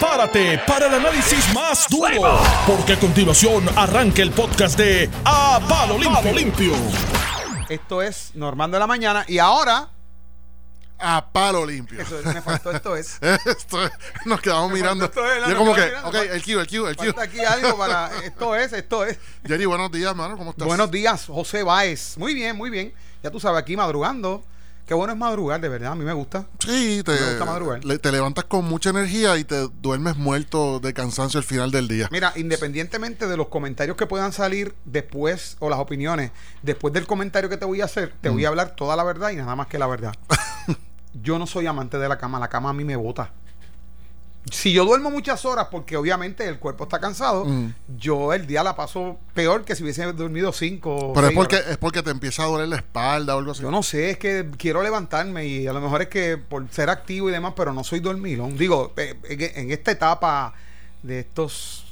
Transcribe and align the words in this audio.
prepárate 0.00 0.58
para 0.66 0.86
el 0.86 0.94
análisis 0.94 1.52
más 1.54 1.86
duro, 1.90 2.40
porque 2.66 2.94
a 2.94 2.98
continuación 2.98 3.68
arranca 3.76 4.22
el 4.22 4.30
podcast 4.30 4.78
de 4.78 5.10
A 5.26 5.60
Palo 5.68 5.98
Limpio. 5.98 6.32
Limpio. 6.32 6.72
Esto 7.68 8.00
es 8.00 8.30
Normando 8.34 8.76
de 8.76 8.80
la 8.80 8.86
Mañana 8.86 9.24
y 9.28 9.38
ahora... 9.38 9.90
A 11.02 11.32
palo 11.32 11.64
limpio. 11.64 11.98
Eso 11.98 12.18
es, 12.18 12.26
me 12.26 12.42
faltó 12.42 12.70
esto 12.72 12.94
es. 12.94 13.18
Esto 13.46 13.82
es- 13.86 13.92
nos 14.26 14.38
quedamos 14.42 14.68
Me 14.70 14.76
mirando. 14.76 15.06
esto 15.06 15.24
es, 15.32 15.48
Yo 15.48 15.56
como 15.56 15.74
que, 15.74 15.92
ok, 16.04 16.14
el 16.14 16.42
Q, 16.42 16.60
el 16.60 16.66
Q, 16.68 16.86
el 16.88 16.96
Q. 16.96 17.04
Falta 17.04 17.22
aquí 17.22 17.40
algo 17.40 17.78
para... 17.78 18.10
Esto 18.24 18.54
es, 18.54 18.72
esto 18.74 19.04
es. 19.06 19.18
Jerry, 19.46 19.64
buenos 19.64 19.90
días, 19.90 20.14
mano. 20.14 20.36
¿Cómo 20.36 20.50
estás? 20.50 20.66
Buenos 20.66 20.90
días, 20.90 21.24
José 21.26 21.62
Báez. 21.62 22.18
Muy 22.18 22.34
bien, 22.34 22.54
muy 22.54 22.68
bien. 22.68 22.92
Ya 23.22 23.30
tú 23.30 23.40
sabes, 23.40 23.62
aquí 23.62 23.78
madrugando. 23.78 24.44
Qué 24.90 24.94
bueno 24.94 25.12
es 25.12 25.18
madrugar, 25.20 25.60
de 25.60 25.68
verdad. 25.68 25.92
A 25.92 25.94
mí 25.94 26.04
me 26.04 26.12
gusta. 26.12 26.46
Sí, 26.58 27.02
te, 27.04 27.12
Me 27.12 27.18
gusta 27.28 27.44
madrugar. 27.44 27.84
le- 27.84 28.00
te 28.00 28.10
levantas 28.10 28.46
con 28.46 28.64
mucha 28.64 28.90
energía 28.90 29.38
y 29.38 29.44
te 29.44 29.68
duermes 29.80 30.16
muerto 30.16 30.80
de 30.80 30.92
cansancio 30.92 31.38
al 31.38 31.44
final 31.44 31.70
del 31.70 31.86
día. 31.86 32.08
Mira, 32.10 32.32
independientemente 32.34 33.28
de 33.28 33.36
los 33.36 33.46
comentarios 33.46 33.96
que 33.96 34.06
puedan 34.08 34.32
salir 34.32 34.74
después 34.84 35.56
o 35.60 35.70
las 35.70 35.78
opiniones, 35.78 36.32
después 36.62 36.92
del 36.92 37.06
comentario 37.06 37.48
que 37.48 37.56
te 37.56 37.66
voy 37.66 37.82
a 37.82 37.84
hacer, 37.84 38.12
te 38.20 38.30
Mm. 38.30 38.32
voy 38.32 38.44
a 38.46 38.48
hablar 38.48 38.74
toda 38.74 38.96
la 38.96 39.04
verdad 39.04 39.30
y 39.30 39.36
nada 39.36 39.54
más 39.54 39.68
que 39.68 39.78
la 39.78 39.86
verdad. 39.86 40.12
yo 41.22 41.38
no 41.38 41.46
soy 41.46 41.68
amante 41.68 41.96
de 41.96 42.08
la 42.08 42.18
cama, 42.18 42.40
la 42.40 42.48
cama 42.48 42.70
a 42.70 42.72
mí 42.72 42.82
me 42.84 42.96
bota. 42.96 43.30
Si 44.50 44.72
yo 44.72 44.84
duermo 44.84 45.10
muchas 45.10 45.44
horas, 45.44 45.68
porque 45.70 45.96
obviamente 45.96 46.46
el 46.46 46.58
cuerpo 46.58 46.84
está 46.84 46.98
cansado, 47.00 47.44
Mm. 47.44 47.72
yo 47.98 48.32
el 48.32 48.46
día 48.46 48.62
la 48.62 48.74
paso 48.76 49.16
peor 49.34 49.64
que 49.64 49.74
si 49.76 49.82
hubiese 49.82 50.04
dormido 50.12 50.52
cinco. 50.52 51.12
Pero 51.14 51.28
es 51.28 51.34
porque, 51.34 51.56
horas. 51.56 51.68
es 51.70 51.76
porque 51.78 52.02
te 52.02 52.10
empieza 52.10 52.42
a 52.42 52.46
doler 52.46 52.68
la 52.68 52.76
espalda 52.76 53.34
o 53.36 53.38
algo 53.38 53.52
así. 53.52 53.62
Yo 53.62 53.70
no 53.70 53.82
sé, 53.82 54.10
es 54.10 54.18
que 54.18 54.48
quiero 54.58 54.82
levantarme 54.82 55.46
y 55.46 55.66
a 55.66 55.72
lo 55.72 55.80
mejor 55.80 56.02
es 56.02 56.08
que 56.08 56.36
por 56.36 56.68
ser 56.70 56.90
activo 56.90 57.28
y 57.28 57.32
demás, 57.32 57.54
pero 57.56 57.72
no 57.72 57.84
soy 57.84 58.00
dormilón. 58.00 58.56
Digo, 58.58 58.92
en 58.96 59.40
en 59.54 59.70
esta 59.70 59.90
etapa 59.92 60.52
de 61.02 61.20
estos 61.20 61.89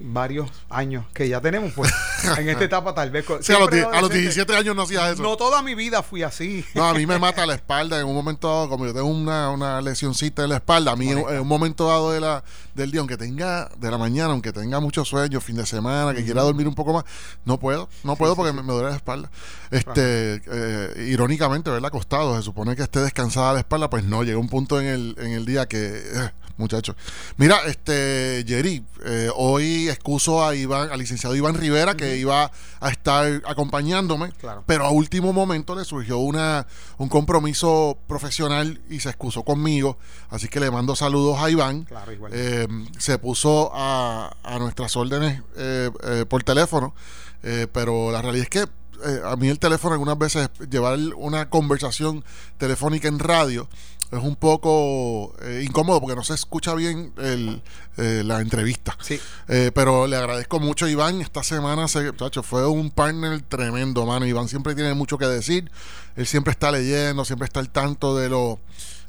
varios 0.00 0.50
años 0.68 1.04
que 1.12 1.28
ya 1.28 1.40
tenemos, 1.40 1.72
pues, 1.72 1.92
en 2.38 2.48
esta 2.48 2.64
etapa 2.64 2.94
tal 2.94 3.10
vez... 3.10 3.24
Sí, 3.40 3.52
a 3.52 3.58
los, 3.58 3.68
a 3.68 3.76
los 3.76 3.84
adolescente. 3.86 4.18
17 4.18 4.56
años 4.56 4.76
no 4.76 4.82
hacías 4.82 5.14
eso. 5.14 5.22
No 5.22 5.36
toda 5.36 5.62
mi 5.62 5.74
vida 5.74 6.02
fui 6.02 6.22
así. 6.22 6.64
No, 6.74 6.84
a 6.84 6.94
mí 6.94 7.06
me 7.06 7.18
mata 7.18 7.46
la 7.46 7.54
espalda 7.54 7.98
en 8.00 8.06
un 8.06 8.14
momento 8.14 8.48
dado, 8.48 8.68
como 8.68 8.86
yo 8.86 8.94
tengo 8.94 9.06
una, 9.06 9.50
una 9.50 9.80
lesioncita 9.80 10.44
en 10.44 10.50
la 10.50 10.56
espalda, 10.56 10.92
a 10.92 10.96
mí 10.96 11.10
en, 11.10 11.18
en 11.18 11.40
un 11.40 11.48
momento 11.48 11.88
dado 11.88 12.12
de 12.12 12.20
la, 12.20 12.44
del 12.74 12.90
día, 12.90 13.00
aunque 13.00 13.16
tenga, 13.16 13.70
de 13.78 13.90
la 13.90 13.98
mañana, 13.98 14.32
aunque 14.32 14.52
tenga 14.52 14.80
mucho 14.80 15.04
sueño, 15.04 15.40
fin 15.40 15.56
de 15.56 15.66
semana, 15.66 16.14
que 16.14 16.24
quiera 16.24 16.42
dormir 16.42 16.68
un 16.68 16.74
poco 16.74 16.92
más, 16.92 17.04
no 17.44 17.58
puedo, 17.58 17.88
no 18.04 18.16
puedo 18.16 18.36
porque 18.36 18.52
Me, 18.52 18.62
me 18.62 18.72
duele 18.72 18.90
la 18.90 18.96
espalda. 18.96 19.30
Este, 19.70 20.42
eh, 20.46 21.06
irónicamente, 21.08 21.70
¿verdad? 21.70 21.86
Acostado, 21.88 22.36
se 22.36 22.42
supone 22.42 22.76
que 22.76 22.82
esté 22.82 23.00
descansada 23.00 23.54
la 23.54 23.60
espalda, 23.60 23.90
pues 23.90 24.04
no, 24.04 24.22
llega 24.22 24.38
un 24.38 24.48
punto 24.48 24.80
en 24.80 24.86
el, 24.86 25.16
en 25.18 25.32
el 25.32 25.44
día 25.44 25.66
que, 25.66 25.78
eh, 25.78 26.30
muchacho. 26.56 26.96
Mira, 27.36 27.58
este, 27.66 28.44
Jerry, 28.46 28.84
eh, 29.04 29.30
hoy 29.34 29.88
excuso 29.88 30.44
a 30.44 30.54
Iván, 30.54 30.90
al 30.90 30.98
licenciado 30.98 31.34
Iván 31.36 31.54
Rivera, 31.54 31.94
que 31.94 32.16
iba 32.16 32.50
a 32.80 32.88
estar 32.90 33.42
acompañándome, 33.46 34.32
Claro. 34.40 34.64
pero 34.66 34.84
a 34.84 34.90
último 34.90 35.32
momento 35.32 35.74
le 35.74 35.84
surgió 35.84 36.18
una, 36.18 36.66
un 36.98 37.08
compromiso 37.08 37.98
profesional 38.06 38.80
y 38.88 39.00
se 39.00 39.08
excusó 39.10 39.42
conmigo. 39.42 39.98
Así 40.30 40.48
que 40.48 40.60
le 40.60 40.70
mando 40.70 40.96
saludos 40.96 41.38
a 41.40 41.50
Iván. 41.50 41.84
Claro, 41.84 42.12
igual. 42.12 42.32
Eh, 42.34 42.66
se 42.98 43.18
puso 43.18 43.70
a, 43.74 44.34
a 44.42 44.58
nuestras 44.58 44.96
órdenes 44.96 45.42
eh, 45.56 45.90
eh, 46.04 46.24
por 46.28 46.42
teléfono, 46.42 46.94
pero 47.72 48.10
la 48.10 48.22
realidad 48.22 48.42
es 48.44 48.50
que 48.50 48.66
eh, 49.04 49.20
a 49.24 49.36
mí 49.36 49.48
el 49.48 49.58
teléfono 49.58 49.94
algunas 49.94 50.18
veces 50.18 50.48
llevar 50.70 50.98
una 51.16 51.48
conversación 51.48 52.24
telefónica 52.58 53.08
en 53.08 53.18
radio 53.18 53.68
es 54.10 54.22
un 54.22 54.36
poco 54.36 55.34
eh, 55.42 55.64
incómodo 55.66 56.00
porque 56.00 56.14
no 56.14 56.22
se 56.22 56.34
escucha 56.34 56.74
bien 56.74 57.12
el, 57.18 57.60
eh, 57.96 58.22
la 58.24 58.40
entrevista. 58.40 58.96
Sí. 59.00 59.18
Eh, 59.48 59.72
pero 59.74 60.06
le 60.06 60.16
agradezco 60.16 60.60
mucho 60.60 60.86
a 60.86 60.90
Iván. 60.90 61.20
Esta 61.20 61.42
semana 61.42 61.88
se, 61.88 62.14
chacho, 62.14 62.42
fue 62.42 62.66
un 62.66 62.90
partner 62.90 63.42
tremendo, 63.42 64.06
mano. 64.06 64.26
Iván 64.26 64.48
siempre 64.48 64.74
tiene 64.74 64.94
mucho 64.94 65.18
que 65.18 65.26
decir. 65.26 65.70
Él 66.14 66.26
siempre 66.26 66.52
está 66.52 66.70
leyendo, 66.70 67.24
siempre 67.24 67.46
está 67.46 67.60
al 67.60 67.70
tanto 67.70 68.16
de 68.16 68.28
lo 68.28 68.60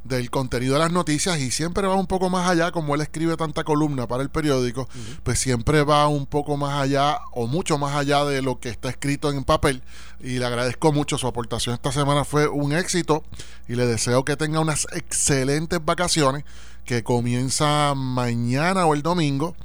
del 0.08 0.30
contenido 0.30 0.74
de 0.74 0.80
las 0.80 0.92
noticias 0.92 1.40
y 1.40 1.52
siempre 1.52 1.88
va 1.88 1.96
un 1.96 2.08
poco 2.08 2.30
más 2.30 2.50
allá, 2.50 2.72
como 2.72 2.96
él 2.96 3.02
escribe 3.02 3.38
tanta 3.38 3.64
columna 3.64 4.08
para 4.08 4.24
el 4.24 4.30
periódico, 4.30 4.88
pues 5.24 5.40
siempre 5.40 5.84
va 5.84 6.08
un 6.08 6.26
poco 6.26 6.58
más 6.58 6.82
allá 6.82 7.20
o 7.34 7.48
mucho 7.48 7.78
más 7.78 7.96
allá 7.96 8.26
de 8.26 8.42
lo 8.42 8.60
que 8.60 8.70
está 8.70 8.90
escrito 8.90 9.30
en 9.32 9.44
papel. 9.44 9.84
Y 10.20 10.40
le 10.40 10.46
agradezco 10.46 10.92
mucho 10.92 11.18
su 11.18 11.28
aportación 11.28 11.76
esta 11.76 11.92
semana 11.92 12.26
fue 12.26 12.48
un 12.48 12.74
éxito 12.74 13.24
y 13.68 13.76
le 13.76 13.86
deseo 13.86 14.26
que 14.26 14.36
tenga 14.36 14.60
unas 14.60 14.88
excelentes 14.94 15.84
vacaciones 15.84 16.44
que 16.86 17.04
comienza 17.04 17.94
mañana 17.96 18.86
o 18.86 18.94
el 18.94 19.02
domingo 19.02 19.56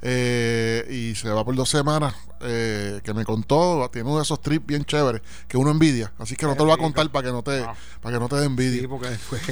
eh, 0.00 0.86
y 0.90 1.16
se 1.16 1.28
va 1.28 1.44
por 1.44 1.56
dos 1.56 1.68
semanas 1.68 2.14
eh, 2.40 3.00
que 3.02 3.12
me 3.14 3.24
contó 3.24 3.88
tiene 3.92 4.08
uno 4.08 4.18
de 4.18 4.22
esos 4.22 4.40
trips 4.40 4.64
bien 4.64 4.84
chéveres 4.84 5.22
que 5.48 5.56
uno 5.56 5.70
envidia. 5.70 6.12
Así 6.18 6.36
que 6.36 6.46
no 6.46 6.52
te 6.52 6.60
lo 6.60 6.66
voy 6.66 6.74
a 6.74 6.78
contar 6.78 7.10
para 7.10 7.26
que 7.26 7.32
no 7.32 7.42
te 7.42 7.58
Ah. 7.60 7.74
para 8.00 8.16
que 8.16 8.20
no 8.20 8.28
te 8.28 8.36
dé 8.36 8.46
envidia. 8.46 8.80
Sí, 8.80 8.86
porque 8.86 9.08
después... 9.10 9.42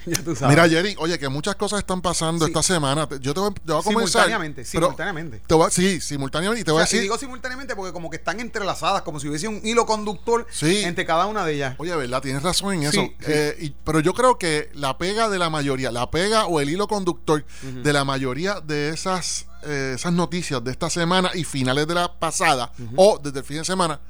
ya 0.06 0.22
tú 0.22 0.34
sabes. 0.36 0.54
Mira, 0.56 0.68
Jerry, 0.68 0.94
oye, 0.98 1.18
que 1.18 1.28
muchas 1.28 1.56
cosas 1.56 1.80
están 1.80 2.00
pasando 2.02 2.44
Sí. 2.46 2.50
esta 2.50 2.62
semana. 2.62 3.08
Yo 3.20 3.34
te 3.34 3.40
voy, 3.40 3.52
te 3.54 3.72
voy 3.72 3.80
a 3.80 3.82
comenzar. 3.82 4.22
Simultáneamente, 4.24 4.62
pero 4.72 4.86
simultáneamente. 4.86 5.42
Te 5.46 5.54
voy 5.54 5.66
a- 5.66 5.70
sí, 5.70 6.00
simultáneamente. 6.00 6.60
Y 6.62 6.64
te 6.64 6.70
O 6.70 6.74
voy 6.74 6.82
a 6.82 6.86
sea, 6.86 6.96
y 6.96 6.98
decir. 6.98 7.02
digo 7.02 7.18
simultáneamente 7.18 7.76
porque 7.76 7.92
como 7.92 8.10
que 8.10 8.16
están 8.16 8.40
entrelazadas, 8.40 9.02
como 9.02 9.20
si 9.20 9.28
hubiese 9.28 9.48
un 9.48 9.60
hilo 9.64 9.86
conductor 9.86 10.46
Sí. 10.50 10.82
entre 10.84 11.04
cada 11.06 11.26
una 11.26 11.44
de 11.44 11.54
ellas. 11.54 11.74
Oye, 11.78 11.94
¿verdad? 11.94 12.22
Tienes 12.22 12.42
razón 12.42 12.74
en 12.74 12.82
eso. 12.84 13.00
Sí. 13.02 13.16
Eh, 13.26 13.56
y- 13.60 13.70
pero 13.84 14.00
yo 14.00 14.14
creo 14.14 14.38
que 14.38 14.70
la 14.74 14.96
pega 14.98 15.28
de 15.28 15.38
la 15.38 15.50
mayoría, 15.50 15.90
la 15.90 16.10
pega 16.10 16.46
o 16.46 16.60
el 16.60 16.70
hilo 16.70 16.86
conductor 16.88 17.44
de 17.62 17.92
la 17.92 18.04
mayoría 18.04 18.60
de 18.60 18.90
esas, 18.90 19.46
eh, 19.64 19.92
esas 19.96 20.12
noticias 20.12 20.62
de 20.64 20.70
esta 20.70 20.88
semana 20.90 21.30
y 21.34 21.44
finales 21.44 21.86
de 21.86 21.94
la 21.94 22.12
pasada 22.18 22.72
o 22.96 23.20
desde 23.22 23.40
el 23.40 23.44
fin 23.44 23.58
de 23.58 23.64
semana 23.64 24.00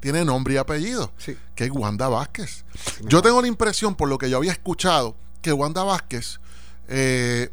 tiene 0.00 0.24
nombre 0.24 0.54
y 0.54 0.56
apellido. 0.56 1.12
Sí. 1.16 1.36
Que 1.54 1.64
es 1.64 1.70
Wanda 1.70 2.08
Vázquez. 2.08 2.64
Yo 3.02 3.22
tengo 3.22 3.40
la 3.40 3.48
impresión, 3.48 3.94
por 3.94 4.08
lo 4.08 4.18
que 4.18 4.28
yo 4.30 4.36
había 4.36 4.52
escuchado, 4.52 5.16
que 5.40 5.52
Wanda 5.52 5.82
Vázquez 5.82 6.40
eh, 6.88 7.50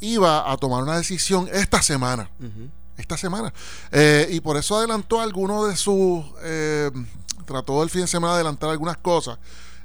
iba 0.00 0.50
a 0.50 0.56
tomar 0.56 0.82
una 0.82 0.96
decisión 0.96 1.48
esta 1.52 1.82
semana. 1.82 2.30
Esta 2.96 3.16
semana. 3.16 3.52
Eh, 3.90 4.28
y 4.30 4.40
por 4.40 4.56
eso 4.56 4.76
adelantó 4.76 5.20
algunos 5.20 5.68
de 5.68 5.76
sus. 5.76 6.24
eh, 6.42 6.90
trató 7.44 7.82
el 7.82 7.90
fin 7.90 8.02
de 8.02 8.06
semana 8.06 8.34
de 8.34 8.40
adelantar 8.40 8.70
algunas 8.70 8.96
cosas. 8.98 9.38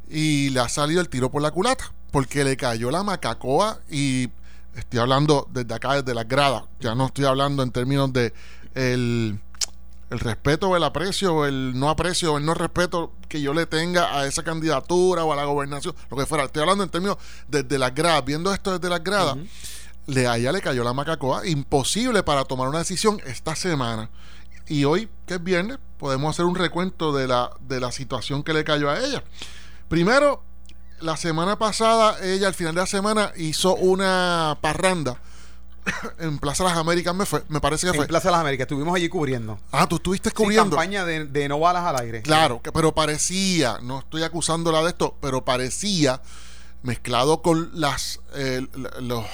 Y 0.10 0.50
le 0.50 0.60
ha 0.60 0.70
salido 0.70 1.02
el 1.02 1.10
tiro 1.10 1.30
por 1.32 1.42
la 1.42 1.52
culata. 1.52 1.92
Porque 2.12 2.44
le 2.44 2.56
cayó 2.58 2.92
la 2.92 3.04
macacoa. 3.04 3.80
Y 3.90 4.30
estoy 4.76 5.00
hablando 5.00 5.48
desde 5.52 5.74
acá, 5.74 5.96
desde 5.96 6.14
las 6.14 6.28
gradas. 6.28 6.64
Ya 6.80 6.96
no 6.96 7.08
estoy 7.08 7.26
hablando 7.26 7.64
en 7.64 7.72
términos 7.72 8.14
de 8.14 8.34
el, 8.76 9.40
el 10.09 10.20
respeto 10.20 10.70
o 10.70 10.75
el 10.75 10.84
aprecio 10.84 11.36
o 11.36 11.46
el 11.46 11.78
no 11.80 11.90
aprecio 11.90 12.34
o 12.34 12.38
el 12.38 12.46
no 12.46 12.53
respeto 12.53 13.14
que 13.28 13.42
yo 13.42 13.53
le 13.53 13.66
tenga 13.66 14.18
a 14.18 14.25
esa 14.25 14.44
candidatura 14.44 15.24
o 15.24 15.34
a 15.34 15.36
la 15.36 15.46
gobernación, 15.46 15.96
lo 16.09 16.18
que 16.18 16.25
fuera. 16.25 16.46
Estoy 16.46 16.62
hablando 16.62 16.84
en 16.84 16.90
términos 16.90 17.18
desde 17.47 17.78
las 17.78 17.94
gradas, 17.94 18.25
viendo 18.25 18.53
esto 18.53 18.78
desde 18.78 18.90
las 18.90 19.03
gradas. 19.03 19.38
Le, 20.08 20.28
a 20.28 20.38
ella 20.38 20.52
le 20.52 20.62
cayó 20.62 20.84
la 20.84 20.94
macacoa, 20.94 21.48
imposible 21.48 22.24
para 22.24 22.44
tomar 22.46 22.68
una 22.68 22.80
decisión 22.80 23.22
esta 23.25 23.56
semana. 23.56 24.09
Y 24.68 24.86
hoy, 24.86 25.09
que 25.28 25.36
es 25.36 25.44
viernes, 25.44 25.78
podemos 26.00 26.36
hacer 26.36 26.46
un 26.46 26.56
recuento 26.56 27.12
de 27.14 27.28
la, 27.28 27.52
de 27.59 27.80
la 27.80 27.92
situación 27.92 28.42
que 28.44 28.53
le 28.53 28.64
cayó 28.64 28.90
a 28.90 29.00
ella. 29.00 29.24
Primero, 29.88 30.44
la 31.02 31.18
semana 31.18 31.59
pasada, 31.59 32.18
ella 32.24 32.48
al 32.48 32.56
final 32.56 32.74
de 32.74 32.81
la 32.81 32.88
semana 32.88 33.31
hizo 33.36 33.75
una 33.75 34.58
parranda 34.62 35.19
en 36.20 36.40
Plaza 36.40 36.64
Las 36.64 36.78
Américas, 36.78 37.14
me, 37.16 37.26
fue, 37.26 37.44
me 37.50 37.60
parece 37.60 37.86
que 37.88 37.92
En 37.92 37.96
fue. 37.96 38.08
Plaza 38.08 38.28
de 38.30 38.32
las 38.34 38.42
Américas 38.42 38.66
estuvimos 38.66 38.96
allí 38.96 39.10
cubriendo. 39.10 39.60
Ah, 39.72 39.88
tú 39.88 39.98
estuviste 39.98 40.30
Sí, 40.30 40.36
cubriendo. 40.36 40.76
campaña 40.76 41.06
de, 41.06 41.26
de 41.26 41.50
no 41.50 41.60
balas 41.60 41.84
al 41.86 41.98
aire. 42.00 42.22
Claro, 42.22 42.62
que- 42.62 42.72
pero 42.72 42.94
parecía, 42.94 43.78
no 43.82 44.00
estoy 44.00 44.24
acusándola 44.24 44.82
de 44.84 44.90
esto, 44.90 45.16
pero 45.22 45.44
parecía 45.46 46.22
mezclado 46.84 47.42
con 47.42 47.70
las 47.74 48.20
eh, 48.36 48.66
los 49.02 49.26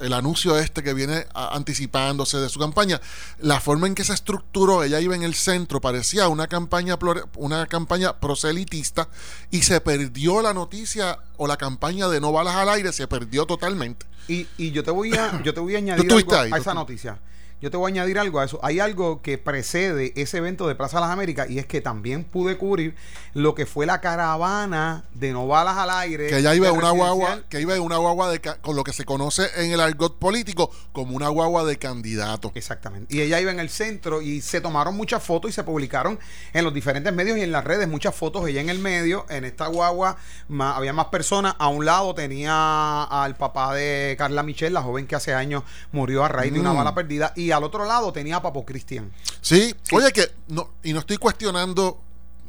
el 0.00 0.12
anuncio 0.12 0.58
este 0.58 0.82
que 0.82 0.94
viene 0.94 1.26
anticipándose 1.34 2.38
de 2.38 2.48
su 2.48 2.58
campaña, 2.58 3.00
la 3.38 3.60
forma 3.60 3.86
en 3.86 3.94
que 3.94 4.04
se 4.04 4.14
estructuró, 4.14 4.82
ella 4.82 5.00
iba 5.00 5.14
en 5.14 5.22
el 5.22 5.34
centro, 5.34 5.80
parecía 5.80 6.28
una 6.28 6.46
campaña 6.46 6.98
una 7.36 7.66
campaña 7.66 8.18
proselitista 8.18 9.08
y 9.50 9.62
se 9.62 9.80
perdió 9.80 10.42
la 10.42 10.54
noticia 10.54 11.18
o 11.36 11.46
la 11.46 11.56
campaña 11.56 12.08
de 12.08 12.20
no 12.20 12.32
balas 12.32 12.56
al 12.56 12.68
aire, 12.68 12.92
se 12.92 13.06
perdió 13.06 13.46
totalmente. 13.46 14.06
Y, 14.28 14.46
y 14.56 14.72
yo 14.72 14.84
te 14.84 14.90
voy 14.90 15.14
a, 15.14 15.42
yo 15.42 15.54
te 15.54 15.60
voy 15.60 15.74
a 15.74 15.78
añadir 15.78 16.04
estuviste 16.04 16.34
algo 16.34 16.44
ahí, 16.44 16.52
a 16.52 16.62
esa 16.62 16.74
noticia. 16.74 17.18
Yo 17.60 17.70
te 17.70 17.76
voy 17.76 17.90
a 17.90 17.92
añadir 17.94 18.18
algo 18.18 18.40
a 18.40 18.44
eso. 18.44 18.58
Hay 18.62 18.80
algo 18.80 19.20
que 19.22 19.38
precede 19.38 20.12
ese 20.20 20.38
evento 20.38 20.68
de 20.68 20.74
Plaza 20.74 20.98
de 20.98 21.02
las 21.02 21.10
Américas 21.10 21.50
y 21.50 21.58
es 21.58 21.66
que 21.66 21.80
también 21.80 22.24
pude 22.24 22.56
cubrir 22.56 22.94
lo 23.34 23.54
que 23.54 23.66
fue 23.66 23.84
la 23.86 24.00
caravana 24.00 25.04
de 25.14 25.32
no 25.32 25.46
balas 25.46 25.76
al 25.76 25.90
aire. 25.90 26.28
Que 26.28 26.38
ella 26.38 26.54
iba 26.54 26.70
una 26.72 26.90
guagua, 26.90 27.40
que 27.48 27.60
iba 27.60 27.78
una 27.80 27.96
guagua 27.96 28.30
de 28.30 28.40
con 28.40 28.76
lo 28.76 28.84
que 28.84 28.92
se 28.92 29.04
conoce 29.04 29.46
en 29.56 29.72
el 29.72 29.80
argot 29.80 30.18
político 30.18 30.70
como 30.92 31.16
una 31.16 31.28
guagua 31.28 31.64
de 31.64 31.78
candidato. 31.78 32.52
Exactamente. 32.54 33.14
Y 33.14 33.20
ella 33.22 33.40
iba 33.40 33.50
en 33.50 33.60
el 33.60 33.68
centro 33.70 34.22
y 34.22 34.40
se 34.40 34.60
tomaron 34.60 34.96
muchas 34.96 35.22
fotos 35.22 35.50
y 35.50 35.54
se 35.54 35.64
publicaron 35.64 36.18
en 36.52 36.64
los 36.64 36.72
diferentes 36.72 37.12
medios 37.12 37.38
y 37.38 37.42
en 37.42 37.52
las 37.52 37.64
redes 37.64 37.88
muchas 37.88 38.14
fotos. 38.14 38.46
Ella 38.48 38.60
en 38.60 38.70
el 38.70 38.78
medio, 38.78 39.26
en 39.28 39.44
esta 39.44 39.66
guagua, 39.66 40.16
había 40.60 40.92
más 40.92 41.06
personas. 41.06 41.54
A 41.58 41.68
un 41.68 41.84
lado 41.84 42.14
tenía 42.14 43.02
al 43.04 43.36
papá 43.36 43.74
de 43.74 44.14
Carla 44.18 44.42
Michelle, 44.42 44.70
la 44.72 44.82
joven 44.82 45.06
que 45.06 45.16
hace 45.16 45.34
años 45.34 45.62
murió 45.92 46.24
a 46.24 46.28
raíz 46.28 46.52
de 46.52 46.60
una 46.60 46.72
Mm. 46.72 46.76
bala 46.76 46.94
perdida. 46.94 47.32
Y 47.36 47.47
al 47.52 47.64
otro 47.64 47.84
lado 47.84 48.12
tenía 48.12 48.36
a 48.36 48.42
Papo 48.42 48.64
Cristian. 48.64 49.12
Sí, 49.40 49.74
oye 49.92 50.12
que 50.12 50.30
no 50.48 50.70
y 50.82 50.92
no 50.92 51.00
estoy 51.00 51.16
cuestionando 51.16 52.00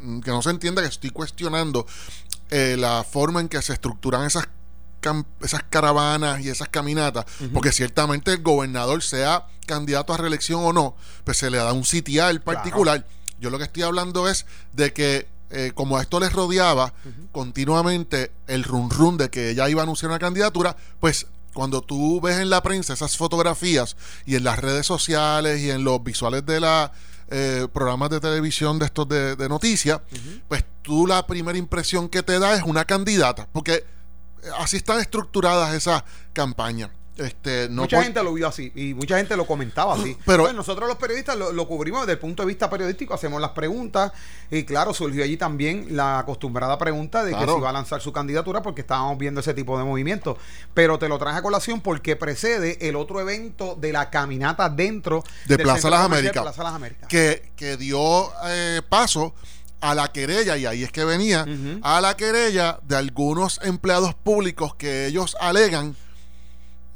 mm, 0.02 0.20
que 0.20 0.32
no 0.32 0.42
se 0.42 0.50
entienda 0.50 0.82
que 0.82 0.88
estoy 0.88 1.10
cuestionando 1.12 1.86
eh, 2.50 2.76
la 2.78 3.04
forma 3.04 3.42
en 3.42 3.48
que 3.48 3.62
se 3.62 3.74
estructuran 3.74 4.26
esas 4.26 4.48
esas 5.42 5.64
caravanas 5.70 6.42
y 6.42 6.50
esas 6.50 6.68
caminatas, 6.68 7.26
porque 7.54 7.72
ciertamente 7.72 8.34
el 8.34 8.42
gobernador 8.42 9.02
sea 9.02 9.48
candidato 9.66 10.14
a 10.14 10.18
reelección 10.18 10.62
o 10.64 10.74
no, 10.74 10.96
pues 11.24 11.38
se 11.38 11.50
le 11.50 11.58
da 11.58 11.72
un 11.72 11.86
sitial 11.86 12.42
particular. 12.42 13.08
Yo 13.40 13.50
lo 13.50 13.58
que 13.58 13.64
estoy 13.64 13.84
hablando 13.84 14.28
es 14.28 14.46
de 14.74 14.92
que 14.92 15.28
eh, 15.52 15.72
como 15.74 15.98
a 15.98 16.02
esto 16.02 16.20
les 16.20 16.34
rodeaba 16.34 16.94
continuamente 17.32 18.32
el 18.48 18.64
run 18.64 18.90
run 18.90 19.18
de 19.18 19.30
que 19.30 19.52
ella 19.52 19.70
iba 19.70 19.82
a 19.82 19.84
anunciar 19.84 20.12
una 20.12 20.20
candidatura, 20.20 20.76
pues 21.00 21.28
cuando 21.54 21.82
tú 21.82 22.22
ves 22.22 22.38
en 22.40 22.50
la 22.50 22.62
prensa 22.62 22.94
esas 22.94 23.18
fotografías 23.18 23.96
y 24.26 24.36
en 24.36 24.44
las 24.44 24.60
redes 24.60 24.86
sociales 24.86 25.60
y 25.62 25.72
en 25.72 25.84
los 25.84 26.04
visuales 26.04 26.46
de 26.46 26.60
los 26.60 26.90
programas 27.72 28.10
de 28.10 28.20
televisión 28.20 28.80
de 28.80 28.86
estos 28.86 29.08
de, 29.08 29.36
de 29.36 29.50
noticias, 29.50 30.02
pues 30.48 30.66
tú 30.82 31.06
la 31.06 31.26
primera 31.28 31.58
impresión 31.58 32.10
que 32.10 32.24
te 32.24 32.40
da 32.40 32.56
es 32.56 32.64
una 32.64 32.86
candidata, 32.86 33.48
porque 33.52 33.74
eh, 34.44 34.50
así 34.58 34.78
están 34.78 35.00
estructuradas 35.00 35.74
esas 35.76 36.04
campañas. 36.34 36.90
Este, 37.20 37.68
no 37.70 37.82
mucha 37.84 38.02
gente 38.04 38.24
lo 38.24 38.34
vio 38.34 38.48
así 38.48 38.72
y 38.76 38.94
mucha 38.94 39.18
gente 39.18 39.36
lo 39.36 39.46
comentaba 39.46 39.96
así. 39.96 40.18
Pero- 40.26 40.44
Pues 40.44 40.56
nosotros 40.56 40.88
los 40.88 40.98
periodistas 40.98 41.38
lo, 41.38 41.52
lo 41.52 41.68
cubrimos 41.68 42.02
desde 42.02 42.14
el 42.14 42.20
punto 42.20 42.44
de 42.44 42.48
vista 42.48 42.70
periodístico, 42.70 43.14
hacemos 43.14 43.40
las 43.42 43.52
preguntas 43.52 44.12
y 44.50 44.64
claro, 44.64 44.94
surgió 44.94 45.24
allí 45.24 45.38
también 45.38 45.88
la 45.96 46.20
acostumbrada 46.20 46.78
pregunta 46.78 47.24
de 47.24 47.32
que 47.32 47.38
si 47.56 47.60
iba 47.60 47.70
a 47.70 47.74
lanzar 47.74 48.02
su 48.02 48.12
candidatura 48.14 48.62
porque 48.62 48.82
estábamos 48.82 49.18
viendo 49.18 49.42
ese 49.42 49.54
tipo 49.54 49.78
de 49.78 49.84
movimientos. 49.84 50.38
Pero 50.74 50.98
te 50.98 51.08
lo 51.10 51.18
traje 51.20 51.38
a 51.38 51.42
colación 51.42 51.82
porque 51.82 52.16
precede 52.16 52.88
el 52.88 52.96
otro 52.96 53.20
evento 53.20 53.76
de 53.80 53.92
la 53.92 54.10
caminata 54.10 54.70
dentro 54.70 55.24
De 55.46 55.58
Plaza 55.58 55.90
Las 55.90 56.02
Américas. 56.06 56.42
Plaza 56.44 56.64
Las 56.64 56.74
Américas. 56.74 57.08
que, 57.10 57.52
que 57.56 57.78
dio 57.78 58.32
eh, 58.48 58.82
paso 58.88 59.34
a 59.82 59.96
la 59.96 60.12
querella, 60.12 60.58
y 60.58 60.66
ahí 60.66 60.84
es 60.84 60.92
que 60.92 61.06
venía, 61.06 61.46
a 61.84 62.02
la 62.02 62.18
querella 62.18 62.80
de 62.84 62.98
algunos 62.98 63.62
empleados 63.64 64.14
públicos 64.14 64.76
que 64.76 65.06
ellos 65.06 65.38
alegan 65.40 65.96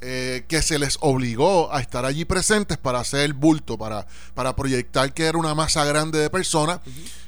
eh, 0.06 0.44
que 0.50 0.62
se 0.62 0.78
les 0.78 0.98
obligó 1.00 1.74
a 1.74 1.80
estar 1.80 2.04
allí 2.06 2.26
presentes 2.26 2.78
para 2.78 3.00
hacer 3.00 3.34
bulto, 3.34 3.78
para, 3.78 4.06
para 4.34 4.56
proyectar 4.56 5.14
que 5.14 5.24
era 5.26 5.38
una 5.38 5.56
masa 5.56 5.86
grande 5.86 6.20
de 6.20 6.30
personas. 6.30 6.80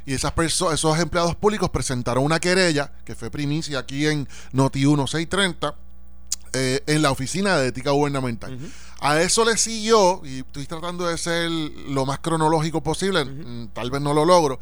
Y 0.06 0.14
esas 0.14 0.34
perso- 0.36 0.72
esos 0.74 1.00
empleados 1.00 1.36
públicos 1.36 1.70
presentaron 1.70 2.24
una 2.24 2.40
querella, 2.40 2.92
que 3.06 3.16
fue 3.16 3.32
primicia 3.32 3.80
aquí 3.80 4.06
en 4.06 4.28
Noti 4.52 4.80
1630, 4.86 5.74
eh, 6.54 6.84
en 6.88 7.02
la 7.02 7.12
Oficina 7.12 7.58
de 7.58 7.70
Ética 7.70 7.92
Gubernamental. 7.92 8.58
A 9.00 9.22
eso 9.22 9.44
le 9.46 9.58
siguió, 9.58 10.22
y 10.26 10.40
estoy 10.40 10.66
tratando 10.66 11.08
de 11.08 11.18
ser 11.18 11.50
lo 11.50 12.06
más 12.06 12.20
cronológico 12.20 12.82
posible, 12.82 13.26
mm, 13.26 13.68
tal 13.74 13.90
vez 13.92 14.02
no 14.02 14.14
lo 14.14 14.26
logro. 14.26 14.60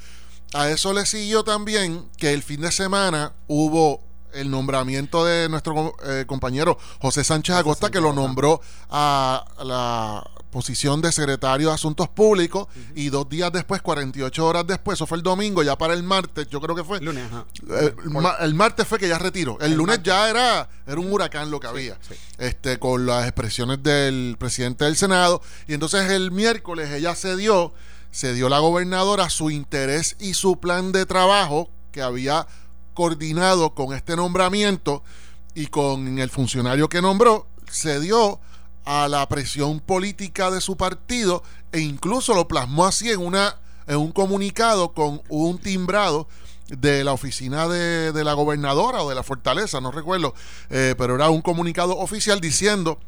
A 0.54 0.70
eso 0.70 0.94
le 0.94 1.06
siguió 1.06 1.44
también 1.44 2.06
que 2.18 2.34
el 2.34 2.44
fin 2.44 2.62
de 2.62 2.72
semana 2.72 3.34
hubo 3.48 4.02
el 4.34 4.50
nombramiento 4.52 5.24
de 5.26 5.48
nuestro 5.50 5.96
eh, 6.06 6.26
compañero 6.28 6.78
José 7.02 7.24
Sánchez 7.24 7.56
Acosta, 7.56 7.90
que 7.90 8.00
lo 8.02 8.14
nombró 8.14 8.62
a 8.90 9.46
la 9.64 10.24
posición 10.52 11.02
de 11.02 11.12
secretario 11.12 11.70
de 11.70 11.74
Asuntos 11.74 12.08
Públicos 12.10 12.68
y 12.94 13.10
dos 13.10 13.28
días 13.28 13.52
después, 13.52 13.82
48 13.82 14.46
horas 14.46 14.68
después, 14.68 14.98
eso 14.98 15.08
fue 15.08 15.18
el 15.18 15.24
domingo, 15.24 15.64
ya 15.64 15.76
para 15.78 15.94
el 15.96 16.04
martes, 16.04 16.48
yo 16.50 16.62
creo 16.62 16.76
que 16.76 16.84
fue, 16.84 17.02
Lunes, 17.02 17.26
ajá. 17.26 17.46
eh, 17.72 17.96
el, 18.04 18.10
ma- 18.12 18.36
el 18.40 18.54
martes 18.54 18.88
fue 18.88 19.00
que 19.00 19.08
ya 19.08 19.18
retiró. 19.18 19.58
El, 19.60 19.72
El 19.72 19.78
lunes 19.78 19.96
martes. 19.98 20.14
ya 20.14 20.30
era, 20.30 20.70
era 20.86 21.00
un 21.00 21.12
huracán 21.12 21.50
lo 21.50 21.60
que 21.60 21.66
había. 21.68 21.98
sí. 22.08 22.14
Este, 22.38 22.78
con 22.78 23.06
las 23.08 23.24
expresiones 23.24 23.82
del 23.82 24.36
presidente 24.38 24.86
del 24.86 24.96
Senado. 24.96 25.42
Y 25.68 25.74
entonces 25.74 26.12
el 26.12 26.30
miércoles 26.32 26.92
ella 26.92 27.16
cedió, 27.16 27.74
cedió 28.12 28.48
la 28.50 28.60
gobernadora 28.60 29.30
su 29.32 29.50
interés 29.50 30.16
y 30.20 30.36
su 30.36 30.60
plan 30.60 30.92
de 30.92 31.06
trabajo 31.08 31.70
que 31.92 32.02
había 32.04 32.46
coordinado 32.94 33.74
con 33.74 33.94
este 33.94 34.16
nombramiento 34.16 35.04
y 35.56 35.68
con 35.68 36.20
el 36.20 36.30
funcionario 36.30 36.90
que 36.90 37.02
nombró, 37.02 37.48
cedió 37.70 38.40
a 38.86 39.08
la 39.08 39.28
presión 39.30 39.80
política 39.80 40.52
de 40.52 40.62
su 40.62 40.78
partido 40.78 41.44
e 41.72 41.80
incluso 41.80 42.34
lo 42.34 42.48
plasmó 42.48 42.86
así 42.86 43.10
en 43.10 43.22
una 43.22 43.58
en 43.88 43.98
un 43.98 44.12
comunicado 44.12 44.94
con 44.94 45.22
un 45.28 45.58
timbrado 45.58 46.28
de 46.70 47.04
la 47.04 47.12
oficina 47.12 47.68
de, 47.68 48.14
de 48.14 48.24
la 48.24 48.34
gobernadora 48.34 49.04
o 49.04 49.10
de 49.10 49.16
la 49.16 49.24
fortaleza, 49.24 49.82
no 49.82 49.92
recuerdo, 49.92 50.34
eh, 50.70 50.96
pero 50.98 51.16
era 51.16 51.30
un 51.30 51.42
comunicado 51.42 51.98
oficial 51.98 52.40
diciendo 52.40 53.00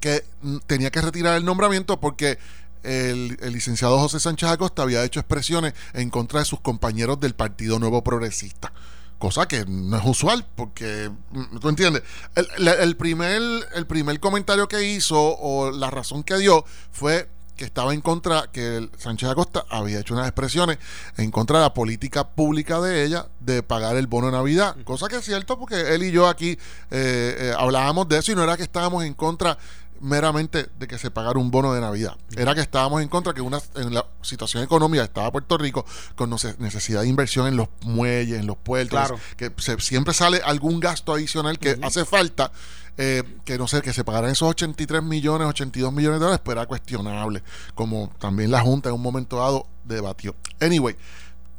que 0.00 0.24
tenía 0.66 0.90
que 0.90 1.00
retirar 1.00 1.36
el 1.36 1.44
nombramiento 1.44 2.00
porque 2.00 2.38
el 2.82 3.36
licenciado 3.52 3.98
José 3.98 4.18
Sánchez 4.18 4.48
Acosta 4.48 4.82
había 4.82 5.04
hecho 5.04 5.20
expresiones 5.20 5.74
en 5.92 6.08
contra 6.10 6.40
de 6.40 6.46
sus 6.46 6.60
compañeros 6.60 7.20
del 7.20 7.34
Partido 7.34 7.78
Nuevo 7.78 8.02
Progresista. 8.02 8.72
Cosa 9.20 9.46
que 9.46 9.66
no 9.66 9.98
es 9.98 10.02
usual, 10.06 10.46
porque, 10.56 11.10
mm, 11.32 11.58
¿tú 11.58 11.68
entiendes? 11.68 12.02
El, 12.34 12.96
primer, 12.96 13.42
el 13.74 13.86
primer 13.86 14.18
comentario 14.18 14.66
que 14.66 14.82
hizo 14.82 15.20
o 15.20 15.70
la 15.70 15.90
razón 15.90 16.22
que 16.22 16.38
dio 16.38 16.64
fue 16.90 17.28
que 17.54 17.66
estaba 17.66 17.92
en 17.92 18.00
contra, 18.00 18.48
que 18.50 18.78
el 18.78 18.90
Sánchez 18.96 19.28
Acosta 19.28 19.66
había 19.68 20.00
hecho 20.00 20.14
unas 20.14 20.26
expresiones 20.26 20.78
en 21.18 21.30
contra 21.30 21.58
de 21.58 21.64
la 21.64 21.74
política 21.74 22.26
pública 22.30 22.80
de 22.80 23.04
ella 23.04 23.26
de 23.40 23.62
pagar 23.62 23.96
el 23.96 24.06
bono 24.06 24.28
de 24.28 24.32
Navidad. 24.32 24.74
Cosa 24.84 25.08
que 25.08 25.16
es 25.16 25.24
cierto, 25.26 25.58
porque 25.58 25.94
él 25.94 26.02
y 26.02 26.10
yo 26.10 26.26
aquí 26.26 26.52
eh, 26.52 26.58
eh, 26.90 27.54
hablábamos 27.58 28.08
de 28.08 28.16
eso 28.16 28.32
y 28.32 28.34
no 28.34 28.44
era 28.44 28.56
que 28.56 28.62
estábamos 28.62 29.04
en 29.04 29.12
contra 29.12 29.58
meramente 30.00 30.68
de 30.78 30.88
que 30.88 30.98
se 30.98 31.10
pagara 31.10 31.38
un 31.38 31.50
bono 31.50 31.72
de 31.74 31.80
Navidad. 31.80 32.16
Era 32.36 32.54
que 32.54 32.60
estábamos 32.60 33.02
en 33.02 33.08
contra 33.08 33.32
que 33.34 33.40
una, 33.40 33.60
en 33.76 33.92
la 33.94 34.06
situación 34.22 34.62
económica 34.62 35.02
estaba 35.04 35.30
Puerto 35.30 35.58
Rico 35.58 35.84
con 36.16 36.30
nece- 36.30 36.56
necesidad 36.58 37.02
de 37.02 37.08
inversión 37.08 37.46
en 37.46 37.56
los 37.56 37.68
muelles, 37.84 38.40
en 38.40 38.46
los 38.46 38.56
puertos, 38.56 38.98
Claro. 38.98 39.18
que 39.36 39.52
se- 39.58 39.78
siempre 39.80 40.14
sale 40.14 40.40
algún 40.44 40.80
gasto 40.80 41.12
adicional 41.12 41.58
que 41.58 41.78
hace 41.82 42.04
falta. 42.04 42.50
eh, 43.02 43.22
que 43.46 43.56
no 43.56 43.66
sé, 43.66 43.80
que 43.80 43.94
se 43.94 44.04
pagaran 44.04 44.30
esos 44.30 44.46
83 44.50 45.02
millones, 45.02 45.48
82 45.48 45.90
millones 45.90 46.18
de 46.20 46.24
dólares, 46.24 46.42
pero 46.44 46.60
era 46.60 46.66
cuestionable, 46.68 47.42
como 47.74 48.10
también 48.18 48.50
la 48.50 48.60
Junta 48.60 48.90
en 48.90 48.96
un 48.96 49.00
momento 49.00 49.36
dado 49.38 49.66
debatió. 49.84 50.34
Anyway, 50.60 50.96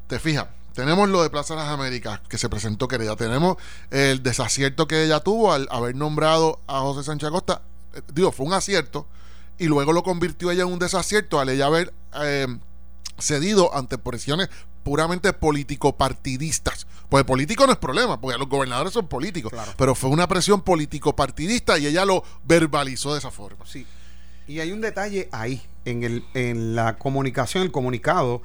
te 0.05 0.19
fijas, 0.19 0.47
tenemos 0.75 1.09
lo 1.09 1.23
de 1.23 1.31
Plaza 1.31 1.55
de 1.55 1.61
las 1.61 1.69
Américas 1.69 2.19
que 2.29 2.37
se 2.37 2.47
presentó 2.47 2.87
querida, 2.87 3.15
tenemos 3.15 3.57
el 3.89 4.21
desacierto 4.21 4.87
que 4.87 5.03
ella 5.05 5.19
tuvo 5.21 5.51
al 5.53 5.67
haber 5.71 5.95
nombrado 5.95 6.59
a 6.67 6.81
José 6.81 7.03
Sánchez 7.03 7.29
Acosta, 7.29 7.61
digo, 8.13 8.31
fue 8.31 8.45
un 8.45 8.53
acierto, 8.53 9.07
y 9.57 9.65
luego 9.65 9.93
lo 9.93 10.03
convirtió 10.03 10.51
ella 10.51 10.63
en 10.63 10.69
un 10.71 10.79
desacierto 10.79 11.39
al 11.39 11.49
ella 11.49 11.67
haber 11.67 11.93
eh, 12.21 12.47
cedido 13.19 13.75
ante 13.75 13.97
presiones 13.97 14.49
puramente 14.83 15.31
político-partidistas. 15.33 16.87
Pues 17.09 17.23
político 17.25 17.65
no 17.67 17.73
es 17.73 17.77
problema, 17.77 18.19
porque 18.19 18.37
los 18.37 18.47
gobernadores 18.47 18.93
son 18.93 19.07
políticos, 19.07 19.51
Claro. 19.51 19.71
pero 19.77 19.95
fue 19.95 20.09
una 20.09 20.27
presión 20.27 20.61
político-partidista 20.61 21.77
y 21.77 21.87
ella 21.87 22.05
lo 22.05 22.23
verbalizó 22.45 23.13
de 23.13 23.19
esa 23.19 23.31
forma. 23.31 23.65
Sí. 23.65 23.85
Y 24.47 24.59
hay 24.59 24.71
un 24.71 24.81
detalle 24.81 25.29
ahí, 25.31 25.61
en, 25.85 26.03
el, 26.03 26.25
en 26.33 26.75
la 26.75 26.97
comunicación, 26.97 27.63
el 27.63 27.71
comunicado 27.71 28.41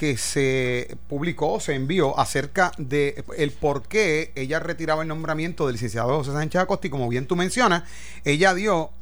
que 0.00 0.16
se 0.16 0.96
publicó, 1.10 1.60
se 1.60 1.74
envió 1.74 2.18
acerca 2.18 2.72
de 2.78 3.22
el 3.36 3.50
por 3.50 3.82
qué 3.82 4.32
ella 4.34 4.58
retiraba 4.58 5.02
el 5.02 5.08
nombramiento 5.08 5.66
del 5.66 5.74
licenciado 5.74 6.16
José 6.16 6.32
Sánchez 6.32 6.62
Acosta 6.62 6.86
y 6.86 6.90
como 6.90 7.06
bien 7.06 7.26
tú 7.26 7.36
mencionas, 7.36 7.82
ella 8.24 8.54
dio 8.54 8.92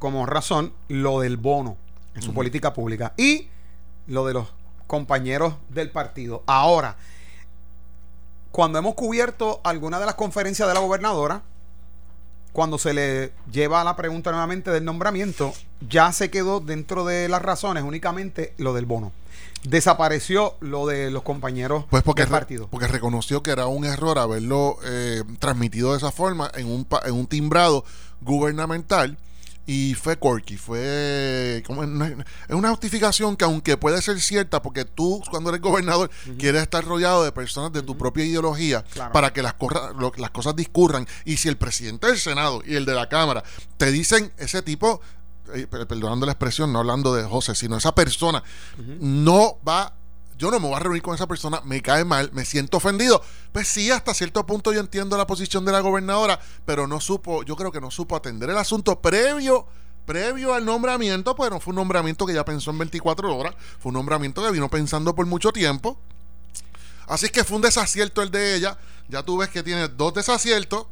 como 0.00 0.26
razón 0.26 0.72
lo 0.88 1.20
del 1.20 1.36
bono 1.36 1.76
en 2.16 2.22
su 2.22 2.34
política 2.34 2.74
pública 2.74 3.14
y 3.16 3.46
lo 4.08 4.26
de 4.26 4.34
los 4.34 4.48
compañeros 4.88 5.54
del 5.68 5.92
partido. 5.92 6.42
Ahora, 6.46 6.96
cuando 8.50 8.80
hemos 8.80 8.94
cubierto 8.94 9.60
alguna 9.62 10.00
de 10.00 10.06
las 10.06 10.16
conferencias 10.16 10.66
de 10.66 10.74
la 10.74 10.80
gobernadora, 10.80 11.42
cuando 12.52 12.76
se 12.76 12.92
le 12.92 13.30
lleva 13.52 13.84
la 13.84 13.94
pregunta 13.94 14.32
nuevamente 14.32 14.72
del 14.72 14.84
nombramiento, 14.84 15.54
ya 15.88 16.10
se 16.10 16.28
quedó 16.28 16.58
dentro 16.58 17.04
de 17.04 17.28
las 17.28 17.40
razones 17.40 17.84
únicamente 17.84 18.52
lo 18.58 18.74
del 18.74 18.84
bono. 18.84 19.12
Desapareció 19.64 20.56
lo 20.60 20.86
de 20.86 21.10
los 21.10 21.22
compañeros 21.22 21.84
Pues 21.90 22.02
porque, 22.02 22.22
del 22.22 22.30
partido. 22.30 22.68
porque 22.70 22.86
reconoció 22.86 23.42
que 23.42 23.50
era 23.50 23.66
un 23.66 23.84
error 23.84 24.18
haberlo 24.18 24.76
eh, 24.84 25.22
transmitido 25.38 25.92
de 25.92 25.98
esa 25.98 26.12
forma 26.12 26.50
en 26.54 26.66
un, 26.66 26.86
en 27.04 27.12
un 27.14 27.26
timbrado 27.26 27.84
gubernamental 28.20 29.16
y 29.66 29.94
fue 29.94 30.18
quirky, 30.18 30.58
fue 30.58 31.62
como 31.66 31.80
una- 31.80 32.08
es 32.48 32.54
una 32.54 32.68
justificación 32.68 33.34
que 33.34 33.46
aunque 33.46 33.78
puede 33.78 34.02
ser 34.02 34.20
cierta 34.20 34.60
porque 34.60 34.84
tú 34.84 35.22
cuando 35.30 35.48
eres 35.48 35.62
gobernador 35.62 36.10
quieres 36.38 36.60
estar 36.60 36.84
rodeado 36.84 37.24
de 37.24 37.32
personas 37.32 37.72
de 37.72 37.80
tu 37.80 37.96
propia 37.96 38.26
ideología 38.26 38.84
Claro. 38.92 39.12
para 39.12 39.32
que 39.32 39.40
las, 39.40 39.54
corra- 39.54 39.92
lo- 39.98 40.12
las 40.18 40.28
cosas 40.30 40.54
discurran 40.54 41.06
y 41.24 41.38
si 41.38 41.48
el 41.48 41.56
presidente 41.56 42.06
del 42.08 42.18
Senado 42.18 42.62
y 42.66 42.74
el 42.74 42.84
de 42.84 42.92
la 42.94 43.08
Cámara 43.08 43.42
te 43.78 43.90
dicen 43.90 44.30
ese 44.36 44.60
tipo 44.60 45.00
eh, 45.52 45.66
per- 45.66 45.86
perdonando 45.86 46.24
la 46.26 46.32
expresión, 46.32 46.72
no 46.72 46.78
hablando 46.78 47.14
de 47.14 47.24
José, 47.24 47.54
sino 47.54 47.76
esa 47.76 47.94
persona 47.94 48.42
no 49.00 49.58
va 49.66 49.92
yo 50.36 50.50
no 50.50 50.58
me 50.58 50.66
voy 50.66 50.74
a 50.76 50.80
reunir 50.80 51.00
con 51.00 51.14
esa 51.14 51.28
persona, 51.28 51.60
me 51.64 51.80
cae 51.80 52.04
mal, 52.04 52.28
me 52.32 52.44
siento 52.44 52.78
ofendido. 52.78 53.22
Pues 53.52 53.68
sí, 53.68 53.92
hasta 53.92 54.12
cierto 54.14 54.44
punto 54.44 54.72
yo 54.72 54.80
entiendo 54.80 55.16
la 55.16 55.28
posición 55.28 55.64
de 55.64 55.70
la 55.70 55.78
gobernadora, 55.78 56.40
pero 56.66 56.88
no 56.88 57.00
supo, 57.00 57.44
yo 57.44 57.54
creo 57.54 57.70
que 57.70 57.80
no 57.80 57.92
supo 57.92 58.16
atender 58.16 58.50
el 58.50 58.58
asunto 58.58 59.00
previo, 59.00 59.64
previo 60.06 60.52
al 60.52 60.64
nombramiento, 60.64 61.36
pues 61.36 61.52
no 61.52 61.60
fue 61.60 61.70
un 61.70 61.76
nombramiento 61.76 62.26
que 62.26 62.34
ya 62.34 62.44
pensó 62.44 62.72
en 62.72 62.78
24 62.78 63.34
horas, 63.36 63.54
fue 63.78 63.90
un 63.90 63.94
nombramiento 63.94 64.42
que 64.42 64.50
vino 64.50 64.68
pensando 64.68 65.14
por 65.14 65.24
mucho 65.24 65.52
tiempo. 65.52 65.96
Así 67.06 67.26
es 67.26 67.32
que 67.32 67.44
fue 67.44 67.56
un 67.56 67.62
desacierto 67.62 68.20
el 68.20 68.30
de 68.32 68.56
ella. 68.56 68.76
Ya 69.08 69.22
tú 69.22 69.36
ves 69.36 69.50
que 69.50 69.62
tiene 69.62 69.86
dos 69.88 70.14
desaciertos. 70.14 70.86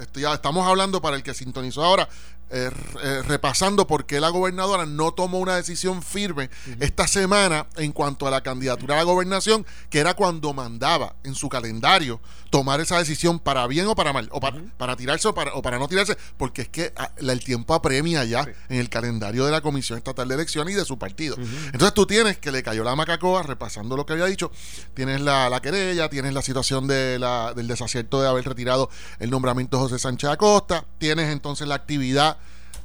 Esto 0.00 0.20
ya 0.20 0.32
estamos 0.32 0.66
hablando 0.66 1.02
para 1.02 1.16
el 1.16 1.22
que 1.24 1.34
sintonizó 1.34 1.84
ahora, 1.84 2.08
eh, 2.50 2.70
eh, 3.02 3.22
repasando 3.26 3.86
por 3.86 4.06
qué 4.06 4.20
la 4.20 4.28
gobernadora 4.28 4.86
no 4.86 5.12
tomó 5.12 5.38
una 5.38 5.56
decisión 5.56 6.02
firme 6.02 6.48
esta 6.80 7.08
semana 7.08 7.66
en 7.76 7.92
cuanto 7.92 8.26
a 8.26 8.30
la 8.30 8.42
candidatura 8.42 8.94
a 8.94 8.98
la 8.98 9.02
gobernación, 9.04 9.66
que 9.90 9.98
era 9.98 10.14
cuando 10.14 10.52
mandaba 10.52 11.14
en 11.24 11.34
su 11.34 11.48
calendario 11.48 12.20
tomar 12.50 12.80
esa 12.80 12.98
decisión 12.98 13.38
para 13.40 13.66
bien 13.66 13.86
o 13.88 13.94
para 13.96 14.12
mal, 14.12 14.28
o 14.32 14.38
para, 14.40 14.58
para 14.78 14.96
tirarse 14.96 15.26
o 15.28 15.34
para, 15.34 15.52
o 15.54 15.62
para 15.62 15.78
no 15.78 15.88
tirarse, 15.88 16.16
porque 16.38 16.62
es 16.62 16.68
que 16.68 16.92
ah, 16.96 17.10
la- 17.18 17.32
el 17.32 17.42
tiempo 17.42 17.74
apremia 17.74 18.24
ya 18.24 18.44
Sí. 18.44 18.50
en 18.68 18.78
el 18.78 18.88
calendario 18.88 19.44
de 19.44 19.50
la 19.50 19.60
Comisión 19.60 19.98
Estatal 19.98 20.28
de 20.28 20.34
Elecciones 20.36 20.74
y 20.74 20.76
de 20.76 20.84
su 20.84 20.98
partido. 20.98 21.36
Entonces 21.66 21.92
tú 21.94 22.06
tienes 22.06 22.38
que 22.38 22.52
le 22.52 22.62
cayó 22.62 22.84
la 22.84 22.94
macacoa, 22.94 23.42
repasando 23.42 23.96
lo 23.96 24.06
que 24.06 24.12
había 24.12 24.26
dicho, 24.26 24.52
tienes 24.94 25.20
la, 25.20 25.50
la 25.50 25.60
querella, 25.60 26.08
tienes 26.08 26.32
la 26.32 26.42
situación 26.42 26.86
de 26.86 27.18
la- 27.18 27.52
del 27.54 27.66
desacierto 27.66 28.22
de 28.22 28.28
haber 28.28 28.44
retirado 28.44 28.88
el 29.18 29.30
nombramiento 29.30 29.76
de 29.78 29.82
José 29.82 29.98
Sánchez 29.98 30.30
Acosta, 30.30 30.84
tienes 30.98 31.30
entonces 31.32 31.66
la 31.66 31.74
actividad 31.74 32.35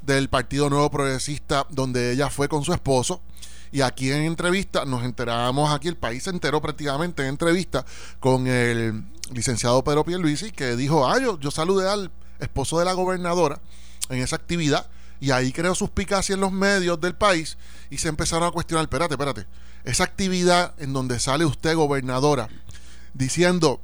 del 0.02 0.28
Partido 0.28 0.68
Nuevo 0.68 0.90
Progresista 0.90 1.66
donde 1.70 2.12
ella 2.12 2.30
fue 2.30 2.48
con 2.48 2.64
su 2.64 2.72
esposo. 2.72 3.22
Y 3.70 3.80
aquí 3.80 4.12
en 4.12 4.22
entrevista 4.24 4.84
nos 4.84 5.02
enteramos, 5.02 5.70
aquí 5.70 5.88
el 5.88 5.96
país 5.96 6.24
se 6.24 6.30
enteró 6.30 6.60
prácticamente 6.60 7.22
en 7.22 7.28
entrevista 7.30 7.86
con 8.20 8.46
el 8.46 9.04
licenciado 9.32 9.82
Pedro 9.82 10.04
Pierluisi, 10.04 10.50
que 10.50 10.76
dijo, 10.76 11.08
ah, 11.08 11.18
yo, 11.18 11.40
yo 11.40 11.50
saludé 11.50 11.88
al 11.88 12.10
esposo 12.38 12.78
de 12.78 12.84
la 12.84 12.92
gobernadora 12.92 13.60
en 14.10 14.18
esa 14.18 14.36
actividad 14.36 14.86
y 15.20 15.30
ahí 15.30 15.52
creó 15.52 15.74
suspicacia 15.74 16.34
en 16.34 16.40
los 16.40 16.52
medios 16.52 17.00
del 17.00 17.14
país 17.14 17.56
y 17.88 17.98
se 17.98 18.08
empezaron 18.08 18.48
a 18.48 18.50
cuestionar, 18.50 18.84
espérate, 18.84 19.14
espérate, 19.14 19.46
esa 19.84 20.04
actividad 20.04 20.74
en 20.78 20.92
donde 20.92 21.18
sale 21.18 21.44
usted 21.44 21.74
gobernadora 21.74 22.48
diciendo 23.14 23.80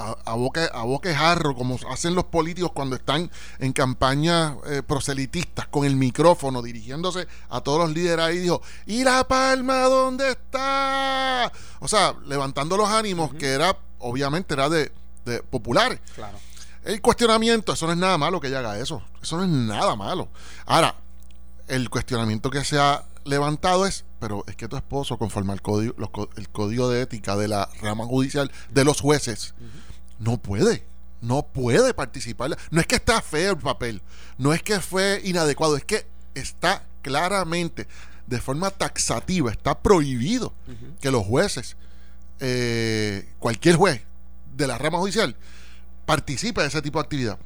a, 0.00 0.16
a 0.24 0.34
boca, 0.34 0.64
a 0.72 0.82
boca 0.84 1.14
jarro, 1.14 1.54
como 1.54 1.78
hacen 1.90 2.14
los 2.14 2.24
políticos 2.24 2.72
cuando 2.72 2.96
están 2.96 3.30
en 3.58 3.72
campañas 3.72 4.54
eh, 4.66 4.82
proselitistas, 4.86 5.66
con 5.68 5.84
el 5.84 5.96
micrófono, 5.96 6.62
dirigiéndose 6.62 7.28
a 7.50 7.60
todos 7.60 7.80
los 7.80 7.92
líderes 7.94 8.24
ahí, 8.24 8.38
dijo, 8.38 8.62
¿y 8.86 9.04
la 9.04 9.26
palma 9.28 9.82
dónde 9.82 10.30
está? 10.30 11.52
O 11.80 11.88
sea, 11.88 12.14
levantando 12.26 12.76
los 12.76 12.88
ánimos, 12.88 13.34
que 13.34 13.48
era, 13.48 13.76
obviamente, 13.98 14.54
era 14.54 14.68
de, 14.68 14.90
de 15.24 15.42
populares. 15.42 16.00
Claro. 16.14 16.38
El 16.84 17.02
cuestionamiento, 17.02 17.74
eso 17.74 17.86
no 17.86 17.92
es 17.92 17.98
nada 17.98 18.16
malo 18.16 18.40
que 18.40 18.48
ella 18.48 18.60
haga 18.60 18.78
eso. 18.78 19.02
Eso 19.22 19.36
no 19.36 19.42
es 19.42 19.50
nada 19.50 19.96
malo. 19.96 20.28
Ahora, 20.64 20.94
el 21.68 21.90
cuestionamiento 21.90 22.50
que 22.50 22.64
se 22.64 22.78
ha 22.78 23.04
levantado 23.24 23.86
es, 23.86 24.04
pero 24.18 24.44
es 24.46 24.56
que 24.56 24.66
tu 24.66 24.76
esposo, 24.76 25.18
conforme 25.18 25.52
al 25.52 25.60
código, 25.60 25.94
los 25.98 26.08
el 26.36 26.48
código 26.48 26.88
de 26.88 27.02
ética 27.02 27.36
de 27.36 27.48
la 27.48 27.68
rama 27.82 28.06
judicial 28.06 28.50
de 28.70 28.84
los 28.84 29.00
jueces, 29.00 29.54
no 30.20 30.36
puede. 30.38 30.84
No 31.20 31.42
puede 31.42 31.92
participar. 31.92 32.56
No 32.70 32.80
es 32.80 32.86
que 32.86 32.96
está 32.96 33.20
feo 33.20 33.52
el 33.52 33.58
papel. 33.58 34.00
No 34.38 34.52
es 34.52 34.62
que 34.62 34.80
fue 34.80 35.20
inadecuado. 35.24 35.76
Es 35.76 35.84
que 35.84 36.06
está 36.34 36.84
claramente, 37.02 37.88
de 38.26 38.40
forma 38.40 38.70
taxativa, 38.70 39.50
está 39.50 39.80
prohibido 39.80 40.52
que 41.00 41.10
los 41.10 41.26
jueces, 41.26 41.76
eh, 42.38 43.28
cualquier 43.38 43.76
juez 43.76 44.02
de 44.56 44.66
la 44.66 44.78
rama 44.78 44.98
judicial, 44.98 45.36
participe 46.06 46.60
de 46.60 46.68
ese 46.68 46.82
tipo 46.82 46.98
de 46.98 47.04
actividad. 47.04 47.38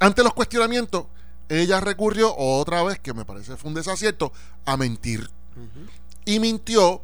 Ante 0.00 0.22
los 0.22 0.32
cuestionamientos, 0.32 1.06
ella 1.48 1.80
recurrió 1.80 2.34
otra 2.36 2.82
vez, 2.84 2.98
que 3.00 3.12
me 3.12 3.24
parece 3.24 3.56
fue 3.56 3.68
un 3.68 3.74
desacierto, 3.74 4.32
a 4.64 4.76
mentir. 4.76 5.28
Y 6.24 6.38
mintió, 6.38 7.02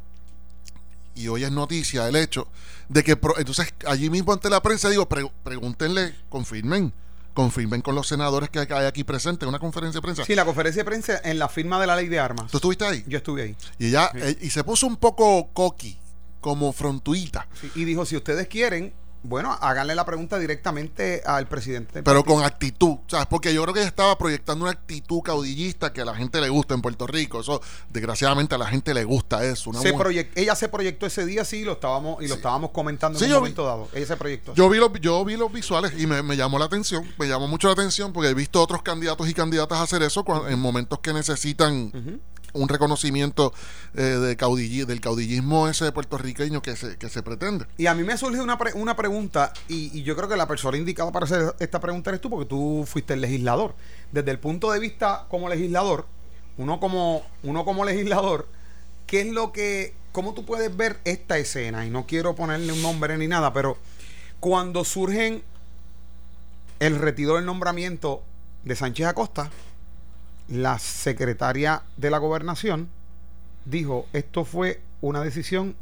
y 1.17 1.27
hoy 1.27 1.43
es 1.43 1.51
noticia 1.51 2.07
el 2.07 2.15
hecho, 2.15 2.47
de 2.89 3.03
que 3.03 3.11
entonces 3.37 3.73
allí 3.85 4.09
mismo 4.09 4.31
ante 4.33 4.49
la 4.49 4.61
prensa 4.61 4.89
digo, 4.89 5.07
pre- 5.09 5.29
pregúntenle, 5.43 6.15
confirmen, 6.29 6.93
confirmen 7.33 7.81
con 7.81 7.95
los 7.95 8.07
senadores 8.07 8.49
que 8.49 8.59
hay 8.59 8.85
aquí 8.85 9.03
presentes 9.03 9.43
en 9.43 9.49
una 9.49 9.59
conferencia 9.59 9.97
de 9.99 10.01
prensa. 10.01 10.25
Sí, 10.25 10.35
la 10.35 10.45
conferencia 10.45 10.81
de 10.81 10.85
prensa 10.85 11.21
en 11.23 11.37
la 11.39 11.49
firma 11.49 11.79
de 11.79 11.87
la 11.87 11.95
ley 11.95 12.07
de 12.07 12.19
armas. 12.19 12.49
¿Tú 12.51 12.57
estuviste 12.57 12.85
ahí? 12.85 13.03
Yo 13.07 13.17
estuve 13.17 13.43
ahí. 13.43 13.55
Y 13.77 13.87
ella, 13.87 14.09
eh, 14.15 14.37
y 14.41 14.49
se 14.49 14.63
puso 14.63 14.87
un 14.87 14.97
poco 14.97 15.49
coqui, 15.53 15.97
como 16.41 16.71
frontuita, 16.71 17.47
Sí, 17.59 17.69
y 17.75 17.83
dijo, 17.85 18.05
si 18.05 18.15
ustedes 18.15 18.47
quieren, 18.47 18.93
bueno, 19.23 19.57
háganle 19.61 19.95
la 19.95 20.05
pregunta 20.05 20.39
directamente 20.39 21.21
al 21.25 21.47
presidente. 21.47 22.03
pero 22.03 22.23
con 22.23 22.43
actitud, 22.43 22.97
¿sabes? 23.07 23.25
Porque 23.27 23.53
yo 23.53 23.61
creo 23.63 23.73
que 23.73 23.81
ella 23.81 23.89
estaba 23.89 24.17
proyectando 24.17 24.63
una 24.65 24.71
actitud 24.71 25.21
caudillista 25.21 25.91
que 25.91 26.01
a 26.01 26.05
la 26.05 26.15
gente 26.15 26.39
le 26.39 26.49
gusta 26.49 26.73
en 26.73 26.81
Puerto 26.81 27.07
Rico. 27.07 27.41
Eso, 27.41 27.61
desgraciadamente, 27.89 28.55
a 28.55 28.57
la 28.57 28.67
gente 28.67 28.93
le 28.93 29.03
gusta 29.03 29.43
eso. 29.43 29.69
Una 29.71 29.81
Se 29.81 29.93
ella 30.35 30.55
se 30.55 30.69
proyectó 30.69 31.05
ese 31.05 31.25
día, 31.25 31.43
sí, 31.45 31.63
lo 31.63 31.73
estábamos, 31.73 32.23
y 32.23 32.27
lo 32.27 32.35
estábamos 32.35 32.71
comentando 32.71 33.19
Sí, 33.19 33.25
en 33.25 33.31
un 33.31 33.35
vi- 33.35 33.39
momento 33.39 33.65
dado. 33.65 33.87
Ella 33.93 34.05
se 34.05 34.17
proyectó. 34.17 34.53
Yo 34.53 34.69
vi, 34.69 34.77
los, 34.77 34.91
yo 35.01 35.23
vi 35.25 35.35
los 35.35 35.51
visuales 35.51 35.93
y 35.97 36.07
me, 36.07 36.21
me 36.23 36.37
llamó 36.37 36.57
la 36.59 36.65
atención, 36.65 37.03
me 37.17 37.27
llamó 37.27 37.47
mucho 37.47 37.67
la 37.67 37.73
atención 37.73 38.13
porque 38.13 38.29
he 38.29 38.33
visto 38.33 38.61
otros 38.61 38.81
candidatos 38.81 39.27
y 39.27 39.33
candidatas 39.33 39.79
hacer 39.79 40.01
eso 40.03 40.23
en 40.47 40.59
momentos 40.59 40.99
que 40.99 41.13
necesitan. 41.13 41.91
Un 42.57 42.69
reconocimiento 42.69 43.53
eh, 43.95 44.01
de 44.01 44.85
del 44.85 45.01
caudillismo 45.01 45.67
ese 45.67 45.91
puertorriqueño 45.91 46.61
que 46.61 46.75
se, 46.75 46.97
que 46.97 47.09
se 47.09 47.23
pretende. 47.23 47.65
Y 47.77 47.87
a 47.87 47.93
mí 47.93 48.03
me 48.03 48.17
surge 48.17 48.41
una, 48.41 48.57
una 48.75 48.95
pregunta, 48.95 49.53
y, 49.67 49.97
y 49.97 50.03
yo 50.03 50.15
creo 50.15 50.27
que 50.29 50.37
la 50.37 50.47
persona 50.47 50.77
indicada 50.77 51.11
para 51.11 51.25
hacer 51.25 51.55
esta 51.59 51.79
pregunta 51.79 52.09
eres 52.09 52.21
tú, 52.21 52.29
porque 52.29 52.45
tú 52.45 52.85
fuiste 52.87 53.13
el 53.13 53.21
legislador. 53.21 53.75
Desde 54.11 54.31
el 54.31 54.39
punto 54.39 54.71
de 54.71 54.79
vista 54.79 55.25
como 55.29 55.49
legislador, 55.49 56.05
uno 56.57 56.79
como, 56.79 57.23
uno 57.43 57.65
como 57.65 57.85
legislador, 57.85 58.47
¿qué 59.05 59.21
es 59.21 59.27
lo 59.27 59.51
que, 59.51 59.93
cómo 60.11 60.33
tú 60.33 60.45
puedes 60.45 60.75
ver 60.75 60.99
esta 61.03 61.37
escena? 61.37 61.85
Y 61.85 61.89
no 61.89 62.05
quiero 62.05 62.35
ponerle 62.35 62.73
un 62.73 62.81
nombre 62.81 63.17
ni 63.17 63.27
nada, 63.27 63.53
pero 63.53 63.77
cuando 64.39 64.83
surgen 64.83 65.43
el 66.79 66.97
retiro 66.97 67.35
del 67.35 67.45
nombramiento 67.45 68.23
de 68.63 68.75
Sánchez 68.75 69.07
Acosta, 69.07 69.49
la 70.47 70.79
secretaria 70.79 71.83
de 71.97 72.09
la 72.09 72.17
gobernación 72.17 72.89
dijo, 73.65 74.07
esto 74.13 74.45
fue 74.45 74.81
una 75.01 75.21
decisión 75.21 75.75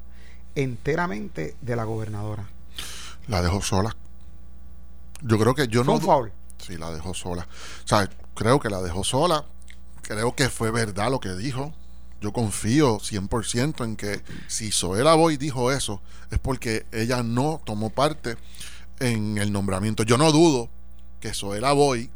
enteramente 0.55 1.55
de 1.61 1.75
la 1.75 1.83
gobernadora. 1.83 2.47
La 3.27 3.41
dejó 3.41 3.61
sola. 3.61 3.95
Yo 5.21 5.37
creo 5.39 5.55
que 5.55 5.67
yo 5.67 5.83
no... 5.83 5.93
un 5.93 6.01
foul. 6.01 6.31
Sí, 6.57 6.77
la 6.77 6.91
dejó 6.91 7.13
sola. 7.13 7.47
O 7.83 7.87
sea, 7.87 8.09
creo 8.33 8.59
que 8.59 8.69
la 8.69 8.81
dejó 8.81 9.03
sola. 9.03 9.45
Creo 10.01 10.35
que 10.35 10.49
fue 10.49 10.71
verdad 10.71 11.11
lo 11.11 11.19
que 11.19 11.35
dijo. 11.35 11.73
Yo 12.21 12.31
confío 12.31 12.97
100% 12.99 13.83
en 13.83 13.95
que 13.95 14.21
si 14.47 14.71
Zoela 14.71 15.15
Boy 15.15 15.37
dijo 15.37 15.71
eso, 15.71 16.01
es 16.31 16.39
porque 16.39 16.85
ella 16.91 17.23
no 17.23 17.61
tomó 17.65 17.89
parte 17.89 18.37
en 18.99 19.37
el 19.37 19.51
nombramiento. 19.51 20.03
Yo 20.03 20.17
no 20.17 20.31
dudo 20.31 20.69
que 21.19 21.33
Zoela 21.33 21.73
Boy 21.73 22.09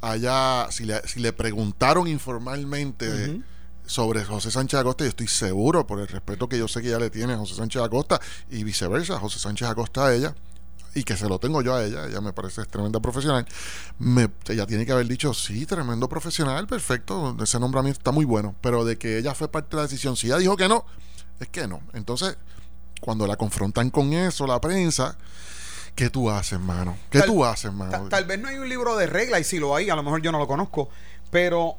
haya, 0.00 0.70
si 0.70 0.84
le, 0.84 1.00
si 1.06 1.20
le 1.20 1.32
preguntaron 1.32 2.06
informalmente 2.08 3.42
sobre 3.86 4.24
José 4.24 4.50
Sánchez 4.50 4.80
Acosta, 4.80 5.04
yo 5.04 5.10
estoy 5.10 5.28
seguro, 5.28 5.86
por 5.86 5.98
el 5.98 6.08
respeto 6.08 6.48
que 6.48 6.58
yo 6.58 6.68
sé 6.68 6.82
que 6.82 6.88
ella 6.88 6.98
le 6.98 7.10
tiene 7.10 7.32
a 7.32 7.38
José 7.38 7.54
Sánchez 7.54 7.82
Acosta, 7.82 8.20
y 8.50 8.62
viceversa, 8.62 9.18
José 9.18 9.38
Sánchez 9.38 9.68
Acosta 9.68 10.06
a 10.06 10.14
ella, 10.14 10.34
y 10.94 11.04
que 11.04 11.16
se 11.16 11.28
lo 11.28 11.38
tengo 11.38 11.62
yo 11.62 11.74
a 11.74 11.84
ella, 11.84 12.06
ella 12.06 12.20
me 12.20 12.32
parece 12.32 12.64
tremenda 12.64 13.00
profesional, 13.00 13.46
me, 13.98 14.28
ella 14.48 14.66
tiene 14.66 14.84
que 14.84 14.92
haber 14.92 15.06
dicho, 15.06 15.32
sí, 15.32 15.64
tremendo 15.64 16.08
profesional, 16.08 16.66
perfecto, 16.66 17.36
ese 17.42 17.58
nombramiento 17.58 17.98
está 17.98 18.10
muy 18.10 18.24
bueno, 18.24 18.54
pero 18.60 18.84
de 18.84 18.98
que 18.98 19.18
ella 19.18 19.34
fue 19.34 19.48
parte 19.48 19.70
de 19.70 19.76
la 19.76 19.82
decisión, 19.82 20.16
si 20.16 20.26
ella 20.26 20.38
dijo 20.38 20.56
que 20.56 20.68
no, 20.68 20.84
es 21.40 21.48
que 21.48 21.66
no. 21.66 21.80
Entonces, 21.94 22.36
cuando 23.00 23.26
la 23.26 23.36
confrontan 23.36 23.90
con 23.90 24.12
eso, 24.12 24.46
la 24.46 24.60
prensa, 24.60 25.16
¿qué 25.98 26.10
tú 26.10 26.30
haces, 26.30 26.60
mano? 26.60 26.96
¿Qué 27.10 27.18
Tal- 27.18 27.26
tú 27.26 27.44
haces, 27.44 27.72
mano? 27.72 28.08
Tal, 28.08 28.24
vez 28.24 28.38
no 28.38 28.46
hay 28.46 28.56
un 28.56 28.68
libro 28.68 28.96
de 28.96 29.08
reglas, 29.08 29.40
y 29.40 29.44
si 29.44 29.58
lo 29.58 29.74
hay, 29.74 29.90
a 29.90 29.96
lo 29.96 30.04
mejor 30.04 30.22
yo 30.22 30.30
no 30.30 30.38
lo 30.38 30.46
conozco, 30.46 30.90
pero 31.32 31.74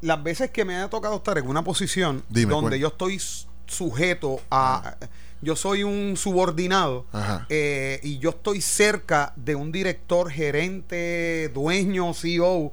las 0.00 0.20
veces 0.24 0.50
que 0.50 0.64
me 0.64 0.76
ha 0.76 0.90
tocado 0.90 1.16
estar 1.16 1.38
en 1.38 1.46
una 1.46 1.62
posición 1.62 2.24
Dime, 2.28 2.52
donde 2.52 2.80
yo 2.80 2.88
estoy 2.88 3.20
sujeto 3.66 4.40
a... 4.50 4.96
Yo 5.42 5.56
soy 5.56 5.84
un 5.84 6.18
subordinado 6.18 7.06
eh, 7.48 7.98
y 8.02 8.18
yo 8.18 8.28
estoy 8.28 8.60
cerca 8.60 9.32
de 9.36 9.54
un 9.54 9.72
director, 9.72 10.30
gerente, 10.30 11.48
dueño, 11.54 12.12
CEO. 12.12 12.72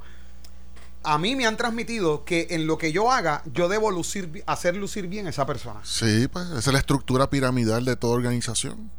A 1.04 1.18
mí 1.18 1.36
me 1.36 1.46
han 1.46 1.58
transmitido 1.58 2.25
que 2.25 2.48
en 2.51 2.68
lo 2.68 2.77
que 2.77 2.92
yo 2.92 3.12
haga, 3.12 3.44
yo 3.54 3.70
debo 3.70 3.92
lucir, 3.92 4.44
hacer 4.46 4.75
lucir 4.75 5.08
bien 5.08 5.27
a 5.27 5.30
esa 5.30 5.46
persona. 5.46 5.80
Sí, 5.84 6.27
pues 6.32 6.48
esa 6.48 6.58
es 6.60 6.68
la 6.68 6.80
estructura 6.80 7.30
piramidal 7.30 7.86
de 7.86 7.96
toda 7.96 8.16
organización. 8.16 8.92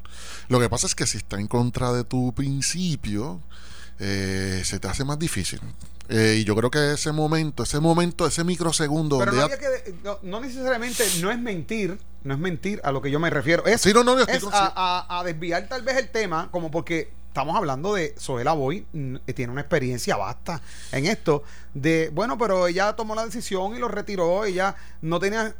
Lo 0.48 0.58
que 0.60 0.68
pasa 0.68 0.86
es 0.86 0.94
que 0.94 1.06
si 1.06 1.18
está 1.18 1.38
en 1.38 1.46
contra 1.46 1.92
de 1.92 2.04
tu 2.04 2.32
principio, 2.34 3.40
eh, 3.98 4.62
se 4.64 4.78
te 4.78 4.88
hace 4.88 5.04
más 5.04 5.18
difícil. 5.18 5.60
Eh, 6.08 6.38
y 6.40 6.44
yo 6.44 6.56
creo 6.56 6.70
que 6.70 6.92
ese 6.94 7.12
momento, 7.12 7.62
ese 7.62 7.80
momento, 7.80 8.26
ese 8.26 8.42
microsegundo 8.42 9.18
Pero 9.18 9.32
no, 9.32 9.42
había 9.42 9.58
que, 9.58 9.94
no, 10.02 10.18
no 10.22 10.40
necesariamente, 10.40 11.04
no 11.20 11.30
es 11.30 11.38
mentir, 11.38 11.98
no 12.24 12.32
es 12.32 12.40
mentir 12.40 12.80
a 12.82 12.92
lo 12.92 13.02
que 13.02 13.10
yo 13.10 13.20
me 13.20 13.28
refiero. 13.28 13.66
Es, 13.66 13.82
Sí, 13.82 13.92
no, 13.92 14.18
es 14.18 14.44
a- 14.50 15.18
a 15.18 15.24
desviar 15.24 15.68
tal 15.68 15.82
vez 15.82 15.98
el 15.98 16.08
tema, 16.08 16.48
como 16.50 16.70
porque 16.70 17.10
estamos 17.38 17.56
hablando 17.56 17.94
de 17.94 18.14
Zoela 18.18 18.52
Boy, 18.52 18.84
mm, 18.92 19.16
que 19.24 19.32
tiene 19.32 19.52
una 19.52 19.60
experiencia 19.60 20.16
vasta 20.16 20.60
en 20.90 21.06
esto, 21.06 21.44
de, 21.72 22.10
bueno, 22.12 22.36
pero 22.36 22.66
ella 22.66 22.94
tomó 22.96 23.14
la 23.14 23.24
decisión 23.24 23.76
y 23.76 23.78
lo 23.78 23.86
retiró, 23.86 24.44
ella 24.44 24.74
no 25.02 25.20
tenía... 25.20 25.54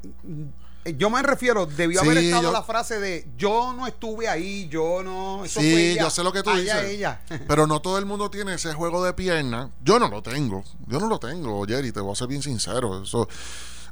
Yo 0.97 1.11
me 1.11 1.23
refiero, 1.23 1.67
debió 1.67 2.01
haber 2.01 2.19
estado 2.19 2.45
yo- 2.45 2.53
la 2.53 2.63
frase 2.63 2.99
de 2.99 3.29
yo 3.37 3.75
no 3.75 3.87
estuve 3.87 4.27
ahí, 4.27 4.69
yo 4.71 5.03
no. 5.05 5.45
Eso 5.45 5.61
Sí, 5.61 5.71
fue 5.71 5.91
ella, 5.93 6.03
yo 6.05 6.11
sé 6.11 6.23
lo 6.25 6.33
que 6.33 6.43
tú 6.43 6.49
allá 6.51 6.77
dices. 6.81 6.91
ella. 6.97 7.21
Pero 7.49 7.67
no 7.67 7.81
todo 7.81 7.99
el 7.99 8.07
mundo 8.07 8.31
tiene 8.31 8.55
ese 8.55 8.73
juego 8.73 9.05
de 9.05 9.13
pierna. 9.13 9.71
Yo 9.85 9.99
no 9.99 10.09
lo 10.09 10.23
tengo. 10.23 10.65
Yo 10.87 10.99
no 10.99 11.07
lo 11.09 11.19
tengo, 11.19 11.67
Jerry, 11.67 11.93
te 11.93 12.01
voy 12.01 12.13
a 12.13 12.15
ser 12.15 12.29
bien 12.29 12.43
sincero. 12.43 13.03
Eso, 13.03 13.29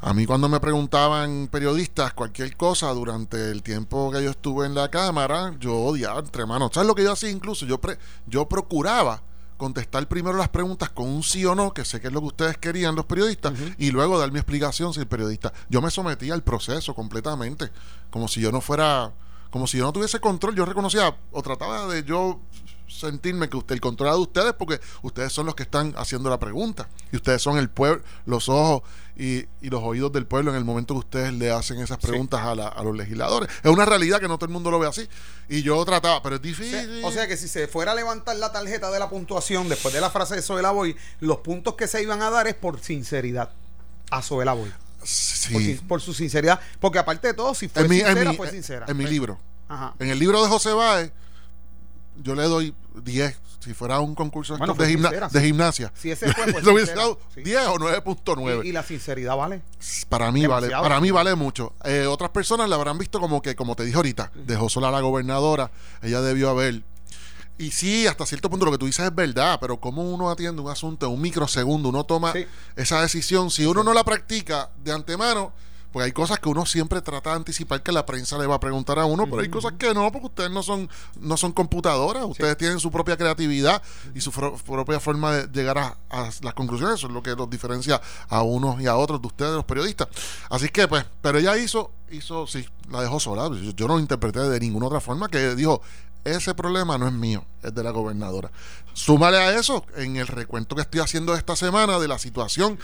a 0.01 0.15
mí 0.15 0.27
cuando 0.27 0.49
me 0.49 0.61
preguntaban 0.61 1.49
periodistas 1.51 2.13
cualquier 2.13 2.57
cosa 2.57 2.89
durante 2.93 3.51
el 3.51 3.63
tiempo 3.63 4.11
que 4.11 4.23
yo 4.23 4.31
estuve 4.31 4.67
en 4.67 4.75
la 4.75 4.91
cámara, 4.91 5.55
yo 5.59 5.75
odiaba 5.75 6.21
entre 6.21 6.47
manos. 6.47 6.71
¿Sabes 6.75 6.87
lo 6.87 6.95
que 6.95 7.03
yo 7.03 7.13
hacía 7.13 7.31
incluso? 7.31 7.67
Yo, 7.67 7.81
pre- 7.81 7.99
yo 8.27 8.49
procuraba 8.49 9.23
contestar 9.57 10.07
primero 10.07 10.37
las 10.37 10.51
preguntas 10.51 10.91
con 10.91 11.09
un 11.09 11.23
sí 11.23 11.45
o 11.47 11.55
no, 11.55 11.73
que 11.73 11.85
sé 11.85 12.01
que 12.01 12.09
es 12.09 12.13
lo 12.13 12.21
que 12.21 12.27
ustedes 12.27 12.59
querían 12.59 12.95
los 12.95 13.07
periodistas, 13.07 13.55
y 13.79 13.91
luego 13.91 14.19
dar 14.19 14.31
mi 14.31 14.39
explicación 14.39 14.93
si 14.93 15.01
el 15.01 15.07
periodista. 15.07 15.53
Yo 15.71 15.81
me 15.81 15.91
sometía 15.91 16.35
al 16.35 16.43
proceso 16.43 16.95
completamente, 16.95 17.71
como 18.11 18.29
si 18.29 18.43
yo 18.43 18.53
no 18.53 18.61
fuera, 18.61 19.13
como 19.51 19.67
si 19.67 19.79
yo 19.79 19.85
no 19.85 19.93
tuviese 19.93 20.21
control. 20.21 20.55
Yo 20.55 20.67
reconocía 20.67 21.17
o 21.33 21.43
trataba 21.43 21.87
de 21.87 22.05
yo 22.05 22.39
sentirme 22.89 23.49
que 23.49 23.57
usted 23.57 23.75
el 23.75 23.81
control 23.81 24.11
de 24.13 24.19
ustedes 24.19 24.53
porque 24.53 24.81
ustedes 25.03 25.33
son 25.33 25.47
los 25.47 25.55
que 25.55 25.63
están 25.65 25.93
haciendo 25.97 26.31
la 26.31 26.39
pregunta 26.39 26.89
y 27.13 27.17
ustedes 27.17 27.43
son 27.43 27.59
el 27.59 27.69
pueblo, 27.69 28.03
los 28.27 28.49
ojos 28.49 28.83
y, 29.17 29.47
y 29.61 29.71
los 29.71 29.83
oídos 29.83 30.13
del 30.13 30.27
pueblo 30.27 30.51
en 30.51 30.57
el 30.57 30.65
momento 30.65 30.95
que 30.95 30.99
ustedes 31.01 31.33
le 31.33 31.51
hacen 31.51 31.81
esas 31.81 31.99
preguntas 31.99 32.41
a, 32.43 32.55
la- 32.55 32.69
a 32.69 32.83
los 32.83 32.97
legisladores. 32.97 33.49
Es 33.63 33.71
una 33.71 33.85
realidad 33.87 34.21
que 34.21 34.29
no 34.29 34.37
todo 34.39 34.47
el 34.47 34.53
mundo 34.53 34.71
lo 34.71 34.79
ve 34.79 34.87
así 34.87 35.09
y 35.49 35.63
yo 35.63 35.85
trataba, 35.85 36.23
pero 36.23 36.37
es 36.37 36.43
difícil. 36.43 37.03
O 37.05 37.11
sea 37.11 37.27
que 37.27 37.37
si 37.37 37.49
se 37.49 37.67
fuera 37.67 37.93
a 37.93 37.95
levantar 37.95 38.37
la 38.37 38.53
tarjeta 38.53 38.91
de 38.91 38.99
la 38.99 39.09
puntuación 39.09 39.69
después 39.69 39.93
de 39.95 40.01
la 40.01 40.11
frase 40.11 40.37
de 40.37 40.43
Zoela 40.43 40.71
Boy, 40.71 40.97
los 41.21 41.39
puntos 41.39 41.75
que 41.75 41.87
se 41.89 42.03
iban 42.03 42.23
a 42.23 42.31
dar 42.31 42.47
es 42.47 42.55
por 42.55 42.81
sinceridad 42.81 43.51
a 44.11 44.23
Zoela 44.23 44.53
Boy. 44.53 44.73
Sí. 45.03 45.81
por 45.89 46.01
su 46.01 46.13
sinceridad. 46.15 46.61
Porque 46.81 46.99
aparte 46.99 47.29
de 47.29 47.35
todo, 47.35 47.55
si 47.55 47.69
fue 47.69 47.83
en 47.83 47.89
mi, 47.89 48.01
en 48.01 48.07
sincera, 48.07 48.31
mi- 48.31 48.37
fue 48.37 48.51
sincera. 48.51 48.87
en 48.89 48.97
mi 48.97 49.07
libro. 49.07 49.39
Ajá. 49.69 49.95
En 49.99 50.09
el 50.11 50.19
libro 50.19 50.43
de 50.43 50.49
José 50.49 50.73
Báez, 50.73 51.11
yo 52.23 52.35
le 52.35 52.45
doy 52.45 52.75
10. 53.03 53.41
Si 53.61 53.75
fuera 53.75 53.99
un 54.01 54.15
concurso 54.15 54.53
de 54.55 54.59
Bueno, 54.59 54.75
estos 54.75 54.87
de, 54.87 54.93
fue 54.93 54.97
gimna- 55.01 55.09
sincera, 55.09 55.29
de 55.29 55.41
sí. 55.41 55.47
gimnasia. 55.47 55.93
Si 55.97 56.11
ese 56.11 56.33
fue, 56.33 56.47
le 56.63 56.71
hubiese 56.73 56.95
dado 56.95 57.19
sí. 57.35 57.43
10 57.43 57.67
o 57.69 57.75
9.9. 57.79 58.65
Y, 58.65 58.69
y 58.69 58.73
la 58.73 58.83
sinceridad, 58.85 59.37
¿vale? 59.37 59.63
Para 60.09 60.31
mí 60.31 60.47
vale, 60.47 60.69
para 60.71 61.01
mí 61.01 61.11
vale 61.11 61.35
mucho. 61.35 61.73
Eh, 61.85 62.07
otras 62.07 62.31
personas 62.31 62.69
la 62.69 62.77
habrán 62.77 62.97
visto 62.99 63.19
como 63.19 63.43
que, 63.43 63.57
como 63.57 63.75
te 63.75 63.85
dije 63.85 63.97
ahorita, 63.97 64.31
dejó 64.35 64.69
sola 64.69 64.89
a 64.89 64.93
la 64.93 65.01
gobernadora, 65.01 65.71
ella 66.03 66.21
debió 66.21 66.51
haber. 66.51 66.83
Y 67.59 67.71
sí, 67.71 68.07
hasta 68.07 68.27
cierto 68.27 68.51
punto 68.51 68.67
lo 68.67 68.73
que 68.73 68.79
tú 68.79 68.87
dices 68.87 69.07
es 69.07 69.15
verdad, 69.15 69.59
pero 69.61 69.81
cómo 69.81 70.03
uno 70.03 70.31
atiende 70.31 70.61
un 70.61 70.71
asunto 70.71 71.07
en 71.07 71.13
un 71.13 71.21
microsegundo, 71.23 71.89
uno 71.89 72.05
toma 72.05 72.33
Sí. 72.35 72.47
esa 72.77 73.01
decisión, 73.01 73.51
si 73.51 73.65
uno 73.65 73.83
no 73.83 73.95
la 73.95 74.05
practica 74.05 74.71
de 74.85 74.93
antemano, 74.93 75.53
pues 75.97 76.05
hay 76.05 76.13
cosas 76.13 76.39
que 76.41 76.51
uno 76.51 76.67
siempre 76.67 77.01
trata 77.01 77.31
de 77.31 77.37
anticipar 77.37 77.83
que 77.83 77.91
la 77.91 78.05
prensa 78.05 78.37
le 78.37 78.47
va 78.47 78.57
a 78.57 78.61
preguntar 78.61 78.99
a 78.99 79.07
uno, 79.07 79.25
pero 79.25 79.41
hay 79.41 79.49
cosas 79.49 79.73
que 79.79 79.95
no, 79.95 80.13
porque 80.13 80.27
ustedes 80.27 80.51
no 80.51 80.63
son, 80.63 80.91
no 81.19 81.39
son 81.39 81.53
computadoras, 81.53 82.23
ustedes 82.27 82.55
tienen 82.59 82.79
su 82.81 82.91
propia 82.91 83.17
creatividad 83.17 83.81
y 84.15 84.21
su 84.21 84.31
propia 84.31 85.01
forma 85.01 85.33
de 85.33 85.47
llegar 85.59 85.79
a, 85.79 85.97
a 86.11 86.31
las 86.43 86.53
conclusiones, 86.53 86.97
eso 86.97 87.07
es 87.07 87.15
lo 87.15 87.23
que 87.23 87.35
los 87.35 87.49
diferencia 87.49 87.99
a 88.29 88.43
unos 88.43 88.79
y 88.79 88.87
a 88.87 88.95
otros 88.95 89.23
de 89.23 89.27
ustedes, 89.27 89.53
los 89.53 89.65
periodistas. 89.65 90.09
Así 90.51 90.69
que, 90.69 90.87
pues, 90.87 91.07
pero 91.23 91.39
ella 91.39 91.57
hizo, 91.57 91.91
hizo, 92.11 92.47
sí, 92.47 92.69
la 92.91 93.01
dejó 93.01 93.19
sola, 93.19 93.49
yo, 93.49 93.71
yo 93.71 93.89
no 93.89 93.95
lo 93.95 94.01
interpreté 94.01 94.41
de 94.41 94.61
ninguna 94.61 94.89
otra 94.89 95.01
forma, 95.01 95.31
que 95.31 95.55
dijo, 95.55 95.81
ese 96.25 96.55
problema 96.55 96.99
no 96.99 97.07
es 97.07 97.15
mío, 97.15 97.43
es 97.63 97.75
de 97.75 97.83
la 97.83 97.91
gobernadora. 97.91 98.51
Súmale 98.93 99.39
a 99.39 99.59
eso, 99.59 99.87
en 99.97 100.17
el 100.17 100.27
recuento 100.27 100.77
que 100.77 100.83
estoy 100.83 101.01
haciendo 101.01 101.35
esta 101.35 101.57
semana 101.57 101.99
de 101.99 102.09
la 102.09 102.19
situación, 102.19 102.79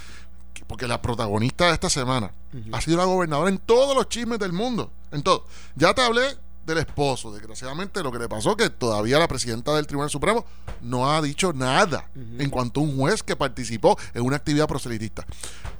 porque 0.66 0.86
la 0.86 1.02
protagonista 1.02 1.66
de 1.66 1.74
esta 1.74 1.90
semana 1.90 2.32
ha 2.72 2.80
sido 2.80 2.96
la 2.98 3.04
gobernadora 3.04 3.50
en 3.50 3.58
todos 3.58 3.96
los 3.96 4.08
chismes 4.08 4.38
del 4.38 4.52
mundo, 4.52 4.90
en 5.10 5.22
todo. 5.22 5.46
Ya 5.74 5.94
te 5.94 6.02
hablé 6.02 6.36
del 6.66 6.78
esposo, 6.78 7.32
desgraciadamente 7.32 8.02
lo 8.02 8.12
que 8.12 8.18
le 8.18 8.28
pasó 8.28 8.56
que 8.56 8.70
todavía 8.70 9.18
la 9.18 9.28
presidenta 9.28 9.74
del 9.74 9.86
Tribunal 9.86 10.10
Supremo 10.10 10.44
no 10.80 11.10
ha 11.10 11.20
dicho 11.20 11.52
nada 11.52 12.08
en 12.14 12.50
cuanto 12.50 12.80
a 12.80 12.82
un 12.84 12.96
juez 12.96 13.22
que 13.22 13.36
participó 13.36 13.98
en 14.14 14.22
una 14.22 14.36
actividad 14.36 14.68
proselitista. 14.68 15.26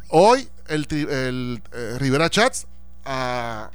Hoy 0.08 0.48
el, 0.68 0.86
el, 0.90 1.62
eh, 1.72 1.96
Rivera 1.98 2.28
Chats 2.30 2.66
a 3.04 3.70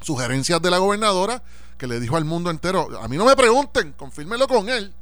sugerencias 0.00 0.60
de 0.60 0.70
la 0.70 0.78
gobernadora 0.78 1.42
que 1.78 1.86
le 1.86 2.00
dijo 2.00 2.16
al 2.16 2.24
mundo 2.24 2.50
entero, 2.50 2.88
a 3.00 3.08
mí 3.08 3.16
no 3.16 3.24
me 3.24 3.36
pregunten, 3.36 3.92
confírmelo 3.92 4.46
con 4.46 4.68
él. 4.68 4.92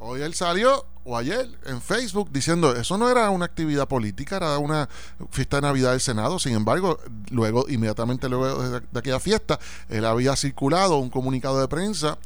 Hoy 0.00 0.22
él 0.22 0.32
salió, 0.32 0.86
o 1.02 1.16
ayer, 1.16 1.48
en 1.66 1.82
Facebook, 1.82 2.30
diciendo, 2.30 2.74
eso 2.76 2.96
no 2.98 3.10
era 3.10 3.30
una 3.30 3.46
actividad 3.46 3.88
política, 3.88 4.36
era 4.36 4.58
una 4.58 4.88
fiesta 5.30 5.56
de 5.56 5.62
Navidad 5.62 5.90
del 5.90 6.00
Senado. 6.00 6.38
Sin 6.38 6.54
embargo, 6.54 7.00
luego, 7.30 7.66
inmediatamente 7.68 8.28
luego 8.28 8.62
de, 8.62 8.82
aquella 8.98 9.18
fiesta, 9.18 9.58
él 9.88 10.04
había 10.04 10.36
circulado 10.36 10.98
un 10.98 11.10
comunicado 11.10 11.60
de 11.60 11.66
prensa 11.66 12.16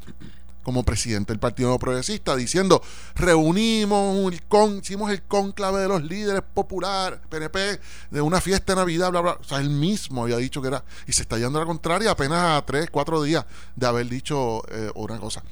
como 0.62 0.84
presidente 0.84 1.32
del 1.32 1.40
Partido 1.40 1.76
Progresista, 1.78 2.36
diciendo, 2.36 2.82
reunimos, 3.14 4.32
el 4.32 4.42
con, 4.42 4.78
hicimos 4.78 5.10
el 5.10 5.22
conclave 5.22 5.80
de 5.80 5.88
los 5.88 6.04
líderes 6.04 6.42
populares, 6.54 7.20
PNP, 7.30 7.80
de 8.10 8.20
una 8.20 8.40
fiesta 8.40 8.74
de 8.74 8.80
Navidad, 8.80 9.10
bla, 9.10 9.22
bla. 9.22 9.38
O 9.40 9.44
sea, 9.44 9.58
él 9.58 9.70
mismo 9.70 10.24
había 10.24 10.36
dicho 10.36 10.60
que 10.60 10.68
era, 10.68 10.84
y 11.06 11.12
se 11.12 11.22
está 11.22 11.38
yendo 11.38 11.58
a 11.58 11.62
la 11.62 11.66
contraria 11.66 12.10
apenas 12.10 12.58
a 12.58 12.66
tres, 12.66 12.90
cuatro 12.90 13.22
días 13.22 13.46
de 13.74 13.86
haber 13.86 14.08
dicho 14.08 14.62
eh, 14.68 14.90
una 14.94 15.18
cosa 15.18 15.42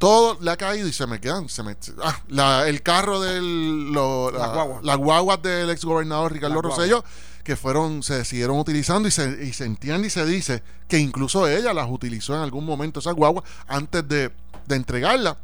todo 0.00 0.36
le 0.40 0.50
ha 0.50 0.56
caído 0.56 0.88
y 0.88 0.92
se 0.92 1.06
me 1.06 1.20
quedan. 1.20 1.48
Se 1.48 1.62
me, 1.62 1.76
ah, 2.02 2.18
la- 2.28 2.68
el 2.68 2.82
carro 2.82 3.20
del. 3.20 3.92
lo- 3.92 4.32
Las 4.32 4.40
la- 4.40 4.54
guaguas. 4.54 4.82
las 4.84 4.96
guaguas 4.96 5.42
del 5.42 5.70
ex 5.70 5.84
gobernador 5.84 6.32
Ricardo 6.32 6.56
Las. 6.56 6.64
Rosselló, 6.64 7.04
que 7.44 7.54
fueron, 7.54 8.02
se 8.02 8.24
siguieron 8.24 8.58
utilizando 8.58 9.06
y 9.08 9.10
se, 9.12 9.44
y 9.44 9.52
se 9.52 9.64
entiende 9.66 10.06
y 10.08 10.10
se 10.10 10.24
dice 10.26 10.62
que 10.88 10.98
incluso 10.98 11.46
ella 11.46 11.72
las 11.74 11.86
utilizó 11.88 12.34
en 12.34 12.40
algún 12.40 12.64
momento, 12.64 12.98
esas 13.00 13.14
guaguas, 13.14 13.44
antes 13.68 14.08
de, 14.08 14.32
de 14.66 14.74
entregarla. 14.76 15.36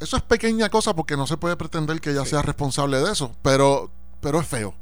Eso 0.00 0.16
es 0.16 0.22
pequeña 0.22 0.68
cosa 0.68 0.94
porque 0.96 1.16
no 1.16 1.26
se 1.26 1.36
puede 1.36 1.56
pretender 1.56 2.00
que 2.00 2.10
ella 2.10 2.24
sea 2.24 2.42
responsable 2.42 2.98
de 2.98 3.12
eso, 3.12 3.34
pero, 3.42 3.90
pero 4.20 4.40
es 4.40 4.46
feo. 4.48 4.74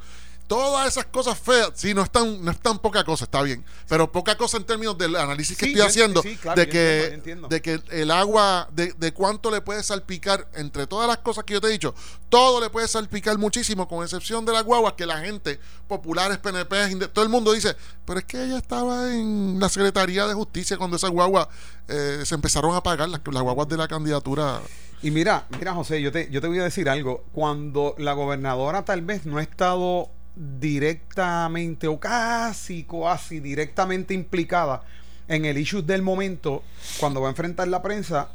Todas 0.51 0.89
esas 0.89 1.05
cosas 1.07 1.39
feas, 1.39 1.71
sí, 1.75 1.95
no 1.95 2.03
es 2.03 2.11
tan, 2.11 2.45
no 2.45 2.51
es 2.51 2.59
tan 2.59 2.81
poca 2.81 3.05
cosa, 3.05 3.23
está 3.23 3.41
bien, 3.41 3.65
pero 3.89 4.11
poca 4.11 4.37
cosa 4.37 4.57
en 4.57 4.65
términos 4.65 4.99
del 4.99 5.15
análisis 5.15 5.57
que 5.57 5.67
Sí, 5.67 5.71
estoy 5.71 5.87
haciendo 5.87 6.23
sí, 6.23 6.35
claro, 6.35 6.61
de, 6.61 6.69
que, 6.69 7.39
de 7.49 7.63
que 7.63 7.81
el 7.91 8.11
agua, 8.11 8.69
de, 8.73 8.93
de 8.99 9.13
cuánto 9.13 9.53
le 9.53 9.61
puede 9.61 9.81
salpicar, 9.85 10.49
entre 10.55 10.89
todas 10.89 11.07
las 11.07 11.19
cosas 11.19 11.45
que 11.45 11.53
yo 11.53 11.61
te 11.61 11.69
he 11.69 11.71
dicho, 11.71 11.95
todo 12.29 12.61
le 12.61 12.69
puede 12.69 12.89
salpicar 12.89 13.39
muchísimo, 13.39 13.87
con 13.87 14.03
excepción 14.03 14.45
de 14.45 14.53
las 14.53 14.65
guaguas, 14.65 14.95
que 14.95 15.07
la 15.07 15.21
gente, 15.21 15.61
populares, 15.87 16.39
PNP, 16.39 17.07
todo 17.13 17.25
el 17.25 17.31
mundo 17.31 17.53
dice, 17.53 17.77
pero 18.05 18.19
es 18.19 18.25
que 18.25 18.43
ella 18.43 18.59
estaba 18.59 19.15
en 19.15 19.61
la 19.61 19.69
Secretaría 19.69 20.27
de 20.27 20.35
Justicia 20.35 20.77
cuando 20.77 20.97
esas 20.97 21.11
guaguas 21.11 21.47
eh, 21.87 22.23
se 22.25 22.35
empezaron 22.35 22.75
a 22.75 22.83
pagar, 22.83 23.09
las, 23.09 23.21
las 23.25 23.43
guaguas 23.45 23.69
de 23.69 23.77
la 23.77 23.87
candidatura. 23.87 24.61
Y 25.01 25.13
mira, 25.13 25.47
mira 25.57 25.75
José, 25.75 26.03
yo 26.03 26.11
te, 26.11 26.29
yo 26.29 26.41
te 26.41 26.49
voy 26.49 26.59
a 26.59 26.65
decir 26.65 26.89
algo. 26.89 27.23
Cuando 27.33 27.95
la 27.99 28.15
gobernadora 28.15 28.85
tal 28.85 29.03
vez 29.03 29.27
no 29.27 29.39
ha 29.39 29.43
estado 29.43 30.11
directamente 30.41 31.87
o 31.87 32.01
casi, 32.01 32.85
casi 32.85 33.41
directamente 33.41 34.15
implicada 34.15 34.83
en 35.29 35.45
el 35.45 35.59
issue 35.59 35.83
del 35.83 36.03
momento, 36.03 36.63
cuando 36.99 37.21
va 37.21 37.29
a 37.29 37.31
enfrentar 37.31 37.69
la 37.69 37.83
prensa, 37.83 38.31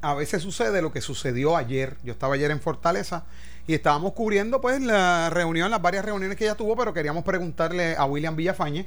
a 0.00 0.14
veces 0.14 0.42
sucede 0.42 0.80
lo 0.80 0.92
que 0.92 1.00
sucedió 1.00 1.56
ayer. 1.56 1.96
Yo 2.04 2.12
estaba 2.12 2.34
ayer 2.34 2.50
en 2.50 2.60
Fortaleza 2.60 3.24
y 3.66 3.74
estábamos 3.74 4.12
cubriendo 4.12 4.60
pues 4.60 4.80
la 4.80 5.28
reunión, 5.30 5.70
las 5.70 5.82
varias 5.82 6.04
reuniones 6.04 6.36
que 6.36 6.44
ella 6.44 6.54
tuvo, 6.54 6.76
pero 6.76 6.94
queríamos 6.94 7.24
preguntarle 7.24 7.96
a 7.96 8.04
William 8.04 8.36
Villafañe 8.36 8.86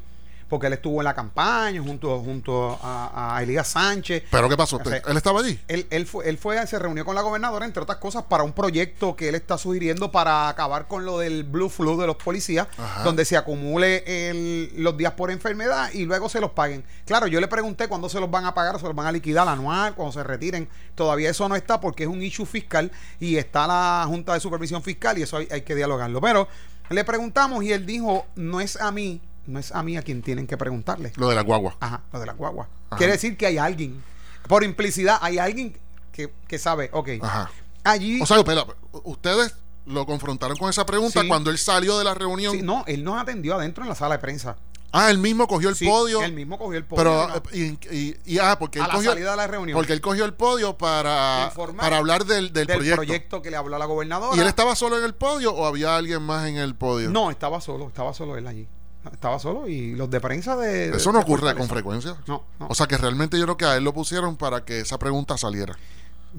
porque 0.49 0.67
él 0.67 0.73
estuvo 0.73 1.01
en 1.01 1.05
la 1.05 1.13
campaña 1.15 1.81
junto, 1.81 2.19
junto 2.19 2.79
a, 2.81 3.35
a 3.35 3.41
Elías 3.43 3.67
Sánchez. 3.67 4.23
¿Pero 4.29 4.47
qué 4.47 4.55
pasó? 4.55 4.77
O 4.77 4.83
sea, 4.83 4.97
¿Él 5.07 5.17
estaba 5.17 5.39
allí? 5.39 5.59
Él, 5.67 5.87
él, 5.89 6.05
fue, 6.05 6.29
él 6.29 6.37
fue, 6.37 6.65
se 6.67 6.77
reunió 6.77 7.03
con 7.03 7.15
la 7.15 7.21
gobernadora, 7.21 7.65
entre 7.65 7.81
otras 7.81 7.97
cosas, 7.97 8.23
para 8.23 8.43
un 8.43 8.53
proyecto 8.53 9.15
que 9.15 9.29
él 9.29 9.35
está 9.35 9.57
sugiriendo 9.57 10.11
para 10.11 10.47
acabar 10.47 10.87
con 10.87 11.03
lo 11.05 11.17
del 11.19 11.43
blue 11.43 11.69
flu 11.69 11.97
de 11.99 12.05
los 12.07 12.15
policías, 12.17 12.67
Ajá. 12.77 13.03
donde 13.03 13.25
se 13.25 13.37
acumule 13.37 14.03
el- 14.29 14.71
los 14.77 14.95
días 14.97 15.13
por 15.13 15.31
enfermedad 15.31 15.89
y 15.93 16.05
luego 16.05 16.29
se 16.29 16.39
los 16.39 16.51
paguen. 16.51 16.83
Claro, 17.05 17.27
yo 17.27 17.41
le 17.41 17.47
pregunté 17.47 17.87
cuándo 17.87 18.07
se 18.07 18.19
los 18.19 18.29
van 18.29 18.45
a 18.45 18.53
pagar, 18.53 18.79
se 18.79 18.85
los 18.85 18.95
van 18.95 19.07
a 19.07 19.11
liquidar 19.11 19.47
anual, 19.47 19.95
cuando 19.95 20.11
se 20.13 20.23
retiren. 20.23 20.69
Todavía 20.93 21.29
eso 21.31 21.49
no 21.49 21.55
está 21.55 21.79
porque 21.79 22.03
es 22.03 22.09
un 22.09 22.21
issue 22.21 22.45
fiscal 22.45 22.91
y 23.19 23.37
está 23.37 23.65
la 23.67 24.05
Junta 24.07 24.33
de 24.33 24.39
Supervisión 24.39 24.83
Fiscal 24.83 25.17
y 25.17 25.23
eso 25.23 25.37
hay, 25.37 25.47
hay 25.51 25.61
que 25.61 25.73
dialogarlo. 25.75 26.21
Pero 26.21 26.47
le 26.89 27.03
preguntamos 27.03 27.63
y 27.63 27.71
él 27.73 27.85
dijo, 27.85 28.25
no 28.35 28.61
es 28.61 28.79
a 28.79 28.91
mí, 28.91 29.21
no 29.47 29.59
es 29.59 29.71
a 29.71 29.83
mí 29.83 29.97
a 29.97 30.01
quien 30.01 30.21
tienen 30.21 30.47
que 30.47 30.57
preguntarle. 30.57 31.11
Lo 31.15 31.29
de 31.29 31.35
la 31.35 31.41
guagua. 31.41 31.75
Ajá, 31.79 32.01
lo 32.11 32.19
de 32.19 32.25
la 32.25 32.33
guagua. 32.33 32.67
Ajá. 32.89 32.97
Quiere 32.97 33.13
decir 33.13 33.37
que 33.37 33.45
hay 33.47 33.57
alguien, 33.57 34.03
por 34.47 34.63
implicidad, 34.63 35.17
hay 35.21 35.37
alguien 35.37 35.77
que, 36.11 36.31
que 36.47 36.57
sabe, 36.59 36.89
ok. 36.93 37.09
Ajá. 37.21 37.51
Allí, 37.83 38.21
O 38.21 38.25
sea, 38.25 38.37
espera, 38.37 38.65
ustedes 39.03 39.55
lo 39.85 40.05
confrontaron 40.05 40.57
con 40.57 40.69
esa 40.69 40.85
pregunta 40.85 41.21
Sí. 41.21 41.27
cuando 41.27 41.51
él 41.51 41.57
salió 41.59 41.97
de 41.99 42.03
la 42.03 42.13
reunión. 42.15 42.55
sí, 42.55 42.61
no, 42.63 42.83
él 42.87 43.03
nos 43.03 43.21
atendió 43.21 43.55
adentro 43.55 43.83
en 43.83 43.89
la 43.89 43.95
sala 43.95 44.15
de 44.15 44.19
prensa. 44.19 44.55
Ah, 44.97 45.11
él 45.11 45.17
mismo 45.17 45.45
cogió 45.45 45.67
el 45.67 45.75
Sí, 45.75 45.85
podio. 45.85 46.21
Él 46.23 46.31
mismo 46.31 46.57
cogió 46.57 46.77
el 46.77 46.85
podio. 46.85 47.03
Pero, 47.03 47.27
¿no? 47.27 47.41
y, 47.51 47.77
y- 47.91 48.15
y- 48.25 48.37
ah, 48.39 48.57
porque 48.57 48.79
él 48.79 48.85
a 48.85 48.87
la 48.87 48.93
cogió. 48.93 49.11
salida 49.11 49.31
de 49.31 49.37
la 49.37 49.45
reunión. 49.47 49.75
Porque 49.77 49.91
él 49.91 49.99
cogió 49.99 50.23
el 50.23 50.33
podio 50.33 50.77
para, 50.77 51.47
Informar 51.51 51.81
para 51.83 51.97
hablar 51.97 52.23
del, 52.25 52.53
del, 52.53 52.65
del 52.65 52.77
proyecto. 52.77 52.95
proyecto. 52.95 53.41
que 53.41 53.51
le 53.51 53.57
habló 53.57 53.75
a 53.75 53.79
la 53.79 53.85
gobernadora. 53.85 54.37
¿Y 54.37 54.39
él 54.39 54.47
estaba 54.47 54.73
solo 54.73 54.97
en 54.97 55.03
el 55.03 55.13
podio 55.13 55.53
o 55.53 55.65
había 55.65 55.97
alguien 55.97 56.21
más 56.23 56.47
en 56.47 56.55
el 56.55 56.75
podio? 56.75 57.09
No, 57.09 57.29
estaba 57.29 57.59
solo, 57.59 57.87
estaba 57.89 58.13
solo 58.13 58.37
él 58.37 58.47
allí. 58.47 58.69
Estaba 59.11 59.39
solo 59.39 59.67
y 59.67 59.95
los 59.95 60.09
de 60.09 60.19
prensa 60.19 60.55
de. 60.55 60.89
Eso 60.95 61.11
no 61.11 61.19
de 61.19 61.23
ocurre 61.23 61.41
Fortaleza. 61.41 61.59
con 61.59 61.69
frecuencia. 61.69 62.15
No, 62.27 62.43
no. 62.59 62.67
O 62.69 62.75
sea 62.75 62.87
que 62.87 62.97
realmente 62.97 63.37
yo 63.37 63.43
creo 63.45 63.57
que 63.57 63.65
a 63.65 63.75
él 63.77 63.83
lo 63.83 63.93
pusieron 63.93 64.35
para 64.35 64.65
que 64.65 64.79
esa 64.81 64.97
pregunta 64.97 65.37
saliera. 65.37 65.77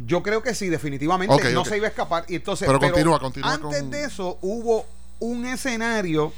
Yo 0.06 0.22
creo 0.22 0.42
que 0.42 0.54
sí, 0.54 0.68
definitivamente 0.68 1.34
Ok, 1.34 1.44
no 1.54 1.64
se 1.64 1.76
iba 1.78 1.86
a 1.86 1.90
escapar. 1.90 2.24
Y 2.28 2.34
entonces, 2.36 2.66
Pero 2.66 2.78
continúa, 2.78 3.18
continúa 3.18 3.54
Antes 3.54 3.80
con- 3.80 3.90
de 3.90 4.04
eso 4.04 4.38
hubo 4.42 4.84
un 5.20 5.46
escenario, 5.46 6.32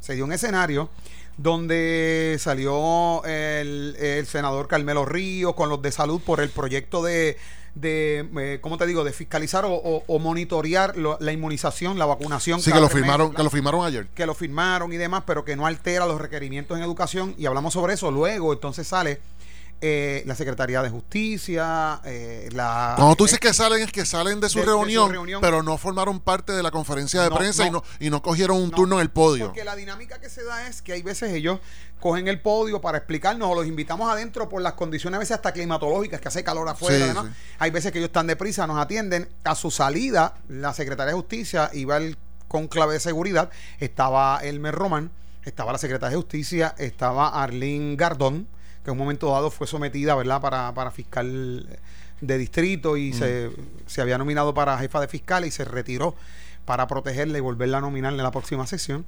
se 0.00 0.14
dio 0.14 0.24
un 0.24 0.32
escenario 0.32 0.88
donde 1.36 2.36
salió 2.40 3.24
el, 3.24 3.96
el 3.98 4.26
senador 4.26 4.68
Carmelo 4.68 5.04
Ríos 5.04 5.54
con 5.54 5.68
los 5.68 5.82
de 5.82 5.92
salud 5.92 6.20
por 6.20 6.40
el 6.40 6.50
proyecto 6.50 7.02
de, 7.02 7.36
de 7.74 8.28
eh, 8.38 8.58
¿cómo 8.60 8.76
te 8.78 8.86
digo?, 8.86 9.02
de 9.04 9.12
fiscalizar 9.12 9.64
o, 9.64 9.72
o- 9.72 10.04
o 10.06 10.18
monitorear 10.18 10.96
lo- 10.96 11.16
la 11.20 11.32
inmunización, 11.32 11.98
la 11.98 12.06
vacunación. 12.06 12.60
Sí, 12.60 12.70
que 12.72 12.80
lo 12.80 12.88
firmaron, 12.88 13.32
que 13.34 13.42
lo 13.42 13.50
firmaron 13.50 13.84
ayer. 13.84 14.06
que 14.14 14.26
lo 14.26 14.34
firmaron 14.34 14.92
y 14.92 14.96
demás, 14.98 15.22
pero 15.26 15.44
que 15.44 15.56
no 15.56 15.66
altera 15.66 16.06
los 16.06 16.20
requerimientos 16.20 16.76
en 16.76 16.84
educación. 16.84 17.34
Y 17.38 17.46
hablamos 17.46 17.72
sobre 17.72 17.94
eso. 17.94 18.10
Luego, 18.10 18.52
entonces 18.52 18.86
sale 18.86 19.20
eh, 19.84 20.22
la 20.26 20.34
Secretaría 20.36 20.80
de 20.80 20.88
Justicia, 20.90 22.00
eh, 22.04 22.48
la... 22.52 22.94
Cuando 22.96 23.16
tú 23.16 23.24
dices 23.24 23.40
que 23.40 23.52
salen, 23.52 23.82
es 23.82 23.90
que 23.90 24.06
salen 24.06 24.38
de 24.40 24.48
su, 24.48 24.58
de- 24.60 24.64
de 24.64 24.70
su 24.70 25.08
reunión, 25.08 25.40
pero 25.40 25.62
no 25.62 25.76
formaron 25.76 26.20
parte 26.20 26.52
de 26.52 26.62
la 26.62 26.70
conferencia 26.70 27.20
de 27.22 27.30
No, 27.30 27.36
prensa 27.36 27.66
Y, 27.66 27.70
no. 27.70 27.82
y 27.98 28.08
no 28.08 28.22
cogieron 28.22 28.58
un 28.58 28.70
No, 28.70 28.76
turno 28.76 28.94
en 28.96 29.02
el 29.02 29.10
podio. 29.10 29.46
Porque 29.46 29.64
la 29.64 29.74
dinámica 29.76 30.20
que 30.20 30.30
se 30.30 30.44
da 30.44 30.68
es 30.68 30.82
que 30.82 30.92
hay 30.92 31.02
veces 31.02 31.32
ellos 31.32 31.58
cogen 32.00 32.28
el 32.28 32.40
podio 32.40 32.80
para 32.80 32.98
explicarnos 32.98 33.48
o 33.50 33.54
los 33.54 33.66
invitamos 33.66 34.10
adentro 34.10 34.48
por 34.48 34.62
las 34.62 34.72
condiciones 34.74 35.16
a 35.16 35.18
veces 35.20 35.34
hasta 35.36 35.52
climatológicas, 35.52 36.20
que 36.20 36.28
hace 36.28 36.42
calor 36.44 36.68
afuera. 36.68 37.12
Sí. 37.12 37.28
Hay 37.58 37.70
veces 37.70 37.90
que 37.92 37.98
ellos 37.98 38.08
están 38.08 38.26
deprisa, 38.28 38.66
nos 38.66 38.78
atienden. 38.78 39.28
A 39.44 39.54
su 39.54 39.70
salida, 39.70 40.34
la 40.48 40.72
Secretaría 40.74 41.12
de 41.12 41.16
Justicia 41.20 41.70
iba 41.74 41.96
el 41.96 42.16
conclave 42.48 42.94
de 42.94 43.00
seguridad, 43.00 43.50
estaba 43.80 44.40
Elmer 44.42 44.74
Roman, 44.74 45.10
estaba 45.44 45.72
la 45.72 45.78
Secretaria 45.78 46.10
de 46.16 46.22
Justicia, 46.22 46.74
estaba 46.78 47.42
Arlene 47.42 47.96
Gardón, 47.96 48.46
que 48.84 48.90
en 48.90 48.92
un 48.92 48.98
momento 48.98 49.30
dado 49.30 49.50
fue 49.50 49.66
sometida, 49.66 50.14
¿verdad?, 50.14 50.40
para, 50.40 50.72
para 50.74 50.90
fiscal 50.90 51.66
de 52.20 52.38
distrito 52.38 52.96
y 52.96 53.12
se, 53.12 53.50
se 53.86 54.00
había 54.00 54.16
nominado 54.16 54.54
para 54.54 54.78
jefa 54.78 55.00
de 55.00 55.08
fiscal 55.08 55.44
y 55.44 55.50
se 55.50 55.64
retiró 55.64 56.14
para 56.64 56.86
protegerla 56.86 57.38
y 57.38 57.40
volverla 57.40 57.78
a 57.78 57.80
nominar 57.80 58.12
en 58.12 58.22
la 58.22 58.30
próxima 58.30 58.66
sesión. 58.66 59.04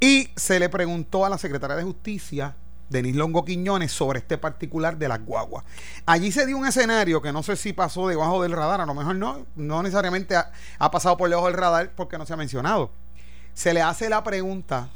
Y 0.00 0.30
se 0.36 0.58
le 0.58 0.68
preguntó 0.68 1.24
a 1.24 1.28
la 1.28 1.38
secretaria 1.38 1.76
de 1.76 1.84
Justicia, 1.84 2.56
Denise 2.88 3.18
Longo 3.18 3.44
Quiñones, 3.44 3.92
sobre 3.92 4.18
este 4.18 4.38
particular 4.38 4.96
de 4.96 5.08
las 5.08 5.24
guaguas. 5.24 5.64
Allí 6.06 6.32
se 6.32 6.46
dio 6.46 6.58
un 6.58 6.66
escenario 6.66 7.22
que 7.22 7.32
no 7.32 7.42
sé 7.42 7.56
si 7.56 7.72
pasó 7.72 8.08
debajo 8.08 8.42
del 8.42 8.52
radar, 8.52 8.80
a 8.80 8.86
lo 8.86 8.94
mejor 8.94 9.16
no, 9.16 9.46
no 9.56 9.82
necesariamente 9.82 10.36
ha, 10.36 10.52
ha 10.78 10.90
pasado 10.90 11.16
por 11.16 11.28
debajo 11.28 11.46
del 11.46 11.56
radar 11.56 11.92
porque 11.96 12.18
no 12.18 12.26
se 12.26 12.32
ha 12.32 12.36
mencionado. 12.36 12.90
Se 13.54 13.74
le 13.74 13.82
hace 13.82 14.08
la 14.08 14.22
pregunta 14.22 14.88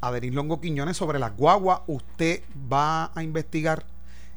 a 0.00 0.12
Denise 0.12 0.34
Longo 0.34 0.60
Quiñones 0.60 0.96
sobre 0.96 1.18
las 1.18 1.36
guaguas, 1.36 1.80
usted 1.86 2.42
va 2.74 3.10
a 3.14 3.22
investigar. 3.22 3.84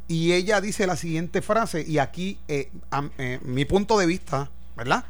Y 0.08 0.32
ella 0.34 0.62
dice 0.62 0.88
la 0.88 0.96
siguiente 0.96 1.42
frase, 1.42 1.84
y 1.86 1.98
aquí 1.98 2.38
eh, 2.48 2.72
a- 2.92 3.10
eh, 3.18 3.40
mi 3.44 3.66
punto 3.66 3.98
de 3.98 4.06
vista, 4.06 4.50
¿verdad? 4.78 5.04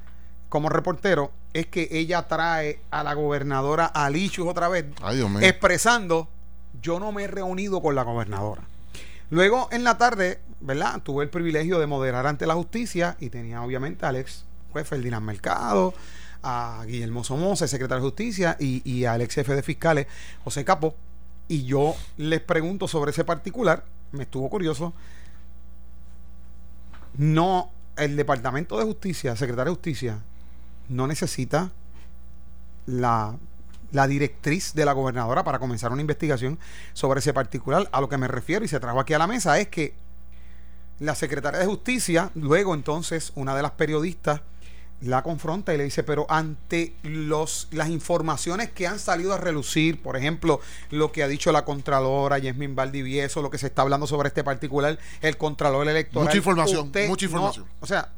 Como 0.50 0.70
reportero, 0.70 1.32
es 1.54 1.68
que 1.68 1.88
ella 1.92 2.28
trae 2.28 2.80
a 2.90 3.04
la 3.04 3.14
gobernadora 3.14 3.86
Alichus 3.86 4.48
otra 4.48 4.70
vez, 4.70 4.86
Ay, 5.02 5.22
expresando, 5.44 6.28
yo 6.82 7.00
no 7.00 7.12
me 7.12 7.24
he 7.24 7.28
reunido 7.28 7.82
con 7.82 7.94
la 7.96 8.04
gobernadora. 8.04 8.62
Luego 9.30 9.68
en 9.72 9.84
la 9.84 9.98
tarde, 9.98 10.40
¿verdad? 10.62 11.02
Tuve 11.04 11.24
el 11.26 11.30
privilegio 11.30 11.80
de 11.80 11.86
moderar 11.86 12.26
ante 12.28 12.48
la 12.48 12.54
justicia 12.56 13.18
y 13.20 13.30
tenía 13.30 13.62
obviamente 13.62 14.06
al 14.06 14.16
ex 14.16 14.46
juez 14.72 14.88
Ferdinand 14.88 15.26
Mercado, 15.26 15.94
a 16.44 16.84
Guillermo 16.88 17.24
Somoza, 17.24 17.66
el 17.66 17.70
secretario 17.70 18.04
de 18.04 18.10
justicia, 18.10 18.56
y, 18.60 18.82
y 18.90 19.06
al 19.06 19.22
ex 19.22 19.36
jefe 19.36 19.54
de 19.54 19.64
fiscales, 19.64 20.08
José 20.44 20.64
Capo. 20.64 20.96
Y 21.48 21.66
yo 21.66 21.96
les 22.18 22.42
pregunto 22.42 22.88
sobre 22.88 23.12
ese 23.12 23.24
particular, 23.24 23.86
me 24.12 24.24
estuvo 24.24 24.50
curioso. 24.50 24.94
No, 27.18 27.72
el 27.96 28.16
Departamento 28.16 28.78
de 28.78 28.86
Justicia, 28.86 29.36
secretario 29.36 29.72
de 29.72 29.76
Justicia, 29.76 30.20
no 30.90 31.08
necesita 31.08 31.72
la, 32.86 33.36
la 33.92 34.08
directriz 34.08 34.74
de 34.74 34.86
la 34.86 34.94
gobernadora 34.94 35.44
para 35.44 35.60
comenzar 35.60 35.92
una 35.92 36.02
investigación 36.02 36.60
sobre 36.94 37.20
ese 37.20 37.34
particular. 37.34 37.88
A 37.92 38.02
lo 38.02 38.10
que 38.10 38.18
me 38.18 38.28
refiero 38.28 38.66
y 38.66 38.68
se 38.68 38.80
trajo 38.80 39.00
aquí 39.00 39.14
a 39.14 39.20
la 39.20 39.28
mesa 39.28 39.60
es 39.60 39.68
que 39.68 39.94
la 41.00 41.16
secretaria 41.16 41.60
de 41.60 41.66
Justicia, 41.66 42.32
luego 42.36 42.74
entonces 42.74 43.32
una 43.36 43.56
de 43.56 43.62
las 43.62 43.72
periodistas 43.72 44.42
la 45.02 45.22
confronta 45.22 45.74
y 45.74 45.78
le 45.78 45.84
dice, 45.84 46.04
pero 46.04 46.26
ante 46.30 46.96
los, 47.04 47.68
las 47.72 47.90
informaciones 47.90 48.72
que 48.72 48.88
han 48.88 48.98
salido 48.98 49.34
a 49.34 49.38
relucir, 49.38 50.02
por 50.02 50.18
ejemplo, 50.18 50.60
lo 50.90 51.12
que 51.12 51.22
ha 51.24 51.28
dicho 51.28 51.52
la 51.52 51.66
Contralora, 51.66 52.40
Yasmin 52.40 52.76
Valdivieso, 52.76 53.42
lo 53.42 53.52
que 53.52 53.58
se 53.60 53.68
está 53.68 53.84
hablando 53.84 54.08
sobre 54.08 54.30
este 54.30 54.44
particular, 54.44 54.98
el 55.22 55.38
Contralor 55.38 55.88
Electoral. 55.88 56.26
Mucha 56.28 56.38
información, 56.38 56.88
usted 56.88 57.08
mucha 57.08 57.26
no- 57.26 57.30
información. 57.32 57.66
o 57.80 57.86
sea, 57.86 58.12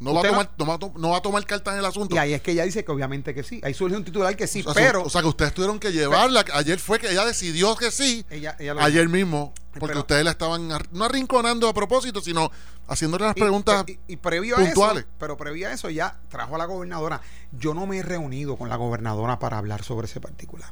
No 0.00 0.14
va, 0.14 0.20
a 0.20 0.24
tomar, 0.24 0.50
no, 0.56 0.66
va 0.66 0.74
a 0.74 0.78
to- 0.78 0.92
no 0.96 1.10
va 1.10 1.16
a 1.16 1.22
tomar 1.22 1.44
cartas 1.44 1.72
en 1.74 1.80
el 1.80 1.84
asunto. 1.84 2.14
y 2.14 2.18
ahí 2.18 2.32
es 2.32 2.40
que 2.40 2.52
ella 2.52 2.64
dice 2.64 2.84
que 2.84 2.92
obviamente 2.92 3.34
que 3.34 3.42
sí. 3.42 3.60
Ahí 3.64 3.74
surge 3.74 3.96
un 3.96 4.04
titular 4.04 4.36
que 4.36 4.46
sí, 4.46 4.60
o, 4.64 4.72
sea, 4.72 4.74
pero 4.74 5.02
o 5.02 5.10
sea, 5.10 5.22
que 5.22 5.26
ustedes 5.28 5.52
tuvieron 5.52 5.80
que 5.80 5.90
llevarla. 5.90 6.44
Ayer 6.54 6.78
fue 6.78 7.00
que 7.00 7.10
ella 7.10 7.24
decidió 7.24 7.74
que 7.74 7.90
sí. 7.90 8.24
ella, 8.30 8.54
ella 8.60 8.74
lo 8.74 8.80
Ayer 8.82 9.08
mismo. 9.08 9.52
Porque 9.72 9.88
Pero- 9.92 10.00
ustedes 10.00 10.24
la 10.24 10.30
estaban 10.32 10.68
no 10.68 11.04
arrinconando 11.04 11.68
a 11.68 11.74
propósito, 11.74 12.20
sino 12.20 12.50
haciéndole 12.88 13.26
las 13.26 13.36
Y- 13.36 13.40
preguntas. 13.40 13.84
Y, 13.88 13.98
y 14.08 14.16
previo 14.16 14.56
puntuales. 14.56 15.04
a 15.04 15.06
eso, 15.06 15.08
pero 15.18 15.36
previo 15.36 15.68
a 15.68 15.72
eso 15.72 15.88
ya 15.90 16.18
trajo 16.28 16.54
a 16.54 16.58
la 16.58 16.64
gobernadora. 16.64 17.20
Yo 17.52 17.74
no 17.74 17.86
me 17.86 17.98
he 17.98 18.02
reunido 18.02 18.56
con 18.56 18.68
la 18.68 18.76
gobernadora 18.76 19.38
para 19.38 19.58
hablar 19.58 19.82
sobre 19.84 20.06
ese 20.06 20.20
particular. 20.20 20.70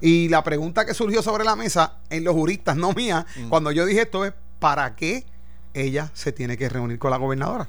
Y 0.00 0.28
la 0.28 0.42
pregunta 0.42 0.86
que 0.86 0.94
surgió 0.94 1.22
sobre 1.22 1.44
la 1.44 1.56
mesa 1.56 1.94
en 2.10 2.24
los 2.24 2.34
juristas, 2.34 2.76
no 2.76 2.92
mía, 2.92 3.26
Mm. 3.36 3.48
cuando 3.48 3.70
yo 3.72 3.84
dije 3.86 4.02
esto 4.02 4.24
es 4.24 4.32
¿para 4.58 4.94
qué 4.96 5.26
ella 5.74 6.10
se 6.14 6.32
tiene 6.32 6.56
que 6.56 6.68
reunir 6.68 6.98
con 6.98 7.10
la 7.10 7.16
gobernadora? 7.16 7.68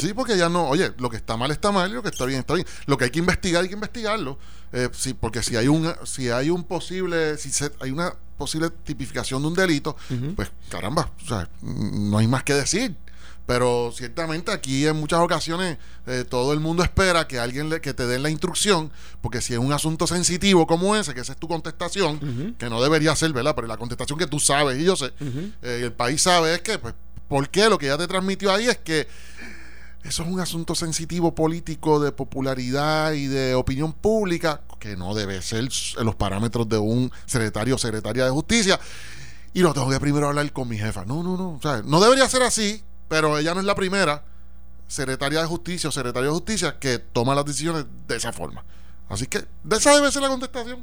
Sí, 0.00 0.12
porque 0.14 0.36
ya 0.36 0.48
no, 0.48 0.68
oye, 0.68 0.92
lo 0.98 1.08
que 1.10 1.16
está 1.16 1.36
mal 1.36 1.50
está 1.50 1.70
mal 1.72 1.90
y 1.90 1.94
lo 1.94 2.02
que 2.02 2.08
está 2.08 2.24
bien 2.24 2.40
está 2.40 2.54
bien. 2.54 2.66
Lo 2.86 2.96
que 2.98 3.04
hay 3.04 3.10
que 3.10 3.18
investigar 3.18 3.62
hay 3.62 3.68
que 3.68 3.74
investigarlo. 3.74 4.38
Eh, 4.72 4.88
sí, 4.92 5.14
porque 5.14 5.42
si 5.42 5.56
hay 5.56 5.68
un, 5.68 5.92
si 6.04 6.30
hay 6.30 6.50
un 6.50 6.64
posible, 6.64 7.36
si 7.38 7.50
se- 7.50 7.72
hay 7.80 7.90
una 7.90 8.14
posible 8.38 8.70
tipificación 8.70 9.42
de 9.42 9.48
un 9.48 9.54
delito, 9.54 9.96
pues 10.34 10.50
caramba, 10.70 11.10
o 11.22 11.26
sea, 11.28 11.48
no 11.62 12.18
hay 12.18 12.26
más 12.26 12.42
que 12.44 12.54
decir. 12.54 12.96
Pero 13.46 13.90
ciertamente 13.92 14.52
aquí 14.52 14.86
en 14.86 14.94
muchas 14.96 15.18
ocasiones 15.18 15.76
eh, 16.06 16.24
todo 16.28 16.52
el 16.52 16.60
mundo 16.60 16.84
espera 16.84 17.26
que 17.26 17.40
alguien 17.40 17.68
le, 17.68 17.80
que 17.80 17.92
te 17.94 18.06
den 18.06 18.22
la 18.22 18.30
instrucción, 18.30 18.92
porque 19.20 19.40
si 19.40 19.54
es 19.54 19.58
un 19.58 19.72
asunto 19.72 20.06
sensitivo 20.06 20.68
como 20.68 20.94
ese, 20.94 21.14
que 21.14 21.20
esa 21.20 21.32
es 21.32 21.38
tu 21.38 21.48
contestación, 21.48 22.54
que 22.58 22.70
no 22.70 22.80
debería 22.80 23.16
ser, 23.16 23.32
¿verdad? 23.32 23.54
Pero 23.56 23.66
la 23.66 23.76
contestación 23.76 24.18
que 24.20 24.28
tú 24.28 24.38
sabes 24.38 24.78
y 24.78 24.84
yo 24.84 24.94
sé, 24.94 25.12
eh, 25.62 25.78
y 25.80 25.84
el 25.84 25.92
país 25.92 26.22
sabe 26.22 26.54
es 26.54 26.60
que, 26.62 26.78
pues, 26.78 26.94
¿por 27.28 27.48
qué? 27.48 27.68
Lo 27.68 27.76
que 27.76 27.86
ya 27.86 27.98
te 27.98 28.06
transmitió 28.06 28.52
ahí 28.52 28.68
es 28.68 28.78
que 28.78 29.08
eso 30.02 30.22
es 30.22 30.28
un 30.28 30.40
asunto 30.40 30.74
sensitivo 30.74 31.34
político 31.34 32.00
de 32.00 32.12
popularidad 32.12 33.12
y 33.12 33.26
de 33.26 33.54
opinión 33.54 33.92
pública 33.92 34.62
que 34.78 34.96
no 34.96 35.14
debe 35.14 35.42
ser 35.42 35.68
en 35.98 36.06
los 36.06 36.14
parámetros 36.14 36.68
de 36.68 36.78
un 36.78 37.12
secretario 37.26 37.74
o 37.74 37.78
secretaria 37.78 38.24
de 38.24 38.30
justicia. 38.30 38.80
Y 39.52 39.60
lo 39.60 39.74
tengo 39.74 39.90
que 39.90 40.00
primero 40.00 40.28
hablar 40.28 40.50
con 40.52 40.68
mi 40.68 40.78
jefa. 40.78 41.04
No, 41.04 41.22
no, 41.22 41.36
no. 41.36 41.50
O 41.50 41.60
sea, 41.60 41.82
no 41.84 42.00
debería 42.00 42.28
ser 42.28 42.42
así, 42.42 42.82
pero 43.08 43.36
ella 43.36 43.52
no 43.52 43.60
es 43.60 43.66
la 43.66 43.74
primera 43.74 44.24
secretaria 44.88 45.40
de 45.40 45.46
justicia 45.46 45.88
o 45.88 45.92
secretario 45.92 46.30
de 46.30 46.34
justicia 46.34 46.78
que 46.78 46.98
toma 46.98 47.34
las 47.34 47.44
decisiones 47.44 47.84
de 48.08 48.16
esa 48.16 48.32
forma. 48.32 48.64
Así 49.08 49.26
que 49.26 49.44
de 49.64 49.76
esa 49.76 49.94
debe 49.94 50.10
ser 50.10 50.22
la 50.22 50.28
contestación. 50.28 50.80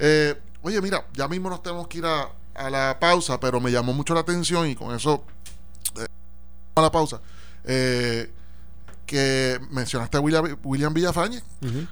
Eh, 0.00 0.40
Oye, 0.62 0.80
mira, 0.80 1.04
ya 1.12 1.26
mismo 1.26 1.50
nos 1.50 1.62
tenemos 1.62 1.88
que 1.88 1.98
ir 1.98 2.06
a, 2.06 2.28
a 2.54 2.70
la 2.70 2.96
pausa, 3.00 3.40
pero 3.40 3.60
me 3.60 3.72
llamó 3.72 3.92
mucho 3.92 4.14
la 4.14 4.20
atención 4.20 4.68
y 4.68 4.76
con 4.76 4.94
eso 4.94 5.24
eh, 5.98 6.06
a 6.76 6.80
la 6.80 6.92
pausa. 6.92 7.20
Eh, 7.64 8.30
que 9.12 9.60
mencionaste 9.70 10.16
a 10.16 10.20
William, 10.20 10.56
William 10.64 10.94
Villafañe. 10.94 11.42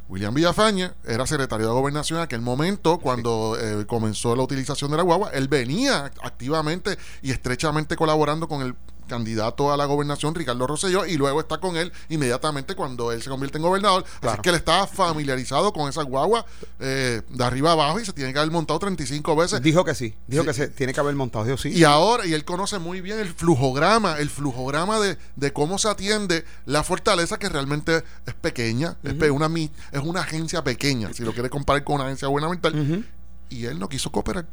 William 0.08 0.32
Villafañe 0.32 0.90
era 1.04 1.26
secretario 1.26 1.66
de 1.66 1.72
Gobernación 1.72 2.18
en 2.18 2.24
aquel 2.24 2.40
momento 2.40 2.96
cuando 2.98 3.58
eh, 3.60 3.84
comenzó 3.86 4.34
la 4.34 4.42
utilización 4.42 4.90
de 4.90 4.96
la 4.96 5.02
guagua. 5.02 5.28
Él 5.34 5.46
venía 5.46 6.10
activamente 6.22 6.96
y 7.20 7.30
estrechamente 7.30 7.94
colaborando 7.94 8.48
con 8.48 8.62
el 8.62 8.74
candidato 9.10 9.70
a 9.72 9.76
la 9.76 9.84
gobernación, 9.84 10.34
Ricardo 10.34 10.66
Rosselló, 10.66 11.04
y 11.04 11.16
luego 11.18 11.40
está 11.40 11.58
con 11.58 11.76
él 11.76 11.92
inmediatamente 12.08 12.74
cuando 12.74 13.12
él 13.12 13.20
se 13.20 13.28
convierte 13.28 13.58
en 13.58 13.62
gobernador. 13.62 14.04
Así 14.22 14.40
que 14.40 14.48
él 14.48 14.54
estaba 14.54 14.86
familiarizado 14.86 15.72
con 15.72 15.88
esa 15.88 16.02
guagua 16.02 16.46
eh, 16.78 17.20
de 17.28 17.44
arriba 17.44 17.72
abajo 17.72 18.00
y 18.00 18.06
se 18.06 18.12
tiene 18.12 18.32
que 18.32 18.38
haber 18.38 18.50
montado 18.50 18.78
35 18.78 19.36
veces. 19.36 19.60
Dijo 19.60 19.84
que 19.84 19.94
sí, 19.94 20.14
dijo 20.26 20.44
que 20.44 20.54
se 20.54 20.68
tiene 20.68 20.94
que 20.94 21.00
haber 21.00 21.14
montado, 21.14 21.44
dijo 21.44 21.58
sí. 21.58 21.70
Y 21.70 21.84
ahora, 21.84 22.24
y 22.24 22.32
él 22.32 22.44
conoce 22.44 22.78
muy 22.78 23.00
bien 23.00 23.18
el 23.18 23.28
flujograma, 23.34 24.18
el 24.18 24.30
flujograma 24.30 24.98
de, 25.00 25.18
de 25.36 25.52
cómo 25.52 25.78
se 25.78 25.88
atiende 25.88 26.44
la 26.64 26.82
fortaleza 26.84 27.38
que 27.38 27.48
realmente 27.48 28.04
es 28.26 28.34
pequeña, 28.34 28.96
es, 29.02 29.30
una, 29.30 29.50
es 29.92 30.00
una 30.02 30.20
agencia 30.20 30.64
pequeña, 30.64 31.12
si 31.12 31.24
lo 31.24 31.32
quiere 31.32 31.50
comparar 31.50 31.84
con 31.84 31.96
una 31.96 32.04
agencia 32.04 32.28
gubernamental. 32.28 33.04
Y 33.48 33.66
él 33.66 33.80
no 33.80 33.88
quiso 33.88 34.12
cooperar. 34.12 34.46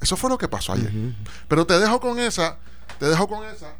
Eso 0.00 0.16
fue 0.16 0.30
lo 0.30 0.38
que 0.38 0.48
pasó 0.48 0.72
ayer. 0.72 0.92
Pero 1.48 1.66
te 1.66 1.78
dejo 1.78 2.00
con 2.00 2.18
esa 2.18 2.58
te 2.98 3.06
dejo 3.06 3.28
con 3.28 3.44
esa, 3.46 3.74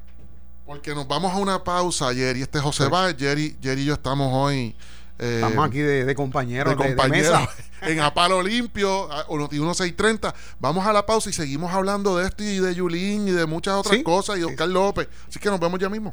porque 0.64 0.95
nos 0.95 1.07
vamos 1.07 1.33
a 1.33 1.37
una 1.37 1.62
pausa, 1.62 2.12
Jerry. 2.12 2.42
Este 2.42 2.59
es 2.59 2.64
José 2.64 2.88
Báez, 2.88 3.16
Jerry, 3.19 3.57
Jerry 3.62 3.83
y 3.83 3.85
yo 3.87 3.95
estamos 3.95 4.31
hoy. 4.33 4.75
Eh, 5.19 5.40
estamos 5.42 5.66
aquí 5.66 5.79
de, 5.79 6.14
compañeros, 6.14 6.77
de, 6.77 6.77
compañeros 6.77 7.49
en 7.83 8.01
Apalo 8.01 8.42
Limpio, 8.42 9.09
Noti 9.31 9.57
1630. 9.57 10.35
Vamos 10.59 10.87
a 10.87 10.92
la 10.92 11.07
pausa 11.07 11.31
y 11.31 11.33
seguimos 11.33 11.73
hablando 11.73 12.19
de 12.19 12.27
esto 12.27 12.42
y 12.42 12.59
de 12.59 12.75
Yulín 12.75 13.29
y 13.29 13.31
de 13.31 13.47
muchas 13.47 13.75
otras 13.75 14.03
cosas 14.03 14.37
y 14.37 14.40
de 14.40 14.47
Oscar 14.47 14.69
López. 14.69 15.09
Así 15.29 15.38
que 15.38 15.49
nos 15.49 15.61
vemos 15.61 15.81
ya 15.81 15.88
mismo. 15.88 16.12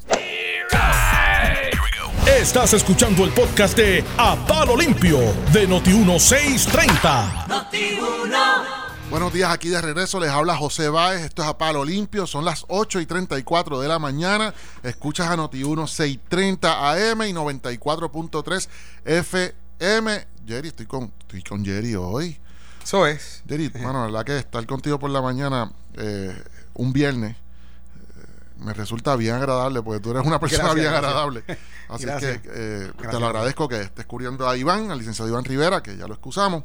Estás 2.25 2.73
escuchando 2.73 3.25
el 3.25 3.31
podcast 3.31 3.75
de 3.75 4.03
A 4.17 4.35
Palo 4.47 4.77
Limpio 4.77 5.19
de 5.51 5.67
Noti 5.67 5.91
1630. 5.91 7.47
Noti 7.47 7.97
Buenos 9.13 9.31
días, 9.31 9.51
aquí 9.51 9.69
de 9.69 9.79
regreso 9.79 10.19
les 10.19 10.31
habla 10.31 10.57
José 10.57 10.89
Báez, 10.89 11.21
esto 11.21 11.43
es 11.43 11.47
a 11.47 11.55
Palo 11.55 11.85
Limpio, 11.85 12.25
son 12.25 12.45
las 12.45 12.65
8 12.67 12.99
y 12.99 13.05
34 13.05 13.79
de 13.79 13.87
la 13.87 13.99
mañana, 13.99 14.55
escuchas 14.81 15.27
a 15.27 15.37
Noti1 15.37 15.85
630 15.85 17.11
AM 17.11 17.21
y 17.21 17.31
94.3 17.31 18.67
FM. 19.05 20.27
Jerry, 20.47 20.69
estoy 20.69 20.87
con, 20.87 21.13
estoy 21.19 21.43
con 21.43 21.63
Jerry 21.63 21.93
hoy. 21.93 22.39
Eso 22.83 23.05
es. 23.05 23.43
Jerry, 23.47 23.67
bueno, 23.67 23.99
la 23.99 24.05
verdad 24.07 24.25
que 24.25 24.37
estar 24.39 24.65
contigo 24.65 24.97
por 24.97 25.11
la 25.11 25.21
mañana 25.21 25.71
eh, 25.93 26.35
un 26.73 26.91
viernes 26.91 27.35
me 28.63 28.73
resulta 28.73 29.15
bien 29.15 29.35
agradable, 29.35 29.81
porque 29.81 29.99
tú 29.99 30.11
eres 30.11 30.25
una 30.25 30.39
persona 30.39 30.73
bien 30.73 30.87
agradable. 30.87 31.43
Así 31.89 32.05
que 32.05 32.41
eh, 32.45 32.91
te 32.97 33.19
lo 33.19 33.25
agradezco 33.27 33.67
que 33.67 33.81
estés 33.81 34.05
cubriendo 34.05 34.47
a 34.47 34.57
Iván, 34.57 34.89
al 34.89 34.97
licenciado 34.97 35.29
Iván 35.29 35.43
Rivera, 35.43 35.83
que 35.83 35.97
ya 35.97 36.07
lo 36.07 36.13
excusamos. 36.13 36.63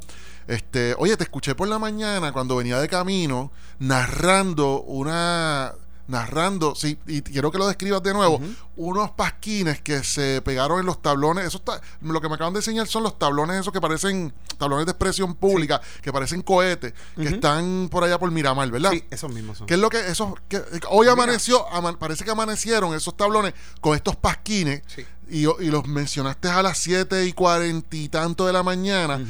Este, 0.49 0.95
oye, 0.97 1.15
te 1.15 1.23
escuché 1.23 1.53
por 1.53 1.67
la 1.67 1.77
mañana 1.77 2.31
cuando 2.31 2.55
venía 2.55 2.79
de 2.79 2.89
camino 2.89 3.51
narrando 3.77 4.81
una 4.81 5.75
narrando, 6.07 6.73
sí, 6.73 6.97
y 7.05 7.21
quiero 7.21 7.51
que 7.51 7.59
lo 7.59 7.67
describas 7.67 8.01
de 8.01 8.15
nuevo, 8.15 8.41
unos 8.77 9.11
pasquines 9.11 9.79
que 9.79 10.03
se 10.03 10.41
pegaron 10.41 10.79
en 10.79 10.87
los 10.87 11.03
tablones, 11.03 11.45
eso 11.45 11.59
está, 11.59 11.79
lo 12.01 12.19
que 12.19 12.27
me 12.27 12.33
acaban 12.33 12.51
de 12.51 12.61
enseñar 12.61 12.87
son 12.87 13.03
los 13.03 13.19
tablones 13.19 13.61
esos 13.61 13.71
que 13.71 13.79
parecen, 13.79 14.33
tablones 14.57 14.87
de 14.87 14.93
expresión 14.93 15.35
pública, 15.35 15.79
que 16.01 16.11
parecen 16.11 16.41
cohetes, 16.41 16.95
que 17.15 17.27
están 17.27 17.89
por 17.91 18.03
allá 18.03 18.17
por 18.17 18.31
Miramar, 18.31 18.71
¿verdad? 18.71 18.89
Sí, 18.89 19.03
esos 19.11 19.31
mismos 19.31 19.59
son. 19.59 19.67
¿Qué 19.67 19.75
es 19.75 19.79
lo 19.79 19.91
que, 19.91 19.99
esos, 19.99 20.33
que, 20.47 20.63
hoy 20.89 21.07
amaneció, 21.07 21.63
parece 21.99 22.25
que 22.25 22.31
amanecieron 22.31 22.95
esos 22.95 23.15
tablones 23.15 23.53
con 23.79 23.95
estos 23.95 24.15
pasquines, 24.15 24.81
y, 25.29 25.41
y, 25.41 25.69
los 25.69 25.85
mencionaste 25.85 26.47
a 26.47 26.63
las 26.63 26.79
7 26.79 27.27
y 27.27 27.33
cuarenta 27.33 27.95
y 27.95 28.09
tanto 28.09 28.47
de 28.47 28.53
la 28.53 28.63
mañana. 28.63 29.23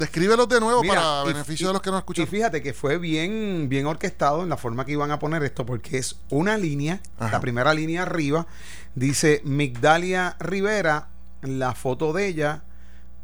Descríbelos 0.00 0.48
de 0.48 0.60
nuevo 0.60 0.82
para 0.82 1.24
beneficio 1.24 1.66
de 1.66 1.74
los 1.74 1.82
que 1.82 1.90
no 1.90 1.98
escuchan. 1.98 2.24
Y 2.24 2.26
fíjate 2.26 2.62
que 2.62 2.72
fue 2.72 2.96
bien, 2.96 3.68
bien 3.68 3.84
orquestado 3.84 4.42
en 4.42 4.48
la 4.48 4.56
forma 4.56 4.86
que 4.86 4.92
iban 4.92 5.10
a 5.10 5.18
poner 5.18 5.42
esto, 5.42 5.66
porque 5.66 5.98
es 5.98 6.16
una 6.30 6.56
línea, 6.56 7.02
la 7.18 7.38
primera 7.38 7.74
línea 7.74 8.02
arriba, 8.02 8.46
dice 8.94 9.42
Migdalia 9.44 10.36
Rivera, 10.40 11.08
la 11.42 11.74
foto 11.74 12.14
de 12.14 12.28
ella, 12.28 12.62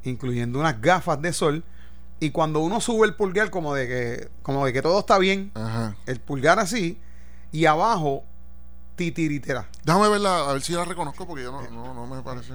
incluyendo 0.05 0.59
unas 0.59 0.79
gafas 0.83 1.23
de 1.23 1.33
sol. 1.33 1.65
Y 2.21 2.29
cuando 2.29 2.61
uno 2.61 2.83
sube 2.83 3.07
el 3.07 3.15
pulgar 3.15 3.49
como 3.49 3.75
de 3.75 3.89
que, 3.89 4.29
como 4.43 4.67
de 4.67 4.75
que 4.75 4.83
todo 4.83 5.01
está 5.01 5.17
bien, 5.17 5.53
el 6.05 6.21
pulgar 6.21 6.59
así, 6.59 7.01
y 7.53 7.65
abajo, 7.65 8.23
titiritera. 8.97 9.67
Déjame 9.83 10.11
verla, 10.11 10.51
a 10.51 10.53
ver 10.53 10.61
si 10.61 10.75
la 10.75 10.85
reconozco, 10.85 11.27
porque 11.27 11.45
yo 11.45 11.53
no, 11.53 11.63
no, 11.71 11.95
no 11.95 12.07
me 12.07 12.21
parece. 12.21 12.53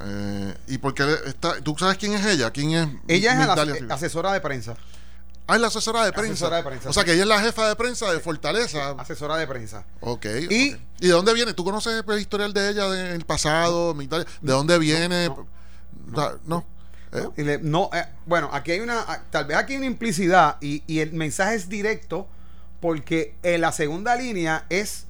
Eh, 0.00 0.54
¿Y 0.68 0.78
por 0.78 0.94
qué 0.94 1.04
está, 1.26 1.60
tú 1.60 1.74
sabes 1.78 1.96
quién 1.96 2.12
es 2.12 2.24
ella? 2.26 2.50
¿Quién 2.50 2.72
es? 2.72 2.88
Ella 3.08 3.40
es 3.40 3.82
la 3.82 3.94
asesora 3.94 4.32
de 4.32 4.40
prensa. 4.40 4.76
Ah, 5.48 5.54
es 5.54 5.60
la 5.60 5.68
asesora 5.68 6.04
de 6.04 6.12
prensa. 6.12 6.48
O 6.88 6.92
sea, 6.92 7.04
que 7.04 7.12
ella 7.12 7.22
es 7.22 7.28
la 7.28 7.40
jefa 7.40 7.68
de 7.68 7.76
prensa 7.76 8.12
de 8.12 8.18
Fortaleza. 8.18 8.90
asesora 8.98 9.36
de 9.36 9.46
prensa. 9.46 9.84
Ok. 10.00 10.26
¿Y, 10.50 10.70
de 10.98 11.08
dónde 11.08 11.32
viene? 11.34 11.54
¿Tú 11.54 11.64
conoces 11.64 12.02
el 12.06 12.18
historial 12.18 12.52
de 12.52 12.70
ella 12.70 12.88
del 12.90 13.24
pasado? 13.24 13.94
¿De 13.94 14.26
dónde 14.40 14.78
viene? 14.78 15.28
No. 16.06 16.32
no. 16.46 16.64
¿Eh? 17.12 17.28
Eh, 17.36 18.06
bueno, 18.26 18.50
aquí 18.52 18.72
hay 18.72 18.80
una. 18.80 19.04
Tal 19.30 19.44
vez 19.44 19.56
aquí 19.56 19.74
hay 19.74 19.78
una 19.78 19.86
implicidad 19.86 20.56
y, 20.60 20.82
y 20.86 20.98
el 20.98 21.12
mensaje 21.12 21.54
es 21.54 21.68
directo 21.68 22.26
porque 22.80 23.36
en 23.42 23.60
la 23.60 23.72
segunda 23.72 24.16
línea 24.16 24.66
es 24.68 25.06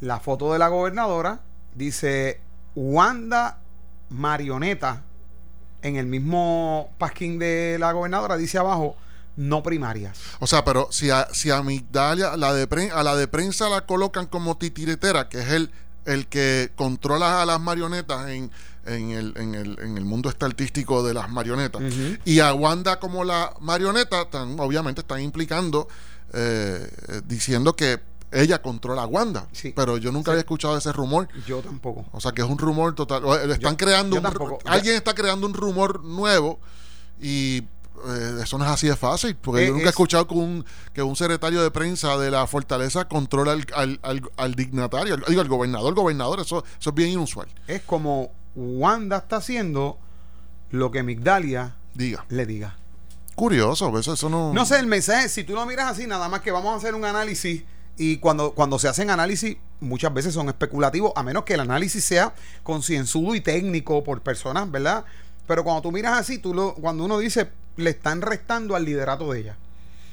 la 0.00 0.20
foto 0.20 0.52
de 0.52 0.58
la 0.58 0.68
gobernadora. 0.68 1.40
Dice 1.74 2.40
Wanda 2.74 3.58
marioneta 4.14 5.02
en 5.82 5.96
el 5.96 6.06
mismo 6.06 6.90
pasquín 6.98 7.38
de 7.38 7.76
la 7.78 7.92
gobernadora 7.92 8.36
dice 8.36 8.58
abajo 8.58 8.96
no 9.36 9.62
primarias. 9.62 10.18
O 10.38 10.46
sea, 10.46 10.64
pero 10.64 10.88
si 10.90 11.10
a, 11.10 11.28
si 11.32 11.50
a 11.50 11.62
Migdalia, 11.62 12.36
la 12.36 12.54
de 12.54 12.90
a 12.92 13.02
la 13.02 13.16
de 13.16 13.28
prensa 13.28 13.68
la 13.68 13.84
colocan 13.84 14.26
como 14.26 14.56
titiretera, 14.56 15.28
que 15.28 15.40
es 15.40 15.48
el, 15.50 15.70
el 16.04 16.26
que 16.28 16.70
controla 16.76 17.42
a 17.42 17.46
las 17.46 17.60
marionetas 17.60 18.28
en, 18.28 18.50
en, 18.86 19.10
el, 19.10 19.34
en, 19.36 19.54
el, 19.54 19.78
en 19.80 19.98
el 19.98 20.04
mundo 20.04 20.28
este 20.28 20.44
artístico 20.44 21.02
de 21.02 21.14
las 21.14 21.28
marionetas, 21.30 21.82
y 22.24 22.40
a 22.40 22.54
Wanda 22.54 23.00
como 23.00 23.24
la 23.24 23.52
marioneta, 23.60 24.30
tan, 24.30 24.58
obviamente 24.60 25.00
están 25.00 25.20
implicando, 25.20 25.88
eh, 26.32 26.88
eh, 27.08 27.20
diciendo 27.24 27.74
que 27.74 27.98
ella 28.34 28.60
controla 28.60 29.02
a 29.02 29.06
Wanda. 29.06 29.48
Pero 29.74 29.96
yo 29.96 30.12
nunca 30.12 30.32
había 30.32 30.40
escuchado 30.40 30.76
ese 30.76 30.92
rumor. 30.92 31.28
Yo 31.46 31.60
tampoco. 31.60 32.04
O 32.12 32.20
sea 32.20 32.32
que 32.32 32.42
es 32.42 32.48
un 32.48 32.58
rumor 32.58 32.94
total. 32.94 33.22
Están 33.50 33.76
creando 33.76 34.20
alguien 34.64 34.96
está 34.96 35.14
creando 35.14 35.46
un 35.46 35.54
rumor 35.54 36.04
nuevo 36.04 36.58
y 37.20 37.64
eh, 38.06 38.40
eso 38.42 38.58
no 38.58 38.64
es 38.64 38.70
así 38.70 38.86
de 38.86 38.96
fácil. 38.96 39.36
Porque 39.36 39.66
yo 39.66 39.72
nunca 39.72 39.86
he 39.86 39.90
escuchado 39.90 40.26
que 40.26 40.34
un, 40.34 40.64
que 40.92 41.02
un 41.02 41.16
secretario 41.16 41.62
de 41.62 41.70
prensa 41.70 42.16
de 42.18 42.30
la 42.30 42.46
fortaleza 42.46 43.06
controla 43.06 43.52
al, 43.52 44.00
al, 44.02 44.30
al, 44.36 44.54
dignatario, 44.54 45.16
digo, 45.28 45.40
al 45.40 45.48
gobernador, 45.48 45.94
gobernador. 45.94 46.40
Eso, 46.40 46.64
eso 46.78 46.90
es 46.90 46.94
bien 46.94 47.10
inusual. 47.10 47.48
Es 47.66 47.82
como 47.82 48.30
Wanda 48.54 49.18
está 49.18 49.36
haciendo 49.36 49.98
lo 50.70 50.90
que 50.90 51.02
Migdalia 51.02 51.76
diga. 51.94 52.26
le 52.28 52.46
diga. 52.46 52.76
Curioso, 53.34 53.96
eso, 53.98 54.12
eso 54.12 54.28
no. 54.28 54.52
No 54.52 54.64
sé, 54.64 54.78
el 54.78 54.86
mensaje, 54.86 55.28
si 55.28 55.42
tú 55.42 55.54
lo 55.54 55.66
miras 55.66 55.90
así, 55.90 56.06
nada 56.06 56.28
más 56.28 56.40
que 56.40 56.52
vamos 56.52 56.72
a 56.72 56.76
hacer 56.76 56.94
un 56.94 57.04
análisis 57.04 57.64
y 57.96 58.18
cuando, 58.18 58.52
cuando 58.52 58.78
se 58.78 58.88
hacen 58.88 59.10
análisis, 59.10 59.56
muchas 59.80 60.12
veces 60.12 60.34
son 60.34 60.48
especulativos, 60.48 61.12
a 61.14 61.22
menos 61.22 61.44
que 61.44 61.54
el 61.54 61.60
análisis 61.60 62.04
sea 62.04 62.34
concienzudo 62.62 63.34
y 63.34 63.40
técnico 63.40 64.02
por 64.02 64.20
personas, 64.22 64.70
¿verdad? 64.70 65.04
Pero 65.46 65.62
cuando 65.62 65.82
tú 65.82 65.92
miras 65.92 66.18
así, 66.18 66.38
tú 66.38 66.54
lo, 66.54 66.74
cuando 66.74 67.04
uno 67.04 67.18
dice, 67.18 67.50
le 67.76 67.90
están 67.90 68.22
restando 68.22 68.74
al 68.74 68.84
liderato 68.84 69.32
de 69.32 69.40
ella. 69.40 69.56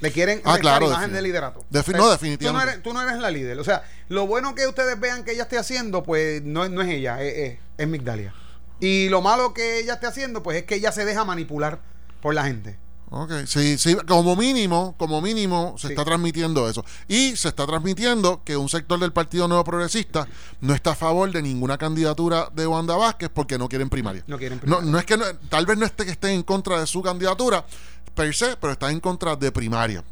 Le 0.00 0.10
quieren 0.10 0.42
ah, 0.44 0.58
claro, 0.58 0.88
imagen 0.88 1.12
de 1.12 1.22
liderato. 1.22 1.64
no, 1.70 2.10
definitivamente. 2.10 2.78
Tú 2.80 2.92
no, 2.92 3.02
eres, 3.02 3.18
la 3.20 3.30
líder. 3.30 3.58
O 3.60 3.64
sea, 3.64 3.84
lo 4.08 4.26
bueno 4.26 4.54
que 4.54 4.66
ustedes 4.66 4.98
vean 4.98 5.24
que 5.24 5.30
ella 5.30 5.44
esté 5.44 5.58
haciendo, 5.58 6.02
pues 6.02 6.42
no, 6.42 6.68
no 6.68 6.82
es 6.82 6.88
ella, 6.88 7.22
es, 7.22 7.58
es 7.78 7.88
Migdalia. 7.88 8.34
Y 8.80 9.08
lo 9.10 9.22
malo 9.22 9.54
que 9.54 9.78
ella 9.78 9.94
esté 9.94 10.08
haciendo, 10.08 10.42
pues 10.42 10.56
es 10.56 10.64
que 10.64 10.74
ella 10.74 10.90
se 10.90 11.04
deja 11.04 11.24
manipular 11.24 11.78
por 12.20 12.34
la 12.34 12.42
gente. 12.42 12.76
Ok, 13.14 13.30
sí, 13.44 13.76
sí, 13.76 13.94
como 14.08 14.34
mínimo, 14.36 14.94
como 14.96 15.20
mínimo 15.20 15.74
se 15.76 15.88
está 15.88 16.02
transmitiendo 16.02 16.66
eso. 16.66 16.82
Y 17.08 17.36
se 17.36 17.48
está 17.48 17.66
transmitiendo 17.66 18.42
que 18.42 18.56
un 18.56 18.70
sector 18.70 18.98
del 18.98 19.12
Partido 19.12 19.46
Nuevo 19.48 19.62
Progresista 19.64 20.26
no 20.62 20.74
está 20.74 20.92
a 20.92 20.94
favor 20.94 21.30
de 21.30 21.42
ninguna 21.42 21.76
candidatura 21.76 22.48
de 22.54 22.66
Wanda 22.66 22.96
Vázquez 22.96 23.28
porque 23.28 23.58
no 23.58 23.68
quieren 23.68 23.90
primaria. 23.90 24.24
No 24.26 24.38
quieren 24.38 24.58
primaria. 24.58 24.90
No, 24.90 24.98
es 24.98 25.04
que 25.04 25.18
tal 25.50 25.66
vez 25.66 25.76
no 25.76 25.84
esté 25.84 26.06
que 26.06 26.12
esté 26.12 26.32
en 26.32 26.42
contra 26.42 26.80
de 26.80 26.86
su 26.86 27.02
candidatura 27.02 27.66
per 28.14 28.34
se, 28.34 28.56
pero 28.56 28.72
está 28.72 28.90
en 28.90 29.00
contra 29.00 29.36
de 29.36 29.50
primaria. 29.52 30.04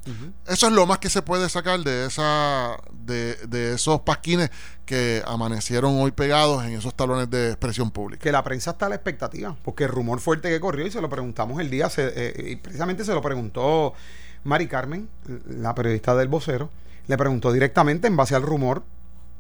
Eso 0.47 0.67
es 0.67 0.73
lo 0.73 0.87
más 0.87 0.99
que 0.99 1.11
se 1.11 1.23
puede 1.23 1.49
sacar 1.49 1.81
de 1.81 2.07
esa 2.07 2.77
de, 2.93 3.35
de 3.47 3.75
esos 3.75 4.01
pasquines 4.01 4.51
que 4.85 5.23
amanecieron 5.27 6.01
hoy 6.01 6.11
pegados 6.11 6.65
en 6.65 6.73
esos 6.73 6.95
talones 6.95 7.31
de 7.31 7.49
expresión 7.49 7.91
pública. 7.91 8.23
Que 8.23 8.33
la 8.33 8.43
prensa 8.43 8.73
está 8.73 8.87
a 8.87 8.89
la 8.89 8.95
expectativa, 8.97 9.57
porque 9.63 9.85
el 9.85 9.91
rumor 9.91 10.21
fuerte 10.21 10.49
que 10.49 10.61
corrió, 10.61 10.87
y 10.87 10.91
se 10.91 11.01
lo 11.01 11.09
preguntamos 11.09 11.61
el 11.61 11.71
día, 11.71 11.89
eh, 11.97 12.53
y 12.53 12.57
precisamente 12.57 13.05
se 13.05 13.15
lo 13.15 13.23
preguntó 13.23 13.95
Mari 14.45 14.67
Carmen, 14.67 15.09
la 15.47 15.75
periodista 15.75 16.15
del 16.15 16.29
vocero, 16.29 16.71
le 17.07 17.17
preguntó 17.17 17.53
directamente 17.53 18.09
en 18.09 18.17
base 18.17 18.35
al 18.35 18.43
rumor 18.43 18.83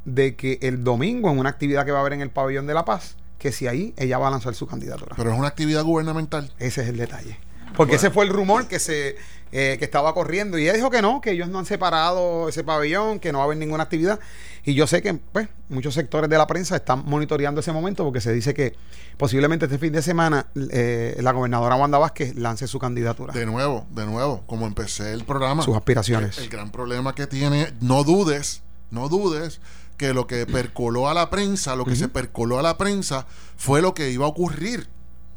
de 0.04 0.36
que 0.36 0.58
el 0.62 0.84
domingo 0.84 1.30
en 1.30 1.38
una 1.38 1.50
actividad 1.50 1.84
que 1.84 1.92
va 1.92 1.98
a 1.98 2.00
haber 2.00 2.14
en 2.14 2.20
el 2.20 2.30
pabellón 2.30 2.66
de 2.66 2.74
la 2.74 2.84
paz, 2.84 3.16
que 3.38 3.52
si 3.52 3.66
ahí 3.66 3.94
ella 3.96 4.18
va 4.18 4.28
a 4.28 4.30
lanzar 4.30 4.54
su 4.54 4.66
candidatura. 4.66 5.14
Pero 5.16 5.32
es 5.32 5.38
una 5.38 5.48
actividad 5.48 5.82
gubernamental. 5.82 6.52
Ese 6.58 6.82
es 6.82 6.88
el 6.88 6.96
detalle. 6.96 7.38
Porque 7.76 7.96
ese 7.96 8.10
fue 8.10 8.24
el 8.24 8.30
rumor 8.30 8.68
que 8.68 8.78
se 8.78 9.16
eh, 9.52 9.76
que 9.80 9.84
estaba 9.84 10.14
corriendo 10.14 10.58
y 10.58 10.62
ella 10.62 10.74
dijo 10.74 10.90
que 10.90 11.02
no, 11.02 11.20
que 11.20 11.32
ellos 11.32 11.48
no 11.48 11.58
han 11.58 11.66
separado 11.66 12.48
ese 12.48 12.62
pabellón, 12.62 13.18
que 13.18 13.32
no 13.32 13.38
va 13.38 13.44
a 13.44 13.46
haber 13.46 13.58
ninguna 13.58 13.82
actividad. 13.82 14.20
Y 14.64 14.74
yo 14.74 14.86
sé 14.86 15.02
que 15.02 15.14
pues 15.14 15.48
muchos 15.68 15.92
sectores 15.94 16.30
de 16.30 16.38
la 16.38 16.46
prensa 16.46 16.76
están 16.76 17.02
monitoreando 17.04 17.60
ese 17.60 17.72
momento 17.72 18.04
porque 18.04 18.20
se 18.20 18.32
dice 18.32 18.54
que 18.54 18.76
posiblemente 19.16 19.64
este 19.64 19.78
fin 19.78 19.92
de 19.92 20.02
semana 20.02 20.46
eh, 20.70 21.16
la 21.20 21.32
gobernadora 21.32 21.74
Wanda 21.74 21.98
Vázquez 21.98 22.36
lance 22.36 22.68
su 22.68 22.78
candidatura. 22.78 23.32
De 23.34 23.44
nuevo, 23.44 23.88
de 23.90 24.06
nuevo, 24.06 24.44
como 24.46 24.68
empecé 24.68 25.12
el 25.12 25.24
programa. 25.24 25.64
Sus 25.64 25.76
aspiraciones. 25.76 26.38
El, 26.38 26.44
el 26.44 26.50
gran 26.50 26.70
problema 26.70 27.16
que 27.16 27.26
tiene, 27.26 27.72
no 27.80 28.04
dudes, 28.04 28.62
no 28.92 29.08
dudes 29.08 29.60
que 29.96 30.14
lo 30.14 30.28
que 30.28 30.46
percoló 30.46 31.08
a 31.08 31.14
la 31.14 31.28
prensa, 31.28 31.74
lo 31.74 31.84
que 31.84 31.96
se 31.96 32.06
percoló 32.06 32.60
a 32.60 32.62
la 32.62 32.78
prensa 32.78 33.26
fue 33.56 33.82
lo 33.82 33.94
que 33.94 34.10
iba 34.10 34.26
a 34.26 34.28
ocurrir 34.28 34.88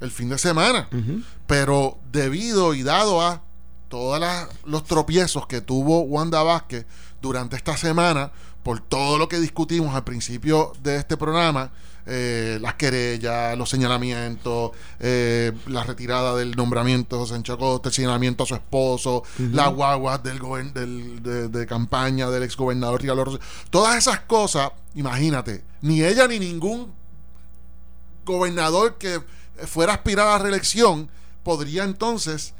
el 0.03 0.11
fin 0.11 0.29
de 0.29 0.37
semana. 0.37 0.87
Pero 1.47 1.97
debido 2.11 2.73
y 2.73 2.83
dado 2.83 3.21
a 3.21 3.41
todos 3.89 4.21
los 4.65 4.83
tropiezos 4.83 5.47
que 5.47 5.61
tuvo 5.61 6.01
Wanda 6.01 6.43
Vázquez 6.43 6.85
durante 7.21 7.55
esta 7.55 7.77
semana, 7.77 8.31
por 8.63 8.79
todo 8.79 9.17
lo 9.17 9.27
que 9.27 9.39
discutimos 9.39 9.95
al 9.95 10.03
principio 10.03 10.73
de 10.81 10.97
este 10.97 11.17
programa, 11.17 11.71
eh, 12.05 12.57
las 12.61 12.73
querellas, 12.73 13.57
los 13.57 13.69
señalamientos, 13.69 14.71
eh, 14.99 15.53
la 15.67 15.83
retirada 15.83 16.35
del 16.35 16.51
nombramiento 16.55 17.15
de 17.15 17.21
José 17.21 17.35
Enchacote, 17.35 17.89
el 17.89 17.93
señalamiento 17.93 18.43
a 18.43 18.45
su 18.45 18.55
esposo, 18.55 19.23
las 19.37 19.71
guaguas 19.73 20.21
del, 20.21 20.39
del 20.73 21.51
de, 21.51 21.65
campaña 21.65 22.29
del 22.29 22.43
exgobernador 22.43 23.01
Ricardo 23.01 23.39
Todas 23.69 23.97
esas 23.97 24.21
cosas, 24.21 24.71
imagínate, 24.95 25.63
ni 25.81 26.03
ella 26.03 26.27
ni 26.27 26.39
ningún 26.39 26.91
gobernador 28.25 28.97
que 28.97 29.21
fuera 29.65 29.93
a 29.93 29.95
aspirar 29.95 30.27
a 30.27 30.31
la 30.31 30.39
reelección 30.39 31.09
podría 31.43 31.83
entonces 31.83 32.53